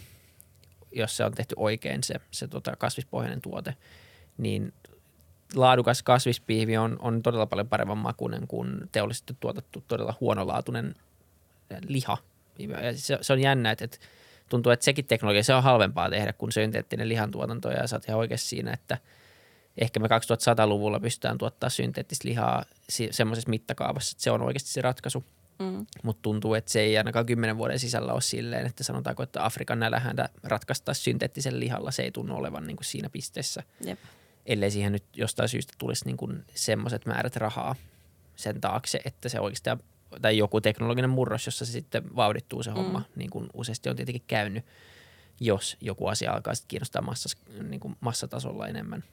jos 0.93 1.17
se 1.17 1.25
on 1.25 1.33
tehty 1.33 1.55
oikein 1.59 2.03
se, 2.03 2.15
se 2.31 2.49
tota 2.49 2.77
kasvispohjainen 2.77 3.41
tuote, 3.41 3.75
niin 4.39 4.73
laadukas 5.55 6.03
kasvispiivi 6.03 6.77
on, 6.77 6.97
on 7.01 7.23
todella 7.23 7.47
paljon 7.47 7.69
paremman 7.69 7.99
makuinen 7.99 8.47
kuin 8.47 8.89
teollisesti 8.93 9.37
tuotettu 9.41 9.85
todella 9.89 10.15
huonolaatuinen 10.21 10.95
liha. 11.87 12.19
Ja 12.59 12.97
se, 12.97 13.19
se 13.21 13.33
on 13.33 13.41
jännä, 13.41 13.71
että, 13.71 13.85
että 13.85 13.99
tuntuu, 14.53 14.73
että 14.73 14.85
sekin 14.85 15.05
teknologia, 15.05 15.43
se 15.43 15.55
on 15.55 15.63
halvempaa 15.63 16.11
tehdä 16.11 16.33
kuin 16.33 16.53
synteettinen 16.53 17.09
lihantuotanto 17.09 17.71
ja 17.71 17.87
sä 17.87 17.97
oot 17.97 18.09
ihan 18.09 18.19
oikeassa 18.19 18.49
siinä, 18.49 18.73
että 18.73 18.99
ehkä 19.79 20.01
me 20.01 20.07
2100-luvulla 20.07 21.01
pystytään 21.01 21.39
tuottaa 21.39 21.71
synteettistä 21.71 22.29
lihaa 22.29 22.65
semmoisessa 23.11 23.51
mittakaavassa, 23.51 24.15
että 24.15 24.23
se 24.23 24.31
on 24.31 24.43
oikeasti 24.43 24.71
se 24.71 24.81
ratkaisu. 24.81 25.25
Mm. 25.59 25.87
Mutta 26.03 26.23
tuntuu, 26.23 26.55
että 26.55 26.73
se 26.73 26.81
ei 26.81 26.99
ainakaan 26.99 27.27
kymmenen 27.27 27.59
vuoden 27.59 27.79
sisällä 27.79 28.13
ole 28.13 28.21
silleen, 28.21 28.67
että 28.67 28.85
sanotaanko, 28.85 29.23
että 29.23 29.45
Afrikan 29.45 29.81
nälähäntä 29.81 30.29
ratkaista 30.43 30.95
synteettisen 30.95 31.61
lihalla, 31.61 31.91
se 31.91 32.03
ei 32.03 32.11
tunnu 32.11 32.37
olevan 32.37 32.67
niin 32.67 32.77
kuin 32.77 32.85
siinä 32.85 33.11
pisteessä. 33.11 33.63
Jep. 33.85 33.99
Ellei 34.47 34.71
siihen 34.71 34.93
nyt 34.93 35.05
jostain 35.17 35.49
syystä 35.49 35.73
tulisi 35.79 36.05
niin 36.05 36.45
semmoiset 36.55 37.07
määrät 37.07 37.37
rahaa 37.37 37.75
sen 38.37 38.61
taakse, 38.61 39.01
että 39.05 39.29
se 39.29 39.41
oikeasti 39.41 39.71
tai 40.23 40.39
joku 40.39 40.61
teknologinen 40.61 41.11
murros, 41.11 41.47
jossa 41.47 41.65
se 41.65 41.73
sitten 41.73 42.17
vauhdittuu 42.17 42.63
se 42.63 42.71
mm. 42.71 42.77
homma, 42.77 43.03
niin 43.17 43.31
kuin 43.31 43.49
useasti 43.55 43.89
on 43.89 43.97
tietenkin 43.97 44.25
käynyt, 44.27 44.65
jos 45.41 45.77
joku 45.81 46.07
asia 46.07 46.33
alkaa 46.33 46.55
sitten 46.55 46.69
kiinnostaa 46.69 47.03
massas, 47.03 47.37
niin 47.63 47.81
kuin 47.81 47.97
massatasolla 48.01 48.69
enemmän. 48.69 49.05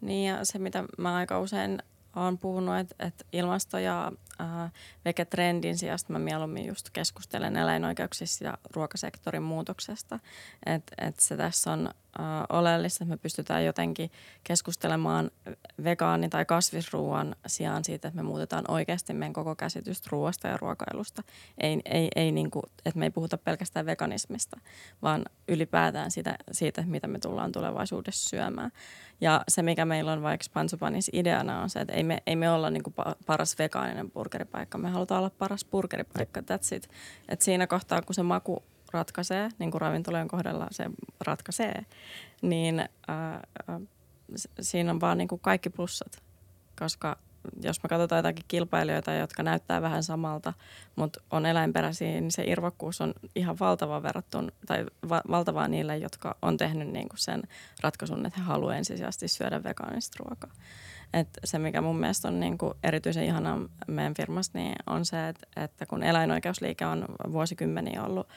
Niin 0.00 0.28
ja 0.28 0.44
se, 0.44 0.58
mitä 0.58 0.84
mä 0.98 1.14
aika 1.14 1.40
usein 1.40 1.82
olen 2.16 2.38
puhunut, 2.38 2.76
että, 2.76 2.94
että 2.98 3.24
ilmasto- 3.32 3.78
ja 3.78 4.12
äh, 4.40 4.72
vegetrendin 5.04 5.78
sijasta 5.78 6.12
mä 6.12 6.18
mieluummin 6.18 6.66
just 6.66 6.90
keskustelen 6.90 7.56
eläinoikeuksista 7.56 8.44
ja 8.44 8.58
ruokasektorin 8.74 9.42
muutoksesta. 9.42 10.18
Että 10.66 10.94
et 11.06 11.20
se 11.20 11.36
tässä 11.36 11.72
on 11.72 11.90
oleellista, 12.48 13.04
että 13.04 13.14
me 13.14 13.16
pystytään 13.16 13.64
jotenkin 13.64 14.10
keskustelemaan 14.44 15.30
vegaani- 15.84 16.28
tai 16.28 16.44
kasvisruuan 16.44 17.36
sijaan 17.46 17.84
siitä, 17.84 18.08
että 18.08 18.16
me 18.16 18.22
muutetaan 18.22 18.64
oikeasti 18.68 19.12
meidän 19.12 19.32
koko 19.32 19.56
käsitystä 19.56 20.08
ruoasta 20.10 20.48
ja 20.48 20.56
ruokailusta. 20.56 21.22
Ei, 21.58 21.80
ei, 21.84 22.08
ei 22.16 22.32
niin 22.32 22.50
kuin, 22.50 22.62
että 22.84 22.98
me 22.98 23.04
ei 23.04 23.10
puhuta 23.10 23.38
pelkästään 23.38 23.86
veganismista, 23.86 24.60
vaan 25.02 25.24
ylipäätään 25.48 26.10
sitä, 26.10 26.36
siitä, 26.52 26.82
mitä 26.86 27.06
me 27.06 27.18
tullaan 27.18 27.52
tulevaisuudessa 27.52 28.28
syömään. 28.28 28.70
Ja 29.20 29.44
se, 29.48 29.62
mikä 29.62 29.84
meillä 29.84 30.12
on 30.12 30.22
vaikka 30.22 30.46
Pansupanis 30.52 31.10
ideana 31.12 31.62
on 31.62 31.70
se, 31.70 31.80
että 31.80 31.92
ei 31.92 32.02
me, 32.02 32.22
ei 32.26 32.36
me 32.36 32.50
olla 32.50 32.70
niin 32.70 32.82
kuin 32.82 32.94
paras 33.26 33.58
vegaaninen 33.58 34.10
burgeripaikka. 34.10 34.78
Me 34.78 34.90
halutaan 34.90 35.18
olla 35.18 35.30
paras 35.30 35.64
burgeripaikka, 35.64 36.40
that's 36.40 36.76
it. 36.76 36.90
Et 37.28 37.42
siinä 37.42 37.66
kohtaa, 37.66 38.02
kun 38.02 38.14
se 38.14 38.22
maku 38.22 38.62
ratkaisee, 38.96 39.48
niin 39.58 39.70
kuin 39.70 39.80
ravintolojen 39.80 40.28
kohdalla 40.28 40.66
se 40.70 40.90
ratkaisee, 41.26 41.86
niin 42.42 42.88
ää, 43.08 43.46
siinä 44.60 44.90
on 44.90 45.00
vaan 45.00 45.18
niin 45.18 45.28
kuin 45.28 45.40
kaikki 45.40 45.70
plussat. 45.70 46.22
Koska 46.78 47.16
jos 47.62 47.82
me 47.82 47.88
katsotaan 47.88 48.18
jotakin 48.18 48.44
kilpailijoita, 48.48 49.12
jotka 49.12 49.42
näyttää 49.42 49.82
vähän 49.82 50.02
samalta, 50.02 50.52
mutta 50.96 51.20
on 51.30 51.46
eläinperäisiä, 51.46 52.08
niin 52.08 52.30
se 52.30 52.44
irvokkuus 52.46 53.00
on 53.00 53.14
ihan 53.34 53.56
valtava 53.60 54.02
verrattuna, 54.02 54.48
tai 54.66 54.86
va- 55.08 55.22
valtavaa 55.30 55.68
niille, 55.68 55.96
jotka 55.96 56.36
on 56.42 56.56
tehnyt 56.56 56.88
niin 56.88 57.08
kuin 57.08 57.18
sen 57.18 57.42
ratkaisun, 57.80 58.26
että 58.26 58.40
he 58.40 58.44
haluavat 58.44 58.76
ensisijaisesti 58.76 59.28
syödä 59.28 59.64
vegaanista 59.64 60.24
ruokaa. 60.24 60.50
Et 61.12 61.28
se, 61.44 61.58
mikä 61.58 61.80
mun 61.80 61.98
mielestä 61.98 62.28
on 62.28 62.40
niin 62.40 62.58
kuin 62.58 62.74
erityisen 62.82 63.24
ihanaa 63.24 63.58
meidän 63.86 64.14
firmassa, 64.14 64.52
niin 64.54 64.74
on 64.86 65.04
se, 65.04 65.28
että, 65.28 65.46
että 65.64 65.86
kun 65.86 66.02
eläinoikeusliike 66.02 66.86
on 66.86 67.04
vuosikymmeniä 67.32 68.02
ollut 68.04 68.28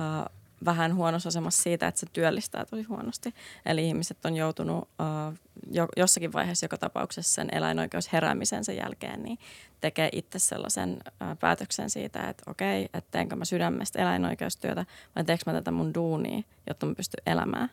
uh, 0.00 0.34
vähän 0.64 0.94
huonossa 0.94 1.28
asemassa 1.28 1.62
siitä, 1.62 1.88
että 1.88 2.00
se 2.00 2.06
työllistää 2.12 2.64
tosi 2.64 2.82
huonosti. 2.82 3.34
Eli 3.66 3.86
ihmiset 3.86 4.24
on 4.24 4.36
joutunut 4.36 4.78
uh, 4.78 5.38
jo, 5.70 5.88
jossakin 5.96 6.32
vaiheessa 6.32 6.64
joka 6.64 6.78
tapauksessa 6.78 7.34
sen 7.34 7.48
eläinoikeus 7.52 8.12
heräämisen 8.12 8.64
sen 8.64 8.76
jälkeen, 8.76 9.22
niin 9.22 9.38
tekee 9.80 10.08
itse 10.12 10.38
sellaisen 10.38 10.92
uh, 11.06 11.38
päätöksen 11.40 11.90
siitä, 11.90 12.28
että 12.28 12.50
okei, 12.50 12.84
että 12.84 13.10
teenkö 13.10 13.36
mä 13.36 13.44
sydämestä 13.44 14.02
eläinoikeustyötä 14.02 14.86
vai 15.16 15.24
teekö 15.24 15.42
mä 15.46 15.52
tätä 15.52 15.70
mun 15.70 15.94
duunia, 15.94 16.42
jotta 16.68 16.86
mä 16.86 16.94
pystyn 16.94 17.22
elämään. 17.26 17.70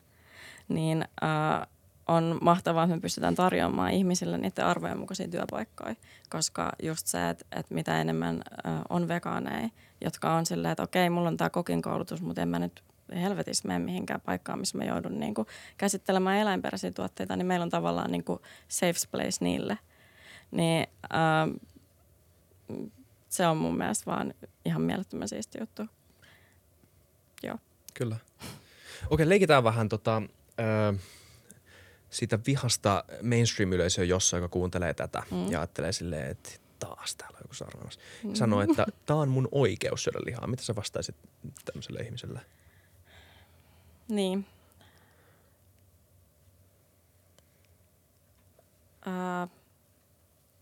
Niin 0.68 1.04
uh, 1.22 1.66
on 2.08 2.38
mahtavaa, 2.42 2.84
että 2.84 2.96
me 2.96 3.00
pystytään 3.00 3.34
tarjoamaan 3.34 3.90
ihmisille 3.90 4.38
niiden 4.38 4.66
arvojen 4.66 4.98
mukaisia 4.98 5.28
työpaikkoja, 5.28 5.94
koska 6.30 6.72
just 6.82 7.06
se, 7.06 7.28
että, 7.28 7.44
että 7.52 7.74
mitä 7.74 8.00
enemmän 8.00 8.42
on 8.88 9.08
vegaaneja, 9.08 9.68
jotka 10.00 10.34
on 10.34 10.46
silleen, 10.46 10.72
että 10.72 10.82
okei, 10.82 11.10
mulla 11.10 11.28
on 11.28 11.36
tämä 11.36 11.50
kokin 11.50 11.82
koulutus, 11.82 12.22
mutta 12.22 12.42
en 12.42 12.48
mä 12.48 12.58
nyt 12.58 12.82
helvetissä 13.14 13.68
mene 13.68 13.78
mihinkään 13.78 14.20
paikkaan, 14.20 14.58
missä 14.58 14.78
mä 14.78 14.84
joudun 14.84 15.20
niin 15.20 15.34
kuin 15.34 15.48
käsittelemään 15.76 16.38
eläinperäisiä 16.38 16.90
tuotteita, 16.90 17.36
niin 17.36 17.46
meillä 17.46 17.64
on 17.64 17.70
tavallaan 17.70 18.12
niin 18.12 18.24
kuin 18.24 18.38
safe 18.68 19.08
place 19.10 19.36
niille. 19.40 19.78
Niin 20.50 20.86
ää, 21.10 21.48
se 23.28 23.46
on 23.46 23.56
mun 23.56 23.78
mielestä 23.78 24.10
vaan 24.10 24.34
ihan 24.64 24.82
mielettömän 24.82 25.28
siisti 25.28 25.58
juttu. 25.60 25.82
Joo. 27.42 27.58
Kyllä. 27.94 28.16
Okei, 29.10 29.28
leikitään 29.28 29.64
vähän 29.64 29.88
tota, 29.88 30.22
ö, 30.60 30.94
siitä 32.12 32.38
vihasta 32.46 33.04
mainstream-yleisöä 33.22 34.04
jossain, 34.04 34.42
joka 34.42 34.52
kuuntelee 34.52 34.94
tätä 34.94 35.22
mm. 35.30 35.50
ja 35.50 35.60
ajattelee 35.60 35.92
silleen, 35.92 36.30
että 36.30 36.50
taas 36.78 37.16
täällä 37.16 37.36
on 37.36 37.42
joku 37.44 37.54
sarnaus. 37.54 37.98
Mm. 38.24 38.34
Sanoo, 38.34 38.60
että 38.60 38.86
tämä 39.06 39.20
on 39.20 39.28
mun 39.28 39.48
oikeus 39.52 40.04
syödä 40.04 40.18
lihaa. 40.26 40.46
Mitä 40.46 40.62
sä 40.62 40.76
vastaisit 40.76 41.16
tämmöiselle 41.64 42.00
ihmiselle? 42.00 42.40
Niin. 44.08 44.46
Uh, 49.06 49.62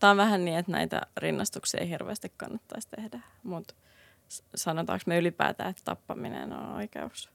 Tämä 0.01 0.11
on 0.11 0.17
vähän 0.17 0.45
niin, 0.45 0.57
että 0.57 0.71
näitä 0.71 1.01
rinnastuksia 1.17 1.79
ei 1.79 1.89
hirveästi 1.89 2.31
kannattaisi 2.37 2.89
tehdä, 2.95 3.19
mutta 3.43 3.73
sanotaanko 4.55 5.03
me 5.05 5.17
ylipäätään, 5.17 5.69
että 5.69 5.81
tappaminen 5.85 6.53
on 6.53 6.73
oikeus? 6.75 7.29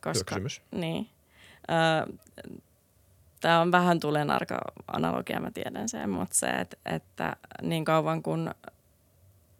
Koska, 0.00 0.36
Niin. 0.70 1.10
Uh, 1.68 2.18
Tämä 3.42 3.60
on 3.60 3.72
vähän 3.72 4.00
tulenarka 4.00 4.58
analogia, 4.86 5.40
mä 5.40 5.50
tiedän 5.50 5.88
sen, 5.88 6.10
mutta 6.10 6.34
se, 6.34 6.46
että, 6.46 6.76
että 6.84 7.36
niin 7.62 7.84
kauan 7.84 8.22
kun 8.22 8.54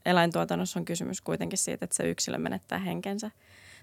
eläintuotannossa 0.07 0.79
on 0.79 0.85
kysymys 0.85 1.21
kuitenkin 1.21 1.59
siitä, 1.59 1.85
että 1.85 1.97
se 1.97 2.11
yksilö 2.11 2.39
menettää 2.39 2.79
henkensä 2.79 3.31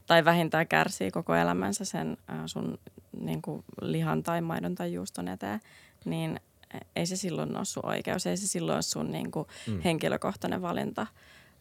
tai 0.08 0.26
vähintään 0.26 0.68
kärsii 0.68 1.12
koko 1.12 1.36
elämänsä 1.36 1.86
sen 1.86 2.18
sun 2.46 2.80
niin 3.22 3.42
kuin 3.42 3.64
lihan 3.82 4.24
tai 4.24 4.42
maidon 4.42 4.76
tai 4.76 4.94
juuston 4.94 5.28
eteen, 5.28 5.60
niin 6.06 6.40
ei 6.96 7.06
se 7.06 7.16
silloin 7.16 7.58
ole 7.58 7.66
sun 7.66 7.86
oikeus, 7.86 8.26
ei 8.28 8.38
se 8.38 8.48
silloin 8.48 8.76
ole 8.76 8.82
sun 8.82 9.12
niin 9.12 9.32
kuin 9.32 9.48
mm. 9.68 9.82
henkilökohtainen 9.82 10.62
valinta. 10.62 11.08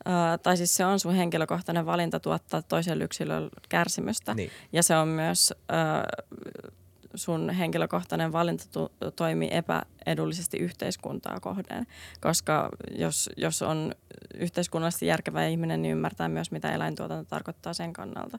Uh, 0.07 0.41
tai 0.43 0.57
siis 0.57 0.75
se 0.75 0.85
on 0.85 1.01
sun 1.01 1.15
henkilökohtainen 1.15 1.87
valinta 1.87 2.21
tuottaa 2.21 2.63
toiselle 2.63 3.05
yksilölle 3.05 3.51
kärsimystä. 3.69 4.35
Niin. 4.35 4.51
Ja 4.73 4.83
se 4.83 4.97
on 4.97 5.09
myös 5.09 5.53
uh, 5.53 6.79
sun 7.19 7.51
henkilökohtainen 7.51 8.33
valinta 8.33 8.65
to- 8.73 8.93
toimii 9.17 9.49
epäedullisesti 9.53 10.57
yhteiskuntaa 10.57 11.41
kohden. 11.41 11.87
Koska 12.21 12.69
jos, 12.91 13.31
jos 13.37 13.63
on 13.63 13.95
yhteiskunnallisesti 14.35 15.07
järkevä 15.07 15.47
ihminen, 15.47 15.83
niin 15.83 15.93
ymmärtää 15.93 16.29
myös, 16.29 16.51
mitä 16.51 16.73
eläintuotanto 16.73 17.25
tarkoittaa 17.25 17.75
sen 17.75 17.93
kannalta. 17.93 18.39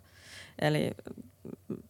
Eli 0.62 0.92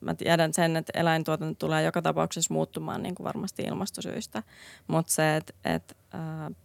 mä 0.02 0.14
tiedän 0.14 0.54
sen, 0.54 0.76
että 0.78 1.00
eläintuotanto 1.00 1.56
tulee 1.66 1.84
joka 1.84 2.02
tapauksessa 2.02 2.54
muuttumaan 2.54 3.04
niin 3.04 3.16
kuin 3.16 3.26
varmasti 3.26 3.64
ilmastosyistä, 3.64 4.44
mutta 4.88 5.12
se, 5.12 5.36
että, 5.36 5.54
että, 5.66 5.96
äh, 6.16 6.56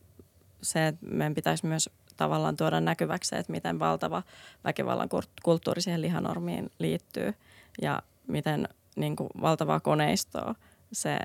se, 0.63 0.87
että 0.87 1.07
meidän 1.07 1.35
pitäisi 1.35 1.67
myös 1.67 1.91
tavallaan 2.17 2.57
tuoda 2.57 2.81
näkyväksi 2.81 3.37
että 3.37 3.53
miten 3.53 3.79
valtava 3.79 4.23
väkivallan 4.65 5.09
kulttuuri 5.43 5.83
siihen 5.83 6.03
lihanormiin 6.03 6.71
liittyy 6.79 7.35
ja 7.83 8.03
miten 8.27 8.69
niin 8.97 9.17
kuin 9.17 9.29
valtavaa 9.41 9.81
koneistoa 9.81 10.55
se 10.93 11.19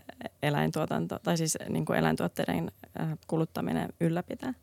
eläintuotanto, 0.43 1.19
tai 1.19 1.37
siis 1.37 1.57
niin 1.69 1.85
kuin 1.85 1.99
eläintuotteiden 1.99 2.71
kuluttaminen 3.27 3.93
ylläpitää. 3.99 4.53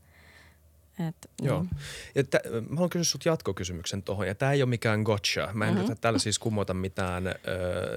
Et, 1.09 1.17
Joo. 1.43 1.63
Niin. 1.63 1.71
Ja 2.15 2.25
tä, 2.25 2.41
mä 2.69 2.75
haluan 2.75 2.91
kysyä 2.91 3.05
sut 3.05 3.25
jatkokysymyksen 3.25 4.03
tuohon, 4.03 4.27
ja 4.27 4.35
tämä 4.35 4.53
ei 4.53 4.63
ole 4.63 4.71
mikään 4.71 5.03
gotcha. 5.03 5.49
Mä 5.53 5.65
en 5.65 5.71
mm-hmm. 5.71 5.87
yritä 5.87 6.01
tällä 6.01 6.19
siis 6.19 6.39
kumota 6.39 6.75
mitään 6.75 7.27
äh, 7.27 7.35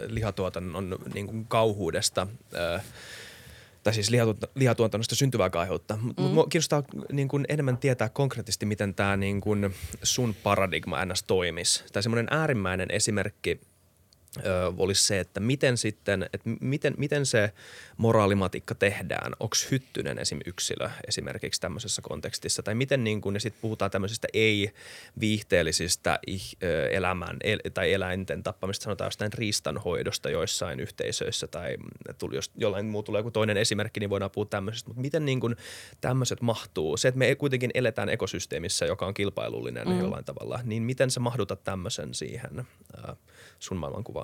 lihatuotannon 0.08 1.00
niin 1.14 1.28
kuin 1.28 1.46
kauhuudesta. 1.46 2.28
Äh, 2.76 2.84
tai 3.84 3.94
siis 3.94 4.12
lihatuotannosta 4.56 5.16
syntyvää 5.16 5.50
kaihuutta. 5.50 5.98
Mutta 6.02 6.22
mm. 6.22 6.28
mua 6.28 6.48
kiinnostaa 6.50 6.84
niin 7.12 7.28
kuin 7.28 7.46
enemmän 7.50 7.78
tietää 7.78 8.10
konkreettisesti, 8.10 8.66
miten 8.66 8.96
tämä 8.96 9.18
niin 9.18 9.42
kuin 9.42 9.76
sun 10.04 10.36
paradigma 10.44 11.06
ns. 11.06 11.24
toimisi. 11.24 11.84
Tai 11.94 12.04
semmoinen 12.04 12.28
äärimmäinen 12.32 12.92
esimerkki 12.92 13.62
ö, 14.38 14.74
olisi 14.78 15.04
se, 15.04 15.20
että 15.20 15.40
miten 15.40 15.78
sitten, 15.78 16.30
että 16.34 16.50
miten, 16.62 16.94
miten 16.98 17.26
se 17.26 17.54
moraalimatikka 17.98 18.76
tehdään. 18.76 19.34
Onko 19.40 19.56
hyttynen 19.72 20.20
esim. 20.20 20.40
yksilö 20.46 20.90
esimerkiksi 21.08 21.62
tämmöisessä 21.62 22.02
kontekstissa? 22.02 22.64
Tai 22.64 22.76
miten 22.76 23.04
niin 23.04 23.22
kun, 23.22 23.40
sitten 23.40 23.62
puhutaan 23.62 23.92
tämmöisistä 23.92 24.28
ei-viihteellisistä 24.34 26.20
elämän 26.92 27.38
el, 27.44 27.60
tai 27.74 27.94
eläinten 27.94 28.44
tappamista, 28.44 28.84
sanotaan 28.84 29.08
jostain 29.08 29.34
riistanhoidosta 29.34 30.30
joissain 30.30 30.80
yhteisöissä 30.80 31.48
tai 31.48 31.78
tuli, 32.18 32.36
jos 32.36 32.52
jollain 32.56 32.86
muu 32.86 33.04
tulee 33.04 33.20
joku 33.20 33.32
toinen 33.32 33.58
esimerkki, 33.58 34.00
niin 34.00 34.10
voidaan 34.10 34.32
puhua 34.32 34.46
tämmöisestä. 34.50 34.90
Mutta 34.90 35.02
miten 35.02 35.26
niin 35.26 35.40
kun 35.40 35.56
tämmöiset 36.02 36.42
mahtuu? 36.42 36.98
Se, 36.98 37.08
että 37.08 37.20
me 37.20 37.36
kuitenkin 37.36 37.72
eletään 37.74 38.10
ekosysteemissä, 38.10 38.86
joka 38.86 39.06
on 39.06 39.14
kilpailullinen 39.14 39.88
mm. 39.88 40.00
jollain 40.00 40.26
tavalla, 40.26 40.60
niin 40.64 40.84
miten 40.84 41.12
sä 41.12 41.20
mahdutat 41.20 41.64
tämmöisen 41.64 42.14
siihen 42.14 42.60
äh, 42.60 43.16
sun 43.60 43.78
maailmankuvaan? 43.78 44.19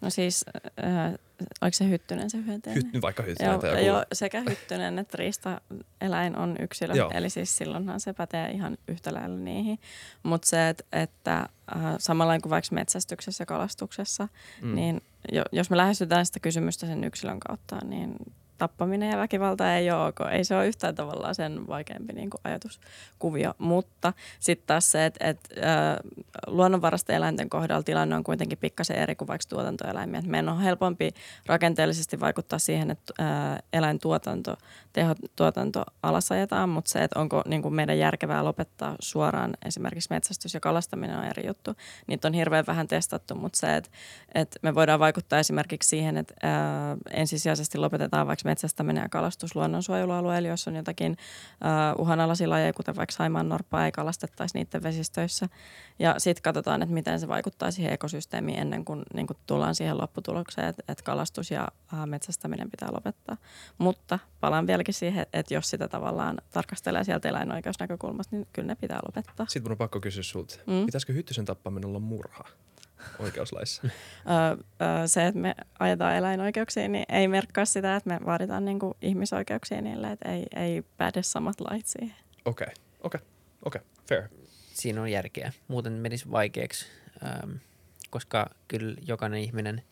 No 0.00 0.10
siis, 0.10 0.44
äh, 0.84 1.14
oliko 1.60 1.74
se 1.74 1.88
hyttynen 1.88 2.30
se 2.30 2.38
hyönteinen? 2.46 2.84
Hytty, 2.84 3.02
vaikka 3.02 3.22
hyttynen 3.22 3.52
joo, 3.52 3.66
joku. 3.66 3.84
Joo, 3.84 4.04
sekä 4.12 4.42
hyttynen 4.48 4.98
että 4.98 5.16
riista-eläin 5.16 6.36
on 6.36 6.56
yksilö, 6.60 6.94
joo. 6.94 7.10
eli 7.14 7.30
siis 7.30 7.56
silloinhan 7.56 8.00
se 8.00 8.12
pätee 8.12 8.50
ihan 8.50 8.78
yhtä 8.88 9.14
lailla 9.14 9.36
niihin. 9.36 9.78
Mutta 10.22 10.48
se, 10.48 10.68
että, 10.68 10.84
että 10.92 11.38
äh, 11.38 11.94
samalla 11.98 12.38
kuin 12.38 12.50
vaikka 12.50 12.74
metsästyksessä 12.74 13.42
ja 13.42 13.46
kalastuksessa, 13.46 14.28
mm. 14.62 14.74
niin 14.74 15.00
jo, 15.32 15.42
jos 15.52 15.70
me 15.70 15.76
lähestytään 15.76 16.26
sitä 16.26 16.40
kysymystä 16.40 16.86
sen 16.86 17.04
yksilön 17.04 17.40
kautta, 17.40 17.78
niin 17.84 18.16
tappaminen 18.58 19.10
ja 19.10 19.18
väkivalta 19.18 19.74
ei 19.74 19.90
ole 19.90 20.06
ok. 20.06 20.16
Ei 20.30 20.44
se 20.44 20.56
ole 20.56 20.66
yhtään 20.66 20.94
tavallaan 20.94 21.34
sen 21.34 21.66
vaikeampi 21.68 22.12
niin 22.12 22.30
kuin 22.30 22.40
ajatuskuvio. 22.44 23.54
Mutta 23.58 24.12
sitten 24.40 24.66
taas 24.66 24.90
se, 24.90 25.06
että, 25.06 25.24
äh, 25.24 25.96
luonnonvarasta 26.46 27.12
eläinten 27.12 27.50
kohdalla 27.50 27.82
tilanne 27.82 28.16
on 28.16 28.24
kuitenkin 28.24 28.58
pikkasen 28.58 28.96
eri 28.96 29.14
kuin 29.14 29.28
vaikka 29.28 29.48
tuotantoeläimiä. 29.48 30.22
meidän 30.26 30.48
on 30.48 30.60
helpompi 30.60 31.10
rakenteellisesti 31.46 32.20
vaikuttaa 32.20 32.58
siihen, 32.58 32.90
että 32.90 33.14
äh, 33.20 33.58
eläintuotanto, 33.72 34.56
tehotuotanto 34.92 35.84
alasajetaan, 36.02 36.68
mutta 36.68 36.90
se, 36.90 37.04
että 37.04 37.20
onko 37.20 37.42
niin 37.46 37.62
kuin 37.62 37.74
meidän 37.74 37.98
järkevää 37.98 38.44
lopettaa 38.44 38.96
suoraan 39.00 39.56
esimerkiksi 39.64 40.08
metsästys 40.10 40.54
ja 40.54 40.60
kalastaminen 40.60 41.18
on 41.18 41.24
eri 41.24 41.46
juttu. 41.46 41.74
Niitä 42.06 42.28
on 42.28 42.34
hirveän 42.34 42.66
vähän 42.66 42.88
testattu, 42.88 43.34
mutta 43.34 43.58
se, 43.58 43.76
että, 43.76 43.90
että 44.34 44.58
me 44.62 44.74
voidaan 44.74 45.00
vaikuttaa 45.00 45.38
esimerkiksi 45.38 45.88
siihen, 45.88 46.16
että 46.16 46.34
ensisijaisesti 47.10 47.78
lopetetaan 47.78 48.26
vaikka 48.26 48.47
metsästäminen 48.48 49.02
ja 49.02 49.08
kalastus 49.08 49.56
luonnonsuojelualueella, 49.56 50.48
jos 50.48 50.68
on 50.68 50.76
jotakin 50.76 51.12
uh, 51.12 52.00
uhanalaisia 52.00 52.50
lajeja, 52.50 52.72
kuten 52.72 52.96
vaikka 52.96 53.14
Saimaan 53.14 53.48
norppaa, 53.48 53.84
ei 53.84 53.92
kalastettaisi 53.92 54.58
niiden 54.58 54.82
vesistöissä. 54.82 55.48
Ja 55.98 56.14
sitten 56.18 56.42
katsotaan, 56.42 56.82
että 56.82 56.94
miten 56.94 57.20
se 57.20 57.28
vaikuttaa 57.28 57.70
siihen 57.70 57.92
ekosysteemiin 57.92 58.58
ennen 58.58 58.84
kuin, 58.84 59.02
niin 59.14 59.26
kuin 59.26 59.36
tullaan 59.46 59.74
siihen 59.74 59.98
lopputulokseen, 59.98 60.68
että, 60.68 60.82
että 60.88 61.04
kalastus 61.04 61.50
ja 61.50 61.68
uh, 61.92 62.06
metsästäminen 62.06 62.70
pitää 62.70 62.88
lopettaa. 62.92 63.36
Mutta 63.78 64.18
palaan 64.40 64.66
vieläkin 64.66 64.94
siihen, 64.94 65.26
että 65.32 65.54
jos 65.54 65.70
sitä 65.70 65.88
tavallaan 65.88 66.38
tarkastelee 66.50 67.04
sieltä 67.04 67.28
eläinoikeusnäkökulmasta, 67.28 68.36
niin 68.36 68.48
kyllä 68.52 68.68
ne 68.68 68.74
pitää 68.74 69.00
lopettaa. 69.06 69.46
Sitten 69.46 69.62
mun 69.62 69.72
on 69.72 69.78
pakko 69.78 70.00
kysyä 70.00 70.22
sulta, 70.22 70.54
mm? 70.66 70.86
pitäisikö 70.86 71.12
hyttysen 71.12 71.44
tappaminen 71.44 71.88
olla 71.88 71.98
murha? 71.98 72.44
Oikeuslaissa? 73.18 73.82
se, 75.06 75.26
että 75.26 75.40
me 75.40 75.54
ajetaan 75.78 76.16
eläinoikeuksiin, 76.16 76.92
niin 76.92 77.04
ei 77.08 77.28
merkkaa 77.28 77.64
sitä, 77.64 77.96
että 77.96 78.10
me 78.10 78.26
vaaditaan 78.26 78.64
niin 78.64 78.78
kuin 78.78 78.94
ihmisoikeuksia 79.02 79.80
niille, 79.80 80.12
että 80.12 80.32
ei, 80.32 80.46
ei 80.56 80.82
päde 80.96 81.22
samat 81.22 81.60
lait 81.60 81.86
siihen. 81.86 82.16
Okei, 82.44 82.64
okay. 82.64 82.74
okei, 83.02 83.18
okay. 83.18 83.28
okei, 83.64 83.80
okay. 83.80 83.92
fair. 84.08 84.28
Siinä 84.72 85.02
on 85.02 85.10
järkeä. 85.10 85.52
Muuten 85.68 85.92
menisi 85.92 86.30
vaikeaksi, 86.30 86.86
ähm, 87.26 87.50
koska 88.10 88.50
kyllä 88.68 88.96
jokainen 89.06 89.40
ihminen, 89.40 89.82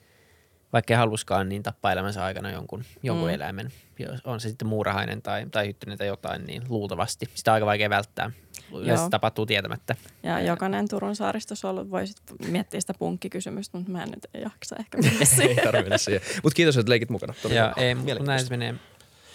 vaikka 0.72 0.94
ei 0.94 0.98
haluskaan, 0.98 1.48
niin 1.48 1.62
tappaa 1.62 1.92
elämänsä 1.92 2.24
aikana 2.24 2.50
jonkun, 2.50 2.84
jonkun 3.02 3.28
mm. 3.28 3.34
eläimen. 3.34 3.72
Jos 3.98 4.20
on 4.24 4.40
se 4.40 4.48
sitten 4.48 4.68
muurahainen 4.68 5.22
tai, 5.22 5.46
tai 5.50 5.66
hyttynen 5.66 5.98
tai 5.98 6.06
jotain, 6.06 6.44
niin 6.44 6.62
luultavasti. 6.68 7.26
Sitä 7.34 7.50
on 7.50 7.54
aika 7.54 7.66
vaikea 7.66 7.90
välttää 7.90 8.30
yleensä 8.72 9.02
Joo. 9.02 9.10
tapahtuu 9.10 9.46
tietämättä. 9.46 9.96
Ja 10.22 10.40
jokainen 10.40 10.88
Turun 10.88 11.16
saaristossa 11.16 11.70
ollut 11.70 11.90
voi 11.90 12.04
miettiä 12.48 12.80
sitä 12.80 12.94
punkkikysymystä, 12.98 13.78
mutta 13.78 13.92
mä 13.92 14.02
en 14.02 14.08
nyt 14.08 14.42
jaksa 14.42 14.76
ehkä 14.78 14.98
mennä 14.98 15.24
siihen. 15.24 15.48
ei 15.58 15.64
tarvitse 15.64 15.98
siihen. 15.98 16.20
Mutta 16.42 16.56
kiitos, 16.56 16.76
että 16.76 16.90
leikit 16.90 17.10
mukana. 17.10 17.34
Joo, 17.44 17.72
ei, 17.76 17.94
näin 17.94 18.44
se 18.44 18.50
menee. 18.50 18.74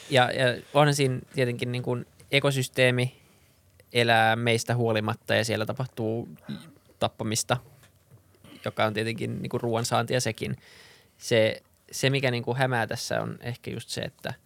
Ja, 0.10 0.32
ja 0.32 0.62
onhan 0.74 0.96
siinä 0.96 1.20
tietenkin 1.34 1.72
niin 1.72 1.84
kuin 1.84 2.06
ekosysteemi 2.32 3.22
elää 3.94 4.36
meistä 4.36 4.76
huolimatta 4.76 5.36
ja 5.36 5.46
siellä 5.46 5.66
tapahtuu 5.66 6.30
tappamista, 7.00 7.58
joka 8.66 8.86
on 8.86 8.94
tietenkin 8.94 9.42
niin 9.42 9.50
kuin 9.50 9.62
ruoansaantia 9.62 10.20
sekin. 10.20 10.56
Se, 11.18 11.62
se 11.92 12.10
mikä 12.10 12.32
niin 12.32 12.44
kuin 12.44 12.58
hämää 12.58 12.88
tässä 12.88 13.22
on 13.22 13.38
ehkä 13.42 13.72
just 13.72 13.90
se, 13.90 14.02
että– 14.02 14.34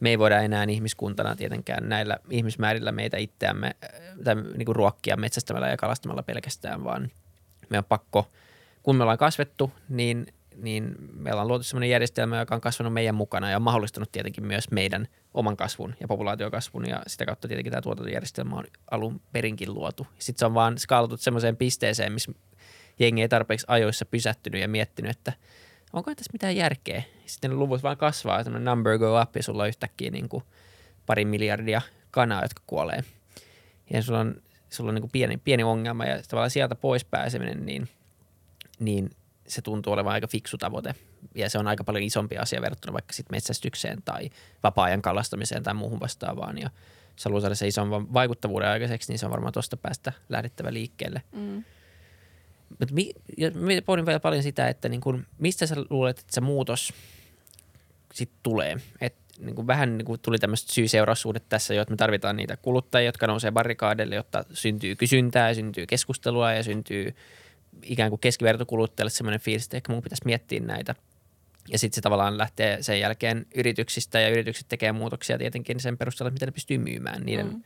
me 0.00 0.10
ei 0.10 0.18
voida 0.18 0.40
enää 0.40 0.64
ihmiskuntana 0.64 1.36
tietenkään 1.36 1.88
näillä 1.88 2.16
ihmismäärillä 2.30 2.92
meitä 2.92 3.16
itseämme 3.16 3.66
äh, 3.84 3.90
tai 4.24 4.34
niin 4.34 4.66
kuin 4.66 4.76
ruokkia 4.76 5.16
metsästämällä 5.16 5.68
ja 5.68 5.76
kalastamalla 5.76 6.22
pelkästään, 6.22 6.84
vaan 6.84 7.10
me 7.68 7.78
on 7.78 7.84
pakko, 7.84 8.30
kun 8.82 8.96
me 8.96 9.02
ollaan 9.02 9.18
kasvettu, 9.18 9.72
niin, 9.88 10.26
niin 10.56 10.94
meillä 11.12 11.42
on 11.42 11.48
luotu 11.48 11.62
sellainen 11.62 11.90
järjestelmä, 11.90 12.38
joka 12.38 12.54
on 12.54 12.60
kasvanut 12.60 12.92
meidän 12.92 13.14
mukana 13.14 13.50
ja 13.50 13.56
on 13.56 13.62
mahdollistanut 13.62 14.12
tietenkin 14.12 14.46
myös 14.46 14.70
meidän 14.70 15.08
oman 15.34 15.56
kasvun 15.56 15.94
ja 16.00 16.08
populaatiokasvun 16.08 16.88
ja 16.88 17.02
sitä 17.06 17.26
kautta 17.26 17.48
tietenkin 17.48 17.70
tämä 17.70 17.82
tuotantojärjestelmä 17.82 18.56
on 18.56 18.64
alun 18.90 19.20
perinkin 19.32 19.74
luotu. 19.74 20.06
Sitten 20.18 20.38
se 20.38 20.46
on 20.46 20.54
vaan 20.54 20.78
skaalatut 20.78 21.20
semmoiseen 21.20 21.56
pisteeseen, 21.56 22.12
missä 22.12 22.32
jengi 22.98 23.22
ei 23.22 23.28
tarpeeksi 23.28 23.66
ajoissa 23.68 24.06
pysähtynyt 24.06 24.60
ja 24.60 24.68
miettinyt, 24.68 25.10
että– 25.10 25.32
onko 25.96 26.14
tässä 26.14 26.32
mitään 26.32 26.56
järkeä? 26.56 27.02
Sitten 27.26 27.58
luvut 27.58 27.82
vaan 27.82 27.96
kasvaa, 27.96 28.40
että 28.40 28.58
number 28.58 28.98
go 28.98 29.22
up 29.22 29.36
ja 29.36 29.42
sulla 29.42 29.62
on 29.62 29.68
yhtäkkiä 29.68 30.10
niin 30.10 30.28
kuin 30.28 30.44
pari 31.06 31.24
miljardia 31.24 31.82
kanaa, 32.10 32.42
jotka 32.42 32.62
kuolee. 32.66 33.04
Ja 33.90 34.02
sulla 34.02 34.20
on, 34.20 34.42
sulla 34.70 34.88
on 34.90 34.94
niin 34.94 35.02
kuin 35.02 35.10
pieni, 35.10 35.36
pieni 35.36 35.62
ongelma 35.62 36.04
ja 36.04 36.22
tavallaan 36.28 36.50
sieltä 36.50 36.74
pois 36.74 37.04
pääseminen, 37.04 37.66
niin, 37.66 37.88
niin 38.78 39.10
se 39.48 39.62
tuntuu 39.62 39.92
olevan 39.92 40.12
aika 40.12 40.26
fiksu 40.26 40.58
tavoite. 40.58 40.94
Ja 41.34 41.50
se 41.50 41.58
on 41.58 41.68
aika 41.68 41.84
paljon 41.84 42.04
isompi 42.04 42.38
asia 42.38 42.62
verrattuna 42.62 42.92
vaikka 42.92 43.12
sit 43.12 43.30
metsästykseen 43.30 44.02
tai 44.04 44.30
vapaa-ajan 44.62 45.02
kalastamiseen 45.02 45.62
tai 45.62 45.74
muuhun 45.74 46.00
vastaavaan. 46.00 46.58
Ja 46.58 46.70
jos 47.16 47.24
haluaa 47.24 47.40
saada 47.40 47.54
se 47.54 47.66
ison 47.66 48.14
vaikuttavuuden 48.14 48.68
aikaiseksi, 48.68 49.12
niin 49.12 49.18
se 49.18 49.26
on 49.26 49.32
varmaan 49.32 49.52
tuosta 49.52 49.76
päästä 49.76 50.12
lähdettävä 50.28 50.72
liikkeelle. 50.72 51.22
Mm. 51.32 51.64
Mutta 52.68 52.94
mi, 52.94 53.12
pohdin 53.86 54.06
vielä 54.06 54.20
paljon 54.20 54.42
sitä, 54.42 54.68
että 54.68 54.88
niin 54.88 55.00
kun, 55.00 55.26
mistä 55.38 55.66
sä 55.66 55.76
luulet, 55.90 56.18
että 56.18 56.34
se 56.34 56.40
muutos 56.40 56.92
sitten 58.16 58.38
tulee. 58.42 58.76
Et 59.00 59.14
niin 59.38 59.54
kuin 59.54 59.66
vähän 59.66 59.98
niin 59.98 60.06
kuin 60.06 60.20
tuli 60.20 60.38
tämmöistä 60.38 60.72
syy-seuraussuhdetta 60.72 61.48
tässä 61.48 61.74
jo, 61.74 61.82
että 61.82 61.92
me 61.92 61.96
tarvitaan 61.96 62.36
niitä 62.36 62.56
kuluttajia, 62.56 63.08
jotka 63.08 63.26
nousee 63.26 63.50
barrikaadeille, 63.50 64.14
jotta 64.14 64.44
syntyy 64.52 64.96
kysyntää 64.96 65.48
ja 65.48 65.54
syntyy 65.54 65.86
keskustelua 65.86 66.52
ja 66.52 66.62
syntyy 66.62 67.14
ikään 67.82 68.10
kuin 68.10 68.20
keskivertokuluttajalle 68.20 69.10
semmoinen 69.10 69.40
fiilis, 69.40 69.64
että 69.64 69.76
ehkä 69.76 69.92
mun 69.92 70.02
pitäisi 70.02 70.22
miettiä 70.24 70.60
näitä. 70.60 70.94
Ja 71.68 71.78
sitten 71.78 71.94
se 71.94 72.00
tavallaan 72.00 72.38
lähtee 72.38 72.82
sen 72.82 73.00
jälkeen 73.00 73.46
yrityksistä 73.54 74.20
ja 74.20 74.28
yritykset 74.28 74.68
tekee 74.68 74.92
muutoksia 74.92 75.38
tietenkin 75.38 75.80
sen 75.80 75.98
perusteella, 75.98 76.30
miten 76.30 76.46
ne 76.46 76.52
pystyy 76.52 76.78
myymään. 76.78 77.22
Niiden 77.22 77.46
mm. 77.46 77.62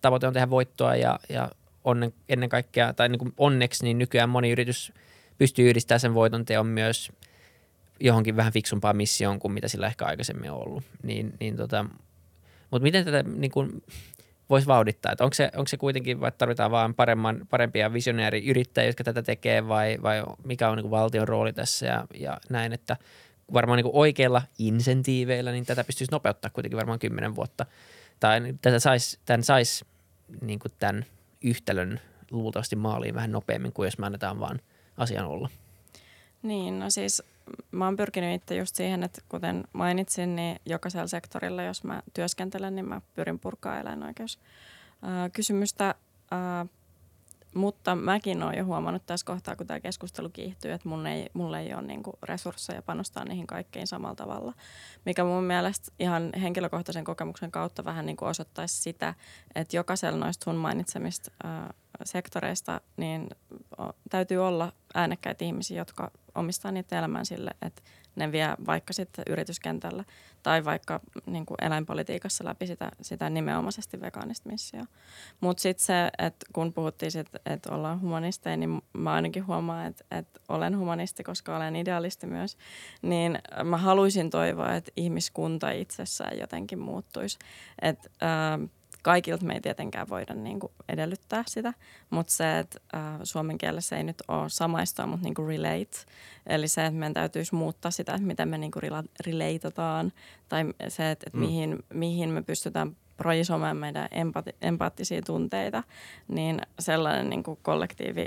tavoite 0.00 0.26
on 0.26 0.32
tehdä 0.32 0.50
voittoa 0.50 0.96
ja, 0.96 1.20
ja 1.28 1.50
onnen, 1.84 2.14
ennen 2.28 2.48
kaikkea, 2.48 2.92
tai 2.92 3.08
niin 3.08 3.18
kuin 3.18 3.34
onneksi 3.38 3.84
niin 3.84 3.98
nykyään 3.98 4.28
moni 4.28 4.50
yritys 4.50 4.92
pystyy 5.38 5.68
yhdistämään 5.70 6.00
sen 6.00 6.14
voiton 6.14 6.44
teon 6.44 6.66
myös 6.66 7.12
johonkin 8.00 8.36
vähän 8.36 8.52
fiksumpaan 8.52 8.96
missioon 8.96 9.38
kuin 9.38 9.52
mitä 9.52 9.68
sillä 9.68 9.86
ehkä 9.86 10.04
aikaisemmin 10.04 10.50
on 10.50 10.58
ollut. 10.58 10.84
Niin, 11.02 11.32
niin 11.40 11.56
tota, 11.56 11.84
mutta 12.70 12.82
miten 12.82 13.04
tätä 13.04 13.22
niin 13.22 13.50
kuin, 13.50 13.82
voisi 14.50 14.66
vauhdittaa? 14.66 15.12
Että 15.12 15.24
onko, 15.24 15.34
se, 15.34 15.50
onko 15.56 15.68
se 15.68 15.76
kuitenkin, 15.76 16.20
vai 16.20 16.32
tarvitaan 16.32 16.70
vaan 16.70 16.94
paremman, 16.94 17.46
parempia 17.50 17.92
visionääriyrittäjiä, 17.92 18.88
jotka 18.88 19.04
tätä 19.04 19.22
tekee, 19.22 19.68
vai, 19.68 19.98
vai 20.02 20.24
mikä 20.44 20.68
on 20.70 20.78
niin 20.78 20.90
valtion 20.90 21.28
rooli 21.28 21.52
tässä 21.52 21.86
ja, 21.86 22.06
ja 22.14 22.38
näin, 22.50 22.72
että 22.72 22.96
varmaan 23.52 23.76
niin 23.76 23.90
oikeilla 23.92 24.42
insentiiveillä, 24.58 25.52
niin 25.52 25.66
tätä 25.66 25.84
pystyisi 25.84 26.12
nopeuttaa 26.12 26.50
kuitenkin 26.50 26.76
varmaan 26.76 26.98
kymmenen 26.98 27.36
vuotta. 27.36 27.66
Tai 28.20 28.40
tätä 28.62 28.78
sais, 28.78 29.18
tämän 29.24 29.42
saisi 29.42 29.84
niin 30.40 30.58
tämän 30.78 31.04
yhtälön 31.42 32.00
luultavasti 32.30 32.76
maaliin 32.76 33.14
vähän 33.14 33.32
nopeammin 33.32 33.72
kuin 33.72 33.86
jos 33.86 33.98
me 33.98 34.06
annetaan 34.06 34.40
vaan 34.40 34.60
asian 34.96 35.26
olla. 35.26 35.48
Niin, 36.42 36.78
no 36.78 36.90
siis 36.90 37.22
mä 37.70 37.84
oon 37.84 37.96
pyrkinyt 37.96 38.42
itse 38.42 38.56
just 38.56 38.76
siihen, 38.76 39.02
että 39.02 39.20
kuten 39.28 39.64
mainitsin, 39.72 40.36
niin 40.36 40.60
jokaisella 40.66 41.06
sektorilla, 41.06 41.62
jos 41.62 41.84
mä 41.84 42.02
työskentelen, 42.14 42.74
niin 42.74 42.88
mä 42.88 43.00
pyrin 43.14 43.38
purkaa 43.38 43.80
eläinoikeus 43.80 44.38
kysymystä. 45.32 45.94
Mutta 47.56 47.96
mäkin 47.96 48.42
olen 48.42 48.58
jo 48.58 48.64
huomannut 48.64 49.06
tässä 49.06 49.26
kohtaa, 49.26 49.56
kun 49.56 49.66
tämä 49.66 49.80
keskustelu 49.80 50.28
kiihtyy, 50.28 50.72
että 50.72 50.88
mun 50.88 51.06
ei, 51.06 51.30
mulla 51.32 51.58
ei 51.58 51.74
ole 51.74 51.82
niinku 51.82 52.12
resursseja 52.22 52.82
panostaa 52.82 53.24
niihin 53.24 53.46
kaikkein 53.46 53.86
samalla 53.86 54.14
tavalla. 54.14 54.52
Mikä 55.04 55.24
mun 55.24 55.44
mielestä 55.44 55.92
ihan 55.98 56.30
henkilökohtaisen 56.42 57.04
kokemuksen 57.04 57.50
kautta 57.50 57.84
vähän 57.84 58.06
niinku 58.06 58.24
osoittaisi 58.24 58.82
sitä, 58.82 59.14
että 59.54 59.76
jokaisella 59.76 60.18
noista 60.18 60.44
sun 60.44 60.56
mainitsemista 60.56 61.30
ää, 61.44 61.74
sektoreista 62.04 62.80
niin 62.96 63.28
täytyy 64.10 64.38
olla 64.38 64.72
äänekkäitä 64.94 65.44
ihmisiä, 65.44 65.78
jotka 65.78 66.10
omistaa 66.34 66.72
niitä 66.72 66.98
elämän 66.98 67.26
sille, 67.26 67.50
että 67.62 67.82
ne 68.16 68.32
vie 68.32 68.48
vaikka 68.66 68.92
sitten 68.92 69.24
yrityskentällä 69.28 70.04
tai 70.42 70.64
vaikka 70.64 71.00
niin 71.26 71.46
kuin 71.46 71.64
eläinpolitiikassa 71.64 72.44
läpi 72.44 72.66
sitä, 72.66 72.90
sitä 73.02 73.30
nimenomaisesti 73.30 74.00
vegaanista 74.00 74.48
missioa. 74.48 74.86
Mutta 75.40 75.60
sitten 75.60 75.86
se, 75.86 76.10
että 76.18 76.46
kun 76.52 76.72
puhuttiin 76.72 77.12
siitä, 77.12 77.38
että 77.46 77.74
ollaan 77.74 78.00
humanisteja, 78.00 78.56
niin 78.56 78.82
mä 78.92 79.12
ainakin 79.12 79.46
huomaan, 79.46 79.86
että, 79.86 80.04
että 80.10 80.40
olen 80.48 80.78
humanisti, 80.78 81.24
koska 81.24 81.56
olen 81.56 81.76
idealisti 81.76 82.26
myös, 82.26 82.56
niin 83.02 83.38
mä 83.64 83.76
haluaisin 83.76 84.30
toivoa, 84.30 84.74
että 84.74 84.92
ihmiskunta 84.96 85.70
itsessään 85.70 86.38
jotenkin 86.38 86.78
muuttuisi. 86.78 87.38
Että 87.82 88.10
äh, 88.22 88.68
kaikilta 89.06 89.44
me 89.44 89.54
ei 89.54 89.60
tietenkään 89.60 90.08
voida 90.08 90.34
niin 90.34 90.60
kuin 90.60 90.72
edellyttää 90.88 91.44
sitä, 91.46 91.72
mutta 92.10 92.32
se, 92.32 92.58
että 92.58 92.78
äh, 92.94 93.02
suomen 93.22 93.58
kielessä 93.58 93.96
ei 93.96 94.04
nyt 94.04 94.22
ole 94.28 94.48
samaistua, 94.48 95.06
mutta 95.06 95.24
niin 95.24 95.34
kuin 95.34 95.48
relate. 95.48 95.96
Eli 96.46 96.68
se, 96.68 96.86
että 96.86 96.98
meidän 96.98 97.14
täytyisi 97.14 97.54
muuttaa 97.54 97.90
sitä, 97.90 98.14
että 98.14 98.26
miten 98.26 98.48
me 98.48 98.58
niin 98.58 98.70
kuin 98.70 98.82
relateataan 99.26 100.12
tai 100.48 100.64
se, 100.88 101.10
että, 101.10 101.24
että 101.26 101.38
mm. 101.38 101.44
mihin, 101.44 101.78
mihin 101.94 102.30
me 102.30 102.42
pystytään 102.42 102.96
projisoimaan 103.16 103.76
meidän 103.76 104.08
empati, 104.10 104.56
empaattisia 104.62 105.22
tunteita, 105.22 105.82
niin 106.28 106.60
sellainen 106.78 107.30
niin 107.30 107.42
kuin 107.42 107.58
kollektiivi 107.62 108.26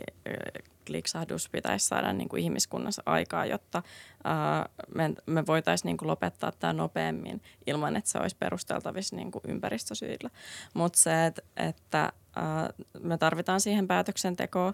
liksahdus 0.90 1.50
pitäisi 1.50 1.88
saada 1.88 2.14
niin 2.14 2.30
kuin 2.30 2.44
ihmiskunnassa 2.44 3.04
aikaa, 3.06 3.46
jotta 3.46 3.84
ää, 4.24 4.70
me, 4.96 5.14
me 5.26 5.46
voitaisiin 5.46 5.90
niin 5.90 5.98
kuin 5.98 6.08
lopettaa 6.08 6.52
tämä 6.52 6.74
nopeammin 6.74 7.42
ilman, 7.68 7.96
että 7.96 8.10
se 8.10 8.18
olisi 8.18 8.36
perusteltavissa 8.40 9.16
niin 9.16 9.32
kuin 9.32 9.42
ympäristösyillä. 9.48 10.30
Mutta 10.74 11.00
se, 11.00 11.26
että, 11.26 11.42
että 11.58 12.14
ää, 12.36 12.70
me 13.04 13.18
tarvitaan 13.18 13.62
siihen 13.62 13.88
päätöksentekoon, 13.88 14.74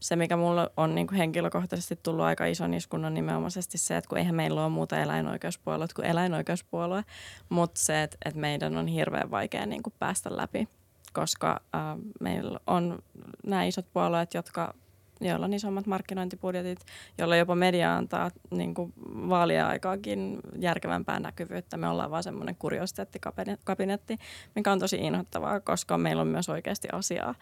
se, 0.00 0.16
mikä 0.16 0.36
mulle 0.36 0.70
on 0.76 0.94
niin 0.94 1.06
kuin 1.06 1.16
henkilökohtaisesti 1.16 1.98
tullut 2.02 2.24
aika 2.24 2.46
ison 2.46 2.74
iskun, 2.74 3.04
on 3.04 3.14
nimenomaisesti 3.14 3.78
se, 3.78 3.96
että 3.96 4.08
kun 4.08 4.18
eihän 4.18 4.34
meillä 4.34 4.64
ole 4.64 4.72
muuta 4.72 5.00
eläinoikeuspuolueet 5.00 5.94
kuin 5.94 6.06
eläinoikeuspuolue, 6.06 7.04
mutta 7.48 7.80
se, 7.80 8.02
että, 8.02 8.16
että 8.24 8.40
meidän 8.40 8.76
on 8.76 8.86
hirveän 8.86 9.30
vaikea 9.30 9.66
niin 9.66 9.82
kuin 9.82 9.94
päästä 9.98 10.36
läpi, 10.36 10.68
koska 11.12 11.60
äh, 11.74 11.80
meillä 12.20 12.60
on 12.66 12.98
nämä 13.46 13.64
isot 13.64 13.86
puolueet, 13.92 14.34
jotka 14.34 14.74
joilla 15.20 15.46
on 15.46 15.54
isommat 15.54 15.86
markkinointibudjetit, 15.86 16.78
joilla 17.18 17.36
jopa 17.36 17.54
media 17.54 17.96
antaa 17.96 18.30
niin 18.50 18.74
kuin 18.74 18.92
vaalia 19.06 19.68
aikaakin 19.68 20.40
järkevämpää 20.58 21.20
näkyvyyttä. 21.20 21.76
Me 21.76 21.88
ollaan 21.88 22.10
vaan 22.10 22.22
semmoinen 22.22 22.56
kuriositeettikabinetti, 22.56 24.18
mikä 24.54 24.72
on 24.72 24.78
tosi 24.78 24.96
inhottavaa, 24.96 25.60
koska 25.60 25.98
meillä 25.98 26.22
on 26.22 26.28
myös 26.28 26.48
oikeasti 26.48 26.88
asiaa. 26.92 27.34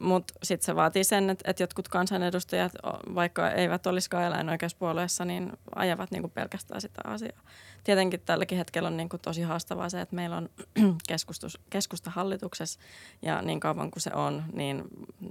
Mutta 0.00 0.34
sitten 0.42 0.66
se 0.66 0.76
vaatii 0.76 1.04
sen, 1.04 1.30
että, 1.30 1.50
että 1.50 1.62
jotkut 1.62 1.88
kansanedustajat, 1.88 2.72
vaikka 3.14 3.50
eivät 3.50 3.86
olisikaan 3.86 4.24
eläinoikeuspuolueessa, 4.24 5.24
niin 5.24 5.52
ajavat 5.74 6.10
niin 6.10 6.22
kuin 6.22 6.32
pelkästään 6.32 6.80
sitä 6.80 7.00
asiaa 7.04 7.42
tietenkin 7.84 8.20
tälläkin 8.20 8.58
hetkellä 8.58 8.86
on 8.86 8.96
niin 8.96 9.08
kuin 9.08 9.20
tosi 9.20 9.42
haastavaa 9.42 9.88
se, 9.88 10.00
että 10.00 10.16
meillä 10.16 10.36
on 10.36 10.48
keskusta 11.70 12.10
hallituksessa 12.10 12.80
ja 13.22 13.42
niin 13.42 13.60
kauan 13.60 13.90
kuin 13.90 14.02
se 14.02 14.10
on, 14.14 14.44
niin 14.52 14.84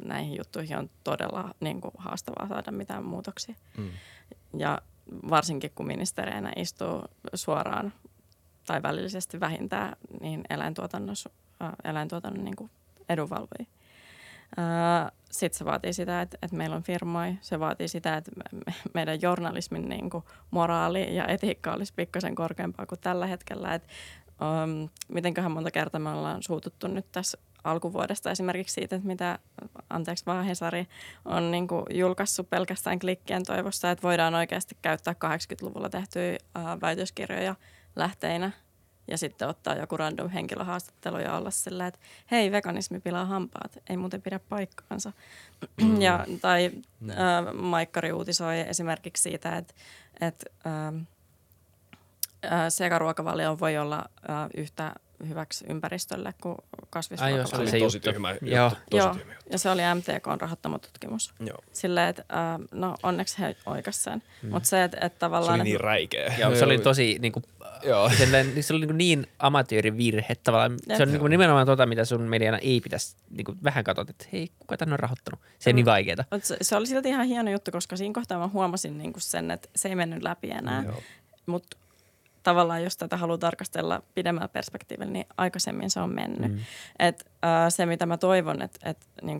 näihin 0.05 0.37
juttuihin 0.37 0.77
on 0.77 0.89
todella 1.03 1.38
niin 1.59 1.81
kuin 1.81 1.93
haastavaa 1.97 2.47
saada 2.47 2.71
mitään 2.71 3.03
muutoksia. 3.03 3.55
Mm. 3.77 3.89
Ja 4.57 4.81
varsinkin 5.29 5.71
kun 5.75 5.87
ministereinä 5.87 6.51
istuu 6.55 7.03
suoraan 7.33 7.93
tai 8.67 8.83
välillisesti 8.83 9.39
vähintään 9.39 9.95
niin 10.21 10.43
eläintuotannossa, 10.49 11.29
eläintuotannon 11.83 12.45
niin 12.45 12.55
kuin 12.55 12.71
edunvalvojia. 13.09 13.67
Sitten 15.31 15.57
se 15.57 15.65
vaatii 15.65 15.93
sitä, 15.93 16.21
että, 16.21 16.37
että 16.41 16.57
meillä 16.57 16.75
on 16.75 16.83
firmoja. 16.83 17.33
Se 17.41 17.59
vaatii 17.59 17.87
sitä, 17.87 18.17
että 18.17 18.31
me, 18.35 18.73
meidän 18.93 19.21
journalismin 19.21 19.89
niin 19.89 20.09
kuin, 20.09 20.23
moraali 20.51 21.15
ja 21.15 21.27
etiikka 21.27 21.73
olisi 21.73 21.93
pikkasen 21.95 22.35
korkeampaa 22.35 22.85
kuin 22.85 22.99
tällä 22.99 23.27
hetkellä. 23.27 23.73
Et, 23.73 23.87
um, 24.41 24.89
mitenköhän 25.07 25.51
monta 25.51 25.71
kertaa 25.71 25.99
me 25.99 26.09
ollaan 26.09 26.43
suututtu 26.43 26.87
nyt 26.87 27.05
tässä 27.11 27.37
alkuvuodesta 27.63 28.31
esimerkiksi 28.31 28.73
siitä, 28.73 28.95
että 28.95 29.07
mitä, 29.07 29.39
anteeksi 29.89 30.25
vaan 30.25 30.45
Hesari, 30.45 30.87
on 31.25 31.51
niin 31.51 31.67
kuin 31.67 31.85
julkaissut 31.89 32.49
pelkästään 32.49 32.99
klikkien 32.99 33.45
toivossa, 33.45 33.91
että 33.91 34.03
voidaan 34.03 34.35
oikeasti 34.35 34.77
käyttää 34.81 35.13
80-luvulla 35.13 35.89
tehtyjä 35.89 36.37
uh, 36.57 36.81
väitöskirjoja 36.81 37.55
lähteinä 37.95 38.51
ja 39.11 39.17
sitten 39.17 39.47
ottaa 39.47 39.75
joku 39.75 39.97
random 39.97 40.29
henkilöhaastattelu 40.29 41.17
ja 41.17 41.35
olla 41.35 41.51
sillä, 41.51 41.87
että 41.87 41.99
hei, 42.31 42.51
veganismi 42.51 42.99
pilaa 42.99 43.25
hampaat, 43.25 43.77
ei 43.89 43.97
muuten 43.97 44.21
pidä 44.21 44.39
paikkaansa. 44.39 45.11
Mm. 45.81 46.01
ja, 46.01 46.25
tai 46.41 46.71
mm. 46.99 47.09
äh, 47.09 47.17
Maikkari 47.53 48.11
uutisoi 48.11 48.59
esimerkiksi 48.59 49.23
siitä, 49.23 49.57
että, 49.57 49.73
että 50.21 50.45
äh, 50.67 51.05
sekaruokavalio 52.69 53.59
voi 53.59 53.77
olla 53.77 54.05
äh, 54.29 54.49
yhtä 54.57 54.95
hyväksi 55.27 55.65
ympäristölle 55.69 56.33
kuin 56.41 56.55
kasvisruokavalio. 56.89 57.43
Ai, 57.43 57.47
se 57.49 57.55
oli 57.55 57.71
se 57.71 57.79
tosi 57.79 57.99
tyhmä 57.99 58.31
juttu. 58.31 58.45
Joo. 58.45 58.69
Tosi 58.69 58.97
Joo. 58.97 59.13
Tyhmä 59.15 59.33
juttu. 59.33 59.49
Ja 59.51 59.57
se 59.57 59.69
oli 59.69 59.81
MTKn 59.95 60.41
rahoittama 60.41 60.79
tutkimus. 60.79 61.33
Joo. 61.39 61.57
Silleen, 61.73 62.09
että 62.09 62.23
äh, 62.33 62.59
no 62.71 62.95
onneksi 63.03 63.39
he 63.39 63.55
oikas 63.65 64.03
sen. 64.03 64.23
Mm. 64.43 64.49
Mutta 64.49 64.69
se, 64.69 64.83
että 64.83 64.97
et 65.01 65.19
tavallaan... 65.19 65.57
Se 65.57 65.61
oli 65.61 65.69
niin 65.69 65.79
räikeä. 65.79 66.33
Joo, 66.37 66.55
se 66.55 66.65
oli 66.65 66.79
tosi 66.79 67.17
niin 67.21 67.31
kuin, 67.31 67.43
Joo. 67.83 68.09
Silleen, 68.09 68.63
se 68.63 68.73
oli 68.73 68.85
niin, 68.85 68.97
niin 68.97 69.27
amatöörivirhe 69.39 70.35
tavallaan. 70.35 70.71
Jep. 70.71 70.97
Se 70.97 71.03
on 71.03 71.09
niin 71.09 71.19
kuin 71.19 71.29
nimenomaan 71.29 71.65
tota, 71.65 71.85
mitä 71.85 72.05
sun 72.05 72.21
mediana 72.21 72.57
ei 72.57 72.81
pitäisi 72.81 73.15
niin 73.29 73.45
kuin 73.45 73.57
vähän 73.63 73.83
katsot, 73.83 74.09
että 74.09 74.25
hei, 74.33 74.49
kuka 74.59 74.77
tänne 74.77 74.93
on 74.93 74.99
rahoittanut. 74.99 75.39
Se 75.59 75.69
on 75.69 75.73
mm. 75.73 75.75
niin 75.75 75.85
vaikeeta. 75.85 76.25
Se, 76.43 76.57
se, 76.61 76.75
oli 76.75 76.87
silti 76.87 77.09
ihan 77.09 77.27
hieno 77.27 77.51
juttu, 77.51 77.71
koska 77.71 77.97
siinä 77.97 78.13
kohtaa 78.13 78.39
mä 78.39 78.47
huomasin 78.47 78.97
niin 78.97 79.13
kuin 79.13 79.23
sen, 79.23 79.51
että 79.51 79.69
se 79.75 79.89
ei 79.89 79.95
mennyt 79.95 80.23
läpi 80.23 80.51
enää. 80.51 80.83
Mutta 81.45 81.77
tavallaan, 82.49 82.83
jos 82.83 82.97
tätä 82.97 83.17
haluaa 83.17 83.37
tarkastella 83.37 84.01
pidemmällä 84.15 84.47
perspektiivillä, 84.47 85.11
niin 85.11 85.25
aikaisemmin 85.37 85.89
se 85.89 85.99
on 85.99 86.13
mennyt. 86.13 86.51
Mm. 86.51 86.59
Et, 86.99 87.31
äh, 87.45 87.69
se, 87.69 87.85
mitä 87.85 88.05
mä 88.05 88.17
toivon, 88.17 88.61
että 88.61 88.89
et, 88.89 88.97
niin 89.21 89.39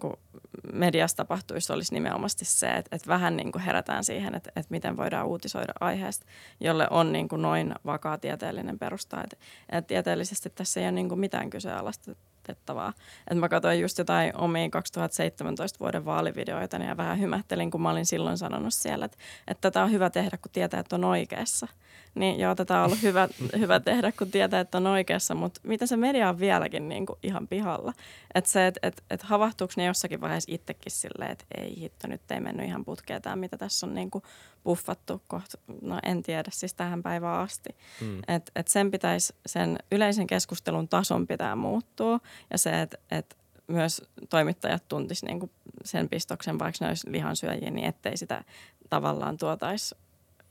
mediassa 0.74 1.18
tapahtuisi, 1.18 1.74
olisi 1.74 1.94
nimenomaan 1.94 2.30
se, 2.36 2.68
että 2.68 2.96
et 2.96 3.08
vähän 3.08 3.38
niin 3.38 3.52
kuin 3.52 3.62
herätään 3.62 4.04
siihen, 4.04 4.36
että 4.36 4.52
et 4.56 4.70
miten 4.70 4.98
voidaan 4.98 5.28
uutisoida 5.28 5.74
aiheesta, 5.80 6.26
jolle 6.60 6.88
on 6.90 7.12
niin 7.12 7.28
kuin 7.28 7.42
noin 7.42 7.76
vakaa 7.86 8.18
tieteellinen 8.18 8.80
perusta. 8.80 9.24
Et, 9.24 9.40
et 9.70 9.88
tieteellisesti 9.88 10.50
tässä 10.50 10.80
ei 10.80 10.86
ole 10.86 10.92
niin 10.92 11.10
kuin 11.10 11.20
mitään 11.20 11.50
kyseenalaista 11.50 12.12
valitettavaa. 12.50 12.94
Et 13.32 13.38
mä 13.38 13.50
katsoin 13.50 13.80
just 13.80 13.98
jotain 13.98 14.36
omia 14.36 14.70
2017 14.70 15.80
vuoden 15.80 16.06
vaalivideoita 16.06 16.78
ja 16.78 16.98
vähän 16.98 17.20
hymähtelin, 17.20 17.72
kun 17.72 17.82
mä 17.82 17.92
olin 17.92 18.06
silloin 18.06 18.38
sanonut 18.38 18.74
siellä, 18.74 19.06
että, 19.06 19.18
että 19.48 19.62
tätä 19.62 19.84
on 19.84 19.92
hyvä 19.92 20.10
tehdä, 20.10 20.38
kun 20.38 20.52
tietää, 20.52 20.80
että 20.80 20.96
on 20.96 21.04
oikeassa. 21.04 21.68
Niin 22.16 22.40
joo, 22.40 22.56
tätä 22.56 22.80
on 22.80 22.86
ollut 22.86 23.02
hyvä, 23.02 23.28
hyvä 23.60 23.80
tehdä, 23.80 24.12
kun 24.12 24.32
tietää, 24.32 24.60
että 24.60 24.78
on 24.78 24.88
oikeassa, 24.88 25.36
mutta 25.36 25.62
mitä 25.64 25.86
se 25.86 25.98
media 25.98 26.30
on 26.30 26.40
vieläkin 26.40 26.90
niin 26.90 27.06
kuin 27.06 27.20
ihan 27.24 27.48
pihalla. 27.48 27.94
Että 28.36 28.50
se, 28.50 28.68
että 28.68 28.80
et, 28.84 29.04
et 29.10 29.24
havahtuuko 29.24 29.74
ne 29.78 29.86
jossakin 29.86 30.22
vaiheessa 30.22 30.52
itsekin 30.54 30.92
silleen, 30.92 31.32
että 31.32 31.46
ei 31.58 31.80
hitto, 31.80 32.08
nyt 32.08 32.32
ei 32.32 32.40
mennyt 32.40 32.66
ihan 32.66 32.86
putkeen 32.86 33.22
tämä, 33.22 33.36
mitä 33.36 33.58
tässä 33.58 33.86
on 33.86 33.94
niin 33.94 34.12
kuin 34.12 34.24
puffattu 34.64 35.22
kohta, 35.28 35.58
no 35.82 36.00
en 36.04 36.24
tiedä, 36.24 36.50
siis 36.54 36.74
tähän 36.74 37.04
päivään 37.04 37.40
asti. 37.40 37.70
Hmm. 38.00 38.20
Että 38.28 38.52
et 38.56 38.68
sen 38.68 38.92
pitäisi, 38.92 39.36
sen 39.46 39.78
yleisen 39.92 40.28
keskustelun 40.28 40.88
tason 40.88 41.28
pitää 41.28 41.56
muuttua 41.56 42.20
ja 42.52 42.58
se, 42.58 42.82
että 42.82 42.98
et 43.12 43.38
myös 43.68 44.02
toimittajat 44.30 44.84
tuntisi 44.88 45.26
niin 45.26 45.52
sen 45.84 46.10
pistoksen, 46.10 46.60
vaikka 46.60 46.86
ne 46.86 46.88
olisi 46.88 47.12
lihansyöjiä, 47.12 47.72
niin 47.72 47.88
ettei 47.88 48.18
sitä 48.18 48.44
tavallaan 48.90 49.38
tuotaisi 49.38 49.96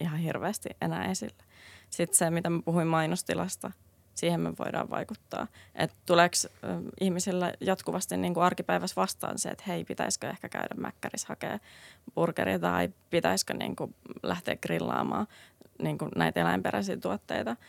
ihan 0.01 0.19
hirveästi 0.19 0.69
enää 0.81 1.05
esille. 1.05 1.45
Sitten 1.91 2.19
se, 2.19 2.31
mitä 2.31 2.51
mä 2.51 2.63
puhuin 2.65 2.87
mainostilasta, 2.87 3.71
siihen 4.15 4.41
me 4.41 4.53
voidaan 4.59 4.91
vaikuttaa. 4.91 5.47
Että 5.75 5.97
tuleeko 6.07 6.35
ihmisillä 7.01 7.53
jatkuvasti 7.61 8.17
niin 8.17 8.35
kuin 8.35 8.45
arkipäivässä 8.45 8.97
vastaan 8.97 9.39
se, 9.39 9.49
että 9.49 9.65
hei, 9.67 9.85
pitäisikö 9.85 10.29
ehkä 10.29 10.49
käydä 10.49 10.75
mäkkärissä 10.77 11.29
hakea 11.29 11.59
burgeria 12.15 12.59
tai 12.59 12.89
pitäisikö 13.11 13.55
niin 13.55 13.77
kuin 13.77 13.95
lähteä 14.23 14.57
grillaamaan 14.57 15.27
niin 15.83 15.99
kuin 15.99 16.11
näitä 16.17 16.41
eläinperäisiä 16.41 16.97
tuotteita– 16.97 17.57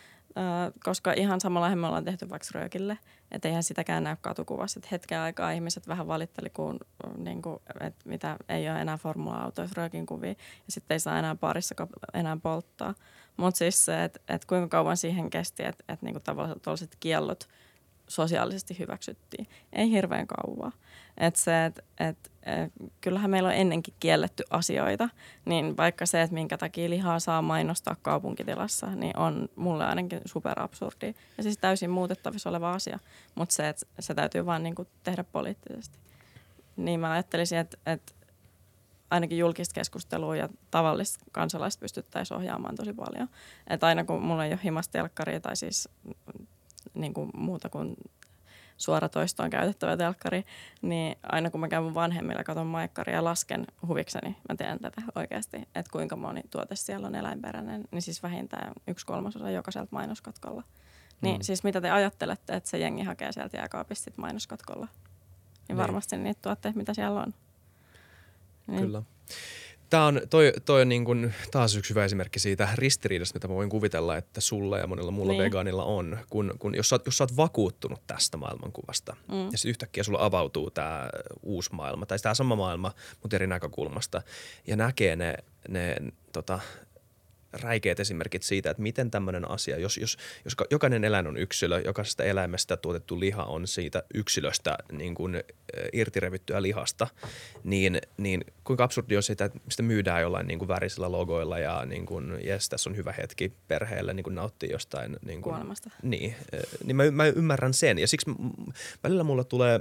koska 0.84 1.12
ihan 1.12 1.40
samalla 1.40 1.76
me 1.76 1.86
ollaan 1.86 2.04
tehty 2.04 2.30
vaikka 2.30 2.48
röökille, 2.54 2.98
että 3.30 3.48
eihän 3.48 3.62
sitäkään 3.62 4.04
näy 4.04 4.16
katukuvassa. 4.20 4.78
Että 4.78 4.88
hetken 4.92 5.18
aikaa 5.18 5.50
ihmiset 5.50 5.88
vähän 5.88 6.06
valitteli, 6.06 6.50
kun, 6.50 6.80
niin 7.16 7.42
kuin, 7.42 7.60
että 7.80 8.08
mitä 8.08 8.36
ei 8.48 8.70
ole 8.70 8.80
enää 8.80 8.96
formula-autoissa 8.96 9.74
röökin 9.76 10.06
kuvia 10.06 10.30
ja 10.30 10.36
sitten 10.68 10.94
ei 10.94 11.00
saa 11.00 11.18
enää 11.18 11.34
parissa 11.34 11.74
enää 12.14 12.36
polttaa. 12.42 12.94
Mutta 13.36 13.58
siis 13.58 13.84
se, 13.84 14.04
että, 14.04 14.20
että 14.28 14.46
kuinka 14.46 14.68
kauan 14.68 14.96
siihen 14.96 15.30
kesti, 15.30 15.64
että, 15.64 15.84
että 15.88 16.06
niin 16.06 16.22
tavallaan 16.22 16.60
tuollaiset 16.60 16.96
kiellot– 17.00 17.48
sosiaalisesti 18.10 18.78
hyväksyttiin. 18.78 19.46
Ei 19.72 19.90
hirveän 19.90 20.26
kauan. 20.26 20.72
Et 21.18 21.36
se, 21.36 21.64
et, 21.64 21.84
et, 22.00 22.30
et, 22.42 22.72
kyllähän 23.00 23.30
meillä 23.30 23.48
on 23.48 23.54
ennenkin 23.54 23.94
kielletty 24.00 24.42
asioita, 24.50 25.08
niin 25.44 25.76
vaikka 25.76 26.06
se, 26.06 26.22
että 26.22 26.34
minkä 26.34 26.58
takia 26.58 26.90
lihaa 26.90 27.20
saa 27.20 27.42
mainostaa 27.42 27.96
kaupunkitilassa, 28.02 28.86
niin 28.86 29.18
on 29.18 29.48
mulle 29.56 29.86
ainakin 29.86 30.20
superabsurdi. 30.24 31.14
Ja 31.36 31.42
siis 31.42 31.58
täysin 31.58 31.90
muutettavissa 31.90 32.50
oleva 32.50 32.72
asia, 32.72 32.98
mutta 33.34 33.54
se, 33.54 33.68
että 33.68 33.86
se 34.00 34.14
täytyy 34.14 34.46
vaan 34.46 34.62
niinku 34.62 34.86
tehdä 35.02 35.24
poliittisesti. 35.24 35.98
Niin 36.76 37.00
mä 37.00 37.10
ajattelisin, 37.10 37.58
että, 37.58 37.76
että 37.86 38.12
ainakin 39.10 39.38
julkista 39.38 39.74
keskustelua 39.74 40.36
ja 40.36 40.48
tavallista 40.70 41.24
kansalaista 41.32 41.80
pystyttäisiin 41.80 42.38
ohjaamaan 42.38 42.74
tosi 42.74 42.92
paljon. 42.92 43.28
Että 43.66 43.86
aina 43.86 44.04
kun 44.04 44.22
mulla 44.22 44.44
ei 44.44 44.52
ole 44.52 44.60
himasta 44.64 45.08
tai 45.42 45.56
siis 45.56 45.88
niin 46.94 47.14
kuin 47.14 47.30
muuta 47.34 47.68
kuin 47.68 47.96
suoratoistoon 48.80 49.50
käytettävä 49.50 49.96
telkkari, 49.96 50.44
niin 50.82 51.16
aina 51.22 51.50
kun 51.50 51.60
mä 51.60 51.68
käyn 51.68 51.82
mun 51.82 51.94
vanhemmilla, 51.94 52.44
katon 52.44 52.66
maikkaria 52.66 53.14
ja 53.14 53.24
lasken 53.24 53.66
huvikseni, 53.88 54.36
mä 54.48 54.56
teen 54.56 54.78
tätä 54.78 55.02
oikeasti, 55.14 55.56
että 55.56 55.92
kuinka 55.92 56.16
moni 56.16 56.42
tuote 56.50 56.76
siellä 56.76 57.06
on 57.06 57.14
eläinperäinen, 57.14 57.84
niin 57.90 58.02
siis 58.02 58.22
vähintään 58.22 58.72
yksi 58.88 59.06
kolmasosa 59.06 59.50
jokaiselta 59.50 59.88
mainoskatkolla. 59.90 60.62
Niin 61.20 61.36
mm. 61.36 61.42
siis 61.42 61.64
mitä 61.64 61.80
te 61.80 61.90
ajattelette, 61.90 62.52
että 62.52 62.70
se 62.70 62.78
jengi 62.78 63.02
hakee 63.02 63.32
sieltä 63.32 63.56
jääkaapista 63.56 64.10
mainoskatkolla? 64.16 64.86
Niin, 64.86 65.66
niin 65.68 65.78
varmasti 65.78 66.16
niitä 66.16 66.42
tuotteita, 66.42 66.78
mitä 66.78 66.94
siellä 66.94 67.20
on. 67.20 67.34
Niin. 68.66 68.80
Kyllä. 68.80 69.02
Tämä 69.90 70.06
on, 70.06 70.20
toi, 70.30 70.52
toi 70.64 70.82
on 70.82 70.88
niin 70.88 71.04
kuin 71.04 71.34
taas 71.50 71.76
yksi 71.76 71.90
hyvä 71.90 72.04
esimerkki 72.04 72.38
siitä 72.38 72.68
ristiriidasta, 72.74 73.36
mitä 73.36 73.48
mä 73.48 73.54
voin 73.54 73.68
kuvitella, 73.68 74.16
että 74.16 74.40
sulla 74.40 74.78
ja 74.78 74.86
monilla 74.86 75.10
muulla 75.10 75.32
niin. 75.32 75.42
vegaanilla 75.42 75.84
on. 75.84 76.18
Kun, 76.30 76.54
kun 76.58 76.74
jos, 76.74 76.88
sä 76.88 76.94
oot, 76.94 77.06
jos 77.06 77.18
sä 77.18 77.24
oot 77.24 77.36
vakuuttunut 77.36 78.00
tästä 78.06 78.36
maailmankuvasta 78.36 79.16
mm. 79.28 79.44
ja 79.52 79.58
sitten 79.58 79.68
yhtäkkiä 79.70 80.04
sulla 80.04 80.24
avautuu 80.24 80.70
tämä 80.70 81.10
uusi 81.42 81.74
maailma 81.74 82.06
tai 82.06 82.18
tämä 82.18 82.34
sama 82.34 82.56
maailma, 82.56 82.92
mutta 83.22 83.36
eri 83.36 83.46
näkökulmasta 83.46 84.22
ja 84.66 84.76
näkee 84.76 85.16
ne, 85.16 85.34
ne 85.68 85.96
tota, 86.32 86.60
räikeät 87.52 88.00
esimerkit 88.00 88.42
siitä, 88.42 88.70
että 88.70 88.82
miten 88.82 89.10
tämmöinen 89.10 89.50
asia, 89.50 89.78
jos, 89.78 89.96
jos, 89.96 90.18
jos 90.44 90.56
jokainen 90.70 91.04
eläin 91.04 91.26
on 91.26 91.36
yksilö, 91.36 91.80
jokaisesta 91.80 92.24
eläimestä 92.24 92.76
tuotettu 92.76 93.20
liha 93.20 93.44
on 93.44 93.66
siitä 93.66 94.02
yksilöstä 94.14 94.78
niin 94.92 95.14
kuin 95.14 95.42
irtirevittyä 95.92 96.62
lihasta, 96.62 97.06
niin, 97.64 98.00
niin 98.16 98.44
kuinka 98.64 98.84
absurdi 98.84 99.16
on 99.16 99.22
sitä, 99.22 99.44
että 99.44 99.58
mistä 99.64 99.82
myydään 99.82 100.22
jollain 100.22 100.46
niin 100.46 100.58
kuin 100.58 100.68
värisillä 100.68 101.12
logoilla 101.12 101.58
ja 101.58 101.84
niin 101.84 102.06
kuin, 102.06 102.46
jes, 102.46 102.68
tässä 102.68 102.90
on 102.90 102.96
hyvä 102.96 103.12
hetki 103.12 103.52
perheelle 103.68 104.14
niin 104.14 104.24
kuin 104.24 104.34
nauttia 104.34 104.72
jostain. 104.72 105.16
Niin 105.24 105.42
kuin, 105.42 105.52
Kuolemasta. 105.52 105.90
Niin, 106.02 106.36
niin 106.84 106.96
mä, 106.96 107.10
mä 107.10 107.26
ymmärrän 107.26 107.74
sen 107.74 107.98
ja 107.98 108.08
siksi 108.08 108.30
välillä 109.04 109.24
mulla 109.24 109.44
tulee, 109.44 109.80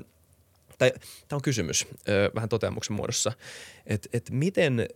tai 0.77 0.91
tämä 1.27 1.37
on 1.37 1.41
kysymys 1.41 1.87
vähän 2.35 2.49
toteamuksen 2.49 2.95
muodossa, 2.95 3.31
että, 3.87 4.09
että 4.13 4.33
miten 4.33 4.87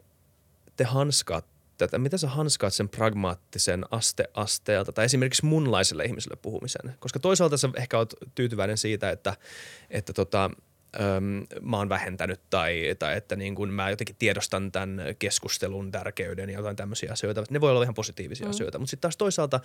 te 0.78 0.84
hanskaat 0.84 1.53
tätä, 1.78 1.98
mitä 1.98 2.18
sä 2.18 2.28
hanskaat 2.28 2.74
sen 2.74 2.90
pragmaattisen 2.90 3.86
aste 3.92 4.30
asteelta 4.34 4.92
tai 4.92 5.06
esimerkiksi 5.06 5.46
munlaiselle 5.46 6.06
ihmiselle 6.06 6.38
puhumisen? 6.42 6.96
Koska 7.00 7.20
toisaalta 7.20 7.58
sä 7.58 7.70
ehkä 7.78 7.98
oot 7.98 8.14
tyytyväinen 8.36 8.78
siitä, 8.78 9.10
että, 9.10 9.36
että 9.90 10.14
tota, 10.14 10.50
öm, 11.02 11.46
mä 11.62 11.78
oon 11.78 11.90
vähentänyt 11.90 12.42
tai, 12.50 12.96
tai 13.00 13.18
että 13.18 13.36
niin 13.36 13.56
kun 13.56 13.70
mä 13.70 13.90
jotenkin 13.90 14.16
tiedostan 14.20 14.72
tämän 14.72 15.02
keskustelun 15.20 15.92
tärkeyden 15.92 16.50
ja 16.50 16.58
jotain 16.58 16.76
tämmöisiä 16.76 17.12
asioita. 17.12 17.44
Ne 17.50 17.62
voi 17.62 17.72
olla 17.72 17.84
ihan 17.84 17.94
positiivisia 17.94 18.46
mm. 18.46 18.50
asioita, 18.50 18.80
mutta 18.80 18.90
sitten 18.90 19.02
taas 19.02 19.18
toisaalta 19.18 19.60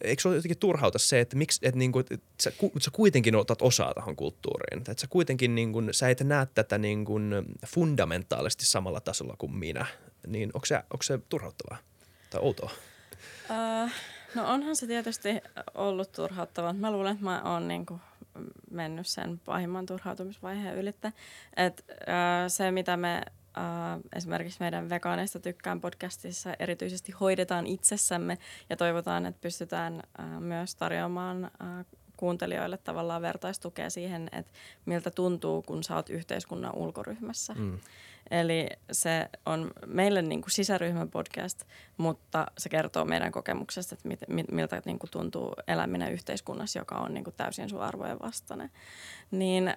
eikö 0.00 0.22
se 0.22 0.28
ole 0.28 0.36
jotenkin 0.36 0.58
turhauta 0.58 0.98
se, 0.98 1.20
että, 1.20 1.36
miksi, 1.36 1.60
että, 1.62 1.78
niin 1.78 1.92
kun, 1.92 2.04
että 2.10 2.26
sä, 2.42 2.52
sä 2.80 2.90
kuitenkin 2.92 3.36
otat 3.36 3.62
osaa 3.62 3.94
tähän 3.94 4.16
kulttuuriin. 4.16 4.78
Että 4.78 5.00
sä 5.00 5.06
kuitenkin 5.10 5.54
niin 5.54 5.72
kun, 5.72 5.88
sä 5.92 6.08
et 6.08 6.20
näe 6.20 6.46
tätä 6.54 6.78
niin 6.78 7.04
kun 7.04 7.46
fundamentaalisesti 7.66 8.66
samalla 8.66 9.00
tasolla 9.00 9.34
kuin 9.38 9.54
minä 9.54 9.86
niin 10.26 10.50
onko 10.54 10.66
se, 10.66 10.76
onko 10.76 11.02
se 11.02 11.18
turhauttavaa 11.28 11.78
tai 12.30 12.40
outoa? 12.40 12.70
Uh, 13.50 13.90
no 14.34 14.52
onhan 14.52 14.76
se 14.76 14.86
tietysti 14.86 15.28
ollut 15.74 16.12
turhauttavaa. 16.12 16.72
Mä 16.72 16.90
luulen, 16.90 17.12
että 17.12 17.24
mä 17.24 17.42
oon 17.42 17.68
niinku 17.68 18.00
mennyt 18.70 19.06
sen 19.06 19.40
pahimman 19.44 19.86
turhautumisvaiheen 19.86 20.76
ylittä. 20.76 21.12
Et, 21.56 21.84
uh, 21.90 22.48
se, 22.48 22.70
mitä 22.70 22.96
me 22.96 23.22
uh, 23.58 24.02
esimerkiksi 24.16 24.60
meidän 24.60 24.90
vegaaneista 24.90 25.40
tykkään 25.40 25.80
podcastissa 25.80 26.54
erityisesti 26.58 27.12
hoidetaan 27.12 27.66
itsessämme 27.66 28.38
ja 28.70 28.76
toivotaan, 28.76 29.26
että 29.26 29.40
pystytään 29.40 29.94
uh, 30.18 30.40
myös 30.40 30.74
tarjoamaan 30.74 31.44
uh, 31.44 32.01
kuuntelijoille 32.22 32.76
tavallaan 32.76 33.22
vertaistukea 33.22 33.90
siihen, 33.90 34.28
että 34.32 34.52
miltä 34.84 35.10
tuntuu, 35.10 35.62
kun 35.62 35.84
sä 35.84 35.96
oot 35.96 36.10
yhteiskunnan 36.10 36.74
ulkoryhmässä. 36.74 37.54
Mm. 37.54 37.78
Eli 38.30 38.68
se 38.92 39.28
on 39.46 39.70
meille 39.86 40.22
niin 40.22 40.42
kuin 40.42 40.50
sisäryhmän 40.50 41.10
podcast, 41.10 41.64
mutta 41.96 42.46
se 42.58 42.68
kertoo 42.68 43.04
meidän 43.04 43.32
kokemuksesta, 43.32 43.94
että 43.94 44.08
mit, 44.08 44.50
miltä 44.52 44.82
niin 44.84 44.98
kuin 44.98 45.10
tuntuu 45.10 45.54
eläminen 45.68 46.12
yhteiskunnassa, 46.12 46.78
joka 46.78 46.94
on 46.94 47.14
niin 47.14 47.24
kuin 47.24 47.34
täysin 47.36 47.68
sun 47.68 47.82
arvojen 47.82 48.18
vastainen. 48.22 48.70
Niin, 49.30 49.68
äh, 49.68 49.76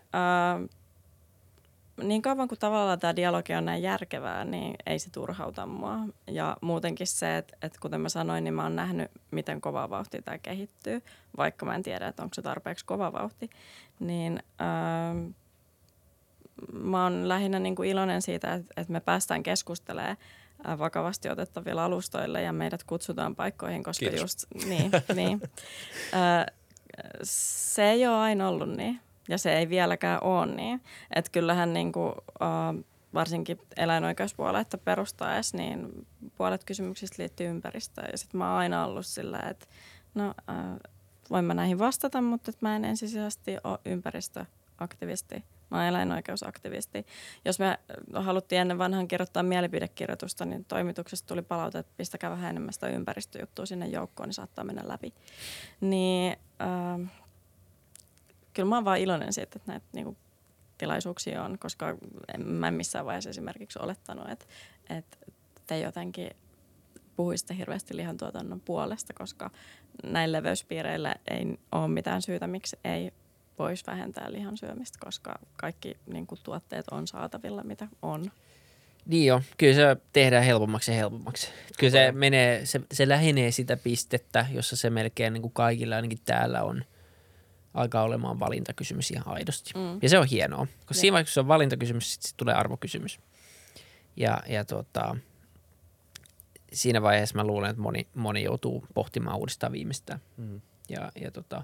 niin 2.04 2.22
kauan 2.22 2.48
kuin 2.48 2.60
tavallaan 2.60 3.00
tämä 3.00 3.16
dialogi 3.16 3.54
on 3.54 3.66
näin 3.66 3.84
järkevää, 3.84 4.46
niin 4.46 4.76
ei 4.86 5.00
se 5.00 5.10
turhauta 5.10 5.66
mua. 5.66 6.00
Ja 6.28 6.58
muutenkin 6.62 7.08
se, 7.08 7.38
että, 7.38 7.58
että 7.62 7.80
kuten 7.82 8.02
mä 8.02 8.10
sanoin, 8.10 8.44
niin 8.44 8.54
mä 8.54 8.64
oon 8.64 8.76
nähnyt, 8.76 9.12
miten 9.32 9.62
kova 9.62 9.90
vauhti 9.90 10.22
tämä 10.22 10.38
kehittyy, 10.38 11.02
vaikka 11.38 11.66
mä 11.66 11.76
en 11.76 11.84
tiedä, 11.84 12.08
että 12.08 12.24
onko 12.24 12.34
se 12.34 12.42
tarpeeksi 12.42 12.86
kova 12.86 13.14
vauhti. 13.14 13.50
Niin... 14.00 14.44
Äh, 14.62 15.34
mä 16.74 17.04
oon 17.04 17.30
lähinnä 17.30 17.60
niin 17.60 17.76
kuin 17.76 17.90
iloinen 17.90 18.22
siitä, 18.22 18.54
että, 18.54 18.74
että 18.78 18.94
me 18.94 19.00
päästään 19.00 19.44
keskustelemaan 19.44 20.18
vakavasti 20.78 21.30
otettavilla 21.30 21.86
alustoilla 21.86 22.40
ja 22.40 22.54
meidät 22.54 22.84
kutsutaan 22.84 23.36
paikkoihin, 23.36 23.84
koska 23.84 24.06
Kiitos. 24.06 24.22
just 24.22 24.46
niin, 24.66 24.92
niin. 25.16 25.42
se 27.24 27.84
ei 27.84 28.08
ole 28.08 28.16
aina 28.16 28.50
ollut 28.50 28.70
niin 28.70 29.00
ja 29.30 29.38
se 29.38 29.58
ei 29.58 29.70
vieläkään 29.70 30.24
ole 30.24 30.46
niin. 30.46 30.82
Että 31.16 31.32
kyllähän 31.32 31.74
niin 31.74 31.92
kuin, 31.92 32.14
varsinkin 33.14 33.60
eläinoikeuspuoletta 33.78 34.78
perustaessa, 34.78 35.58
niin 35.58 36.08
puolet 36.38 36.64
kysymyksistä 36.64 37.16
liittyy 37.22 37.48
ympäristöön. 37.48 38.08
Ja 38.12 38.18
sitten 38.18 38.38
mä 38.38 38.50
oon 38.50 38.60
aina 38.60 38.86
ollut 38.86 39.06
sillä, 39.06 39.40
että 39.40 39.66
no 40.14 40.34
voin 41.30 41.46
mä 41.46 41.54
näihin 41.54 41.80
vastata, 41.80 42.22
mutta 42.22 42.52
että 42.52 42.66
mä 42.66 42.76
en 42.76 42.86
ensisijaisesti 42.86 43.58
ole 43.64 43.80
ympäristöaktivisti– 43.86 45.44
Mä 45.72 45.78
oon 45.78 45.88
eläinoikeusaktivisti. 45.88 47.06
Jos 47.46 47.60
me 47.60 47.80
haluttiin 48.14 48.62
ennen 48.62 48.78
vanhan 48.78 49.08
kirjoittaa 49.08 49.44
mielipidekirjoitusta, 49.44 50.46
niin 50.46 50.66
toimituksesta 50.66 51.28
tuli 51.28 51.42
palaute, 51.42 51.80
että 51.80 51.94
pistäkää 51.98 52.30
vähän 52.30 52.50
enemmän 52.50 52.74
sitä 52.74 52.88
ympäristöjuttua 52.88 53.66
sinne 53.66 53.88
joukkoon, 53.88 54.30
niin 54.30 54.34
saattaa 54.34 54.64
mennä 54.64 54.82
läpi. 54.86 55.14
Niin 55.82 56.38
äh, 56.62 57.12
kyllä 58.56 58.70
mä 58.70 58.76
oon 58.76 58.86
vaan 58.86 59.00
iloinen 59.00 59.34
siitä, 59.34 59.52
että 59.56 59.72
näitä 59.72 59.86
niin 59.94 60.06
kuin, 60.06 60.18
tilaisuuksia 60.78 61.44
on, 61.44 61.60
koska 61.60 61.98
en, 62.34 62.48
mä 62.48 62.68
en 62.68 62.74
missään 62.74 63.06
vaiheessa 63.06 63.30
esimerkiksi 63.30 63.80
olettanut, 63.82 64.30
että, 64.30 64.46
että 64.90 65.18
te 65.68 65.80
jotenkin 65.80 66.30
puhuisitte 67.16 67.56
hirveästi 67.56 67.98
lihantuotannon 67.98 68.62
puolesta, 68.62 69.14
koska 69.14 69.52
näillä 70.04 70.38
leveyspiireillä 70.38 71.16
ei 71.28 71.60
ole 71.72 71.88
mitään 71.88 72.22
syytä, 72.22 72.48
miksi 72.48 72.80
ei 72.84 73.12
voisi 73.60 73.84
vähentää 73.88 74.32
lihan 74.32 74.58
syömistä, 74.58 74.98
koska 75.02 75.40
kaikki 75.58 75.98
niin 76.08 76.28
kuin, 76.28 76.40
tuotteet 76.44 76.86
on 76.92 77.08
saatavilla, 77.08 77.64
mitä 77.64 77.88
on. 78.02 78.32
Niin 79.06 79.26
jo, 79.26 79.42
kyllä 79.58 79.74
se 79.74 79.98
tehdään 80.14 80.44
helpommaksi 80.44 80.92
ja 80.92 80.98
helpommaksi. 80.98 81.50
Kyllä 81.80 81.92
se 81.92 82.12
menee, 82.12 82.66
se, 82.66 82.82
se 82.94 83.10
lähenee 83.10 83.52
sitä 83.52 83.78
pistettä, 83.78 84.46
jossa 84.52 84.76
se 84.76 84.90
melkein 84.90 85.34
niin 85.34 85.42
kuin 85.42 85.54
kaikilla 85.54 85.96
ainakin 85.96 86.20
täällä 86.26 86.64
on 86.64 86.86
alkaa 87.76 88.04
olemaan 88.04 88.40
valintakysymys 88.40 89.12
ihan 89.12 89.28
aidosti. 89.28 89.72
Mm. 89.76 90.00
Ja 90.02 90.10
se 90.10 90.20
on 90.20 90.28
hienoa, 90.28 90.66
koska 90.66 90.86
ja. 90.90 90.94
siinä 90.94 91.14
vaiheessa, 91.14 91.30
kun 91.30 91.34
se 91.34 91.40
on 91.40 91.48
valintakysymys, 91.48 92.14
sitten 92.14 92.28
sit 92.28 92.38
tulee 92.38 92.56
arvokysymys. 92.56 93.20
Ja, 94.16 94.44
ja 94.48 94.66
tota, 94.66 95.18
siinä 96.74 97.02
vaiheessa 97.02 97.36
mä 97.36 97.44
luulen, 97.44 97.70
että 97.70 97.82
moni, 97.82 98.08
moni 98.16 98.44
joutuu 98.44 98.88
pohtimaan 98.94 99.38
uudestaan 99.38 99.72
viimeistään. 99.72 100.20
Mm. 100.38 100.62
Ja, 100.90 101.12
ja 101.16 101.32
tota, 101.32 101.64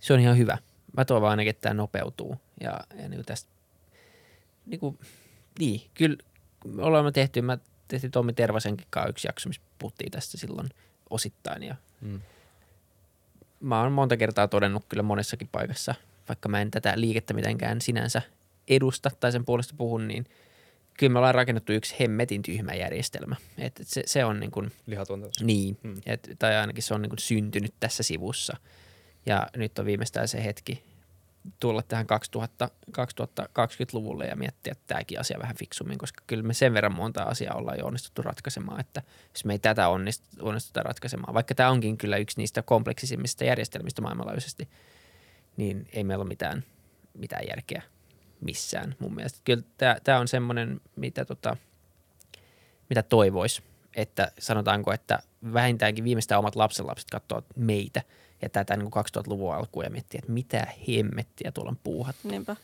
se 0.00 0.12
on 0.12 0.20
ihan 0.20 0.38
hyvä. 0.38 0.58
Mä 0.96 1.04
toivon 1.04 1.30
ainakin, 1.30 1.50
että 1.50 1.60
tämä 1.60 1.74
nopeutuu. 1.74 2.36
Ja, 2.60 2.80
ja 3.02 3.08
niin 3.08 3.24
tästä, 3.24 3.50
niin, 4.66 4.80
kuin, 4.80 4.98
niin 5.58 5.90
kyllä, 5.94 6.16
me 6.66 6.82
olemme 6.82 7.12
tehty, 7.12 7.42
mä 7.42 7.58
tehtiin 7.88 8.10
Tommi 8.10 8.32
Tervasenkin 8.32 8.86
kanssa 8.90 9.10
yksi 9.10 9.28
jakso, 9.28 9.48
missä 9.48 9.62
puhuttiin 9.78 10.10
tästä 10.10 10.38
silloin 10.38 10.68
osittain 11.10 11.62
ja 11.62 11.76
mm. 12.00 12.20
Mä 13.60 13.82
oon 13.82 13.92
monta 13.92 14.16
kertaa 14.16 14.48
todennut 14.48 14.84
kyllä 14.88 15.02
monessakin 15.02 15.48
paikassa, 15.52 15.94
vaikka 16.28 16.48
mä 16.48 16.60
en 16.60 16.70
tätä 16.70 16.92
liikettä 16.96 17.34
mitenkään 17.34 17.80
sinänsä 17.80 18.22
edusta 18.68 19.10
tai 19.20 19.32
sen 19.32 19.44
puolesta 19.44 19.74
puhun, 19.78 20.08
niin 20.08 20.26
kyllä 20.98 21.12
me 21.12 21.18
ollaan 21.18 21.34
rakennettu 21.34 21.72
yksi 21.72 21.96
hemmetin 22.00 22.42
tyhmä 22.42 22.74
järjestelmä. 22.74 23.36
Et, 23.58 23.80
se, 23.84 24.02
se 24.06 24.24
on 24.24 24.40
niin 24.40 24.50
kuin. 24.50 24.72
Niin, 25.40 25.78
mm. 25.82 25.96
et, 26.06 26.30
tai 26.38 26.56
ainakin 26.56 26.82
se 26.82 26.94
on 26.94 27.02
niin 27.02 27.10
kuin 27.10 27.18
syntynyt 27.18 27.74
tässä 27.80 28.02
sivussa. 28.02 28.56
Ja 29.26 29.46
nyt 29.56 29.78
on 29.78 29.86
viimeistään 29.86 30.28
se 30.28 30.44
hetki, 30.44 30.84
tulla 31.60 31.82
tähän 31.82 32.06
2000, 32.06 32.68
2020-luvulle 32.90 34.26
ja 34.26 34.36
miettiä 34.36 34.74
tämäkin 34.86 35.20
asia 35.20 35.38
vähän 35.38 35.56
fiksummin, 35.56 35.98
koska 35.98 36.24
kyllä 36.26 36.42
me 36.42 36.54
sen 36.54 36.74
verran 36.74 36.94
monta 36.94 37.22
asiaa 37.22 37.56
ollaan 37.56 37.78
jo 37.78 37.86
onnistuttu 37.86 38.22
ratkaisemaan, 38.22 38.80
että 38.80 39.02
jos 39.34 39.44
me 39.44 39.52
ei 39.52 39.58
tätä 39.58 39.88
onnistuta 40.40 40.82
ratkaisemaan, 40.82 41.34
vaikka 41.34 41.54
tämä 41.54 41.70
onkin 41.70 41.98
kyllä 41.98 42.16
yksi 42.16 42.40
niistä 42.40 42.62
kompleksisimmista 42.62 43.44
järjestelmistä 43.44 44.02
maailmanlaajuisesti, 44.02 44.68
niin 45.56 45.88
ei 45.92 46.04
meillä 46.04 46.22
ole 46.22 46.28
mitään, 46.28 46.64
mitään 47.14 47.42
järkeä 47.48 47.82
missään 48.40 48.94
mun 48.98 49.14
mielestä. 49.14 49.40
Kyllä 49.44 49.62
tämä, 49.76 49.96
tämä 50.04 50.18
on 50.18 50.28
semmoinen, 50.28 50.80
mitä, 50.96 51.24
tota, 51.24 51.56
mitä 52.88 53.02
toivoisi, 53.02 53.62
että 53.96 54.32
sanotaanko, 54.38 54.92
että 54.92 55.18
vähintäänkin 55.52 56.04
viimeistään 56.04 56.38
omat 56.38 56.56
lapsenlapset 56.56 57.10
katsoo 57.10 57.42
meitä– 57.56 58.02
ja 58.42 58.48
tätä 58.48 58.76
niin 58.76 58.86
2000-luvun 58.86 59.54
alkuun 59.54 59.84
ja 59.84 59.90
miettiä, 59.90 60.18
että 60.18 60.32
mitä 60.32 60.66
hemmettiä 60.88 61.52
tuolla 61.52 61.70
on 61.70 61.78
puuhattu. 61.82 62.28
Niinpä. 62.28 62.56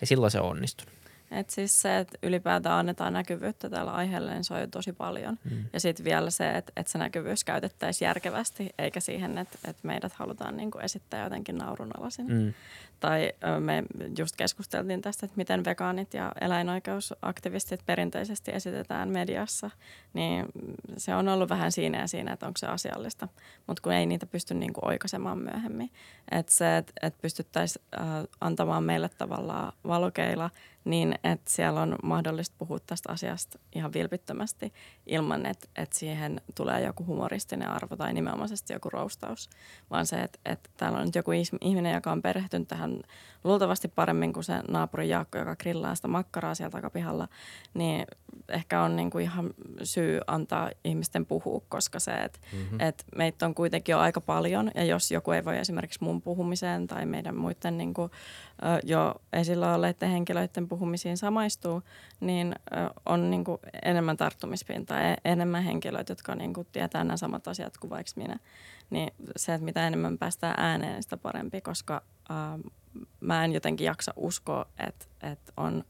Ja 0.00 0.06
silloin 0.06 0.30
se 0.30 0.40
on 0.40 0.50
onnistunut. 0.50 0.98
Et 1.30 1.50
siis 1.50 1.82
se, 1.82 1.98
että 1.98 2.18
ylipäätään 2.22 2.78
annetaan 2.78 3.12
näkyvyyttä 3.12 3.70
tällä 3.70 3.92
aiheella, 3.92 4.30
niin 4.30 4.44
se 4.44 4.54
on 4.54 4.60
jo 4.60 4.66
tosi 4.66 4.92
paljon. 4.92 5.38
Mm. 5.50 5.64
Ja 5.72 5.80
sitten 5.80 6.04
vielä 6.04 6.30
se, 6.30 6.50
että, 6.50 6.72
että 6.76 6.92
se 6.92 6.98
näkyvyys 6.98 7.44
käytettäisiin 7.44 8.06
järkevästi, 8.06 8.70
eikä 8.78 9.00
siihen, 9.00 9.38
että, 9.38 9.58
että 9.64 9.86
meidät 9.86 10.12
halutaan 10.12 10.56
niin 10.56 10.70
kuin 10.70 10.84
esittää 10.84 11.24
jotenkin 11.24 11.58
naurunalaisin. 11.58 12.26
Mm. 12.26 12.54
Tai 13.00 13.32
me 13.60 13.84
just 14.18 14.36
keskusteltiin 14.36 15.00
tästä, 15.00 15.26
että 15.26 15.36
miten 15.36 15.64
vegaanit 15.64 16.14
ja 16.14 16.32
eläinoikeusaktivistit 16.40 17.86
perinteisesti 17.86 18.50
esitetään 18.54 19.08
mediassa, 19.08 19.70
niin 20.14 20.46
se 20.96 21.14
on 21.14 21.28
ollut 21.28 21.48
vähän 21.48 21.72
siinä 21.72 22.00
ja 22.00 22.06
siinä, 22.06 22.32
että 22.32 22.46
onko 22.46 22.58
se 22.58 22.66
asiallista. 22.66 23.28
Mutta 23.66 23.82
kun 23.82 23.92
ei 23.92 24.06
niitä 24.06 24.26
pysty 24.26 24.54
niin 24.54 24.72
kuin 24.72 24.86
oikaisemaan 24.86 25.38
myöhemmin. 25.38 25.90
Että 26.30 26.52
se, 26.52 26.76
että, 26.76 26.92
että 27.02 27.18
pystyttäisiin 27.22 27.84
antamaan 28.40 28.84
meille 28.84 29.08
tavallaan 29.08 29.72
valokeila– 29.84 30.50
niin 30.88 31.14
että 31.24 31.50
siellä 31.50 31.82
on 31.82 31.96
mahdollista 32.02 32.54
puhua 32.58 32.78
tästä 32.86 33.12
asiasta 33.12 33.58
ihan 33.74 33.92
vilpittömästi 33.92 34.72
ilman, 35.06 35.46
että, 35.46 35.68
että 35.76 35.98
siihen 35.98 36.40
tulee 36.54 36.80
joku 36.80 37.06
humoristinen 37.06 37.68
arvo 37.68 37.96
tai 37.96 38.12
nimenomaisesti 38.12 38.72
joku 38.72 38.90
roustaus, 38.90 39.50
vaan 39.90 40.06
se, 40.06 40.16
että, 40.16 40.38
että 40.44 40.70
täällä 40.76 40.98
on 40.98 41.06
nyt 41.06 41.14
joku 41.14 41.30
ihminen, 41.60 41.94
joka 41.94 42.12
on 42.12 42.22
perehtynyt 42.22 42.68
tähän 42.68 42.87
luultavasti 43.44 43.88
paremmin 43.88 44.32
kuin 44.32 44.44
se 44.44 44.54
naapuri 44.68 45.08
Jaakko, 45.08 45.38
joka 45.38 45.56
grillaa 45.56 45.94
sitä 45.94 46.08
makkaraa 46.08 46.54
siellä 46.54 46.70
takapihalla, 46.70 47.28
niin 47.74 48.06
ehkä 48.48 48.82
on 48.82 48.96
niin 48.96 49.10
kuin 49.10 49.24
ihan 49.24 49.50
syy 49.82 50.20
antaa 50.26 50.70
ihmisten 50.84 51.26
puhua, 51.26 51.62
koska 51.68 51.98
se, 51.98 52.12
että, 52.12 52.38
mm-hmm. 52.52 52.80
että 52.80 53.04
meitä 53.16 53.46
on 53.46 53.54
kuitenkin 53.54 53.92
jo 53.92 53.98
aika 53.98 54.20
paljon 54.20 54.70
ja 54.74 54.84
jos 54.84 55.10
joku 55.10 55.30
ei 55.30 55.44
voi 55.44 55.58
esimerkiksi 55.58 56.04
mun 56.04 56.22
puhumiseen 56.22 56.86
tai 56.86 57.06
meidän 57.06 57.36
muiden 57.36 57.78
niin 57.78 57.94
kuin, 57.94 58.10
jo 58.82 59.14
esillä 59.32 59.74
olleiden 59.74 60.10
henkilöiden 60.10 60.68
puhumisiin 60.68 61.16
samaistuu, 61.16 61.82
niin 62.20 62.54
on 63.06 63.30
niin 63.30 63.44
kuin 63.44 63.58
enemmän 63.82 64.16
tarttumispintaa 64.16 65.00
ja 65.00 65.16
enemmän 65.24 65.62
henkilöitä, 65.62 66.10
jotka 66.10 66.34
niin 66.34 66.54
kuin 66.54 66.66
tietää 66.72 67.04
nämä 67.04 67.16
samat 67.16 67.48
asiat 67.48 67.78
kuin 67.78 67.90
vaikka 67.90 68.12
minä. 68.16 68.38
Niin 68.90 69.14
se, 69.36 69.54
että 69.54 69.64
mitä 69.64 69.86
enemmän 69.86 70.18
päästään 70.18 70.54
ääneen, 70.56 70.92
niin 70.92 71.02
sitä 71.02 71.16
parempi, 71.16 71.60
koska 71.60 72.02
äh, 72.30 72.36
mä 73.20 73.44
en 73.44 73.52
jotenkin 73.52 73.84
jaksa 73.84 74.12
uskoa, 74.16 74.66
että, 74.86 75.06
että 75.32 75.52
on 75.56 75.84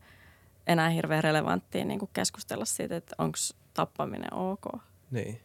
enää 0.67 0.89
hirveän 0.89 1.25
relevanttia 1.25 1.85
niin 1.85 1.99
kuin 1.99 2.11
keskustella 2.13 2.65
siitä, 2.65 2.97
että 2.97 3.15
onko 3.19 3.39
tappaminen 3.75 4.35
ok. 4.35 4.67
Niin. 5.11 5.41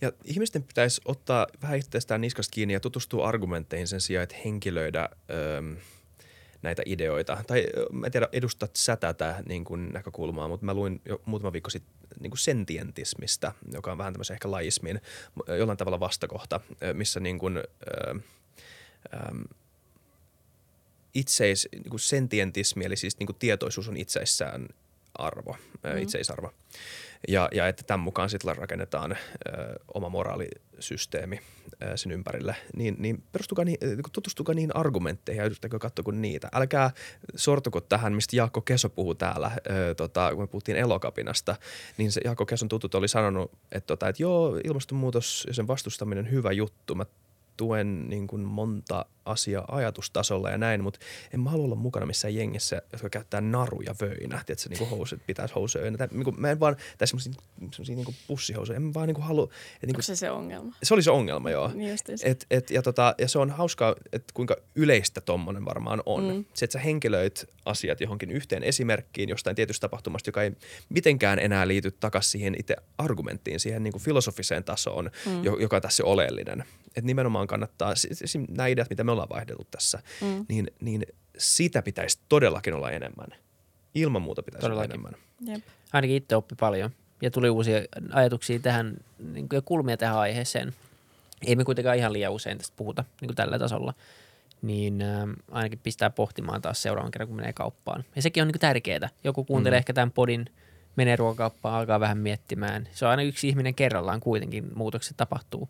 Ja 0.00 0.12
ihmisten 0.24 0.62
pitäisi 0.62 1.00
ottaa 1.04 1.46
vähän 1.62 1.78
itsestään 1.78 2.20
niskasta 2.20 2.52
kiinni 2.54 2.74
ja 2.74 2.80
tutustua 2.80 3.28
argumentteihin 3.28 3.88
sen 3.88 4.00
sijaan, 4.00 4.22
että 4.22 4.36
henkilöidä 4.44 5.08
öö, 5.30 5.62
näitä 6.64 6.82
ideoita. 6.86 7.38
Tai 7.46 7.66
mä 7.92 8.06
en 8.06 8.12
tiedä, 8.12 8.28
edustat 8.32 8.76
sä 8.76 8.96
tätä 8.96 9.42
niin 9.48 9.64
kuin 9.64 9.92
näkökulmaa, 9.92 10.48
mutta 10.48 10.66
mä 10.66 10.74
luin 10.74 11.00
jo 11.04 11.22
muutama 11.24 11.52
viikko 11.52 11.70
sitten 11.70 11.94
niin 12.20 12.30
kuin 12.30 12.38
sentientismistä, 12.38 13.52
joka 13.72 13.92
on 13.92 13.98
vähän 13.98 14.12
tämmöisen 14.12 14.34
ehkä 14.34 14.50
laismin 14.50 15.00
jollain 15.58 15.78
tavalla 15.78 16.00
vastakohta, 16.00 16.60
missä 16.92 17.20
niin 17.20 17.38
kuin, 17.38 17.56
öö, 17.56 18.14
öö, 19.14 19.34
itseis, 21.14 21.68
niin 21.72 21.90
kuin 21.90 22.00
sentientismi, 22.00 22.84
eli 22.84 22.96
siis 22.96 23.18
niin 23.18 23.26
kuin 23.26 23.36
tietoisuus 23.38 23.88
on 23.88 23.96
itseissään 23.96 24.68
arvo, 25.14 25.56
mm. 25.82 26.02
itseisarvo. 26.02 26.54
Ja, 27.28 27.48
ja 27.52 27.68
että 27.68 27.82
tämän 27.86 28.00
mukaan 28.00 28.30
sitten 28.30 28.56
rakennetaan 28.56 29.12
ö, 29.12 29.16
oma 29.94 30.08
moraalisysteemi 30.08 31.40
ö, 31.82 31.96
sen 31.96 32.12
ympärille. 32.12 32.56
Niin, 32.76 32.96
niin 32.98 33.22
perustukaa 33.32 33.64
niin, 33.64 33.78
tutustukaa 34.12 34.54
niihin 34.54 34.76
argumentteihin 34.76 35.40
ja 35.40 35.46
yrittäkö 35.46 35.78
katsoa 35.78 36.12
niitä. 36.12 36.48
Älkää 36.52 36.90
sortuko 37.36 37.80
tähän, 37.80 38.12
mistä 38.12 38.36
Jaakko 38.36 38.60
Keso 38.60 38.88
puhuu 38.88 39.14
täällä, 39.14 39.50
ö, 39.70 39.94
tota, 39.94 40.30
kun 40.30 40.42
me 40.42 40.46
puhuttiin 40.46 40.76
elokapinasta. 40.78 41.56
Niin 41.96 42.12
se 42.12 42.20
Jaakko 42.24 42.46
Keson 42.46 42.68
tutut 42.68 42.94
oli 42.94 43.08
sanonut, 43.08 43.52
että, 43.72 43.86
tota, 43.86 44.08
että 44.08 44.22
joo, 44.22 44.60
ilmastonmuutos 44.64 45.44
ja 45.46 45.54
sen 45.54 45.66
vastustaminen 45.66 46.30
hyvä 46.30 46.52
juttu. 46.52 46.94
Mä 46.94 47.06
tuen 47.56 48.08
niin 48.08 48.26
kuin 48.26 48.42
monta 48.42 49.06
asiaa 49.24 49.64
ajatustasolla 49.68 50.50
ja 50.50 50.58
näin, 50.58 50.82
mutta 50.82 51.00
en 51.34 51.40
mä 51.40 51.50
halua 51.50 51.64
olla 51.64 51.74
mukana 51.74 52.06
missään 52.06 52.34
jengissä, 52.34 52.82
jotka 52.92 53.10
käyttää 53.10 53.40
naruja 53.40 53.94
vöinä. 54.00 54.42
Tiedätkö, 54.46 54.68
niin 54.68 54.78
kuin 54.78 54.90
housut, 54.90 55.20
pitäisi 55.26 55.54
housuja 55.54 55.84
vöinä. 55.84 56.08
niin 56.10 56.24
kuin, 56.24 56.40
mä 56.40 56.50
en 56.50 56.60
vaan, 56.60 56.76
tai 56.98 57.08
semmoisia, 57.08 57.32
semmoisia 57.70 57.96
niin 57.96 58.16
pussihousuja, 58.26 58.76
en 58.76 58.94
vaan 58.94 59.06
niin 59.06 59.14
kuin 59.14 59.24
halua. 59.24 59.44
Että, 59.74 59.86
niin 59.86 59.94
kuin, 59.94 60.04
se 60.04 60.16
se 60.16 60.30
ongelma? 60.30 60.74
Se 60.82 60.94
oli 60.94 61.02
se 61.02 61.10
ongelma, 61.10 61.50
joo. 61.50 61.70
Niin 61.74 61.96
et, 62.24 62.46
et, 62.50 62.70
ja, 62.70 62.82
tota, 62.82 63.14
ja 63.18 63.28
se 63.28 63.38
on 63.38 63.50
hauskaa, 63.50 63.94
että 64.12 64.34
kuinka 64.34 64.56
yleistä 64.74 65.20
tommonen 65.20 65.64
varmaan 65.64 66.02
on. 66.06 66.34
Mm. 66.34 66.44
Se, 66.54 66.64
että 66.64 66.72
sä 66.72 66.78
henkilöit 66.78 67.44
asiat 67.64 68.00
johonkin 68.00 68.30
yhteen 68.30 68.62
esimerkkiin 68.62 69.28
jostain 69.28 69.56
tietystä 69.56 69.84
tapahtumasta, 69.84 70.28
joka 70.28 70.42
ei 70.42 70.52
mitenkään 70.88 71.38
enää 71.38 71.68
liity 71.68 71.90
takaisin 71.90 72.30
siihen 72.30 72.56
itse 72.58 72.76
argumenttiin, 72.98 73.60
siihen 73.60 73.82
niin 73.82 73.92
kuin 73.92 74.02
filosofiseen 74.02 74.64
tasoon, 74.64 75.10
mm. 75.26 75.44
joka 75.44 75.76
on 75.76 75.82
tässä 75.82 76.04
oleellinen. 76.04 76.64
Että 76.96 77.06
nimenomaan 77.06 77.46
kannattaa, 77.46 77.94
nämä 78.48 78.66
ideat, 78.66 78.90
mitä 78.90 79.04
me 79.04 79.12
ollaan 79.12 79.28
vaihdellut 79.28 79.70
tässä, 79.70 79.98
mm. 80.20 80.46
niin, 80.48 80.70
niin 80.80 81.06
sitä 81.38 81.82
pitäisi 81.82 82.18
todellakin 82.28 82.74
olla 82.74 82.90
enemmän. 82.90 83.28
Ilman 83.94 84.22
muuta 84.22 84.42
pitäisi 84.42 84.60
todellakin. 84.60 85.00
olla 85.00 85.08
enemmän. 85.08 85.54
Jep. 85.54 85.64
Ainakin 85.92 86.16
itse 86.16 86.36
oppi 86.36 86.54
paljon 86.60 86.90
ja 87.22 87.30
tuli 87.30 87.50
uusia 87.50 87.80
ajatuksia 88.12 88.58
tähän 88.58 88.96
niin 89.32 89.48
ja 89.52 89.62
kulmia 89.62 89.96
tähän 89.96 90.18
aiheeseen. 90.18 90.74
Ei 91.46 91.56
me 91.56 91.64
kuitenkaan 91.64 91.96
ihan 91.96 92.12
liian 92.12 92.32
usein 92.32 92.58
tästä 92.58 92.74
puhuta 92.76 93.04
niin 93.20 93.28
kuin 93.28 93.36
tällä 93.36 93.58
tasolla. 93.58 93.94
Niin 94.62 95.02
äh, 95.02 95.28
ainakin 95.50 95.78
pistää 95.82 96.10
pohtimaan 96.10 96.62
taas 96.62 96.82
seuraavan 96.82 97.10
kerran, 97.10 97.28
kun 97.28 97.36
menee 97.36 97.52
kauppaan. 97.52 98.04
Ja 98.16 98.22
sekin 98.22 98.42
on 98.42 98.48
niin 98.48 98.60
tärkeää. 98.60 99.08
Joku 99.24 99.44
kuuntelee 99.44 99.76
mm. 99.76 99.80
ehkä 99.80 99.92
tämän 99.92 100.10
podin, 100.10 100.46
menee 100.96 101.16
ruokakauppaan, 101.16 101.74
alkaa 101.74 102.00
vähän 102.00 102.18
miettimään. 102.18 102.88
Se 102.92 103.04
on 103.04 103.10
aina 103.10 103.22
yksi 103.22 103.48
ihminen 103.48 103.74
kerrallaan 103.74 104.20
kuitenkin, 104.20 104.70
muutokset 104.74 105.16
tapahtuu 105.16 105.68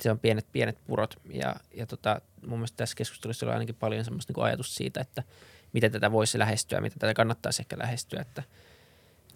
se 0.00 0.10
on 0.10 0.18
pienet, 0.18 0.46
pienet 0.52 0.78
purot. 0.86 1.14
Ja, 1.30 1.56
ja 1.74 1.86
tota, 1.86 2.20
mun 2.46 2.58
mielestä 2.58 2.76
tässä 2.76 2.96
keskustelussa 2.96 3.46
oli 3.46 3.52
ainakin 3.52 3.74
paljon 3.74 4.04
semmoista 4.04 4.32
niin 4.36 4.44
ajatus 4.44 4.74
siitä, 4.74 5.00
että 5.00 5.22
miten 5.72 5.92
tätä 5.92 6.12
voisi 6.12 6.38
lähestyä, 6.38 6.80
miten 6.80 6.98
tätä 6.98 7.14
kannattaisi 7.14 7.62
ehkä 7.62 7.78
lähestyä. 7.78 8.20
Että, 8.20 8.42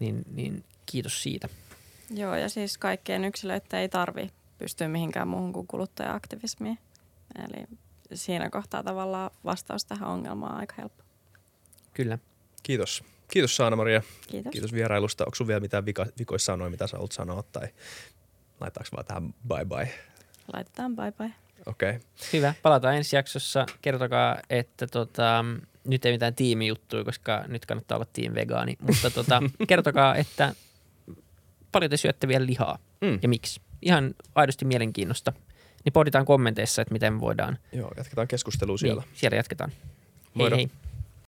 niin, 0.00 0.24
niin 0.34 0.64
kiitos 0.86 1.22
siitä. 1.22 1.48
Joo, 2.10 2.34
ja 2.34 2.48
siis 2.48 2.78
kaikkien 2.78 3.24
yksilöitä 3.24 3.80
ei 3.80 3.88
tarvi 3.88 4.30
pystyä 4.58 4.88
mihinkään 4.88 5.28
muuhun 5.28 5.52
kuin 5.52 5.66
kuluttaja-aktivismiin. 5.66 6.78
Eli 7.38 7.66
siinä 8.14 8.50
kohtaa 8.50 8.82
tavallaan 8.82 9.30
vastaus 9.44 9.84
tähän 9.84 10.08
ongelmaan 10.08 10.52
on 10.52 10.60
aika 10.60 10.74
helppo. 10.78 11.02
Kyllä. 11.94 12.18
Kiitos. 12.62 13.04
Kiitos 13.30 13.56
Saana-Maria. 13.56 14.02
Kiitos. 14.26 14.50
Kiitos 14.52 14.72
vierailusta. 14.72 15.24
Onko 15.24 15.34
sun 15.34 15.46
vielä 15.46 15.60
mitään 15.60 15.86
vika, 15.86 16.06
vikoissa 16.18 16.52
sanoa, 16.52 16.70
mitä 16.70 16.86
sä 16.86 16.96
haluat 16.96 17.12
sanoa? 17.12 17.42
Tai 17.42 17.68
laitaanko 18.60 18.88
vaan 18.92 19.06
tähän 19.06 19.34
bye 19.48 19.64
bye? 19.64 19.94
Laitetaan 20.52 20.96
bye 20.96 21.12
bye. 21.12 21.32
Okei. 21.66 21.90
Okay. 21.90 22.00
Hyvä. 22.32 22.54
Palataan 22.62 22.96
ensi 22.96 23.16
jaksossa. 23.16 23.66
Kertokaa, 23.82 24.36
että 24.50 24.86
tota, 24.86 25.44
nyt 25.84 26.04
ei 26.04 26.12
mitään 26.12 26.34
tiimijuttuja, 26.34 27.04
koska 27.04 27.44
nyt 27.48 27.66
kannattaa 27.66 27.96
olla 27.98 28.06
tiim 28.12 28.34
vegaani. 28.34 28.76
Mutta 28.80 29.10
tota, 29.10 29.42
kertokaa, 29.68 30.16
että 30.16 30.54
paljon 31.72 31.90
te 31.90 31.96
syötte 31.96 32.28
vielä 32.28 32.46
lihaa 32.46 32.78
Mm. 33.00 33.18
ja 33.22 33.28
miksi. 33.28 33.60
Ihan 33.82 34.14
aidosti 34.34 34.64
mielenkiinnosta. 34.64 35.32
Niin 35.84 35.92
pohditaan 35.92 36.24
kommenteissa, 36.24 36.82
että 36.82 36.92
miten 36.92 37.20
voidaan. 37.20 37.58
Joo, 37.72 37.92
jatketaan 37.96 38.28
keskustelua 38.28 38.78
siellä. 38.78 39.02
Niin, 39.02 39.10
siellä 39.14 39.36
jatketaan. 39.36 39.70
Hei 39.70 39.80
Moido. 40.34 40.56
hei. 40.56 40.70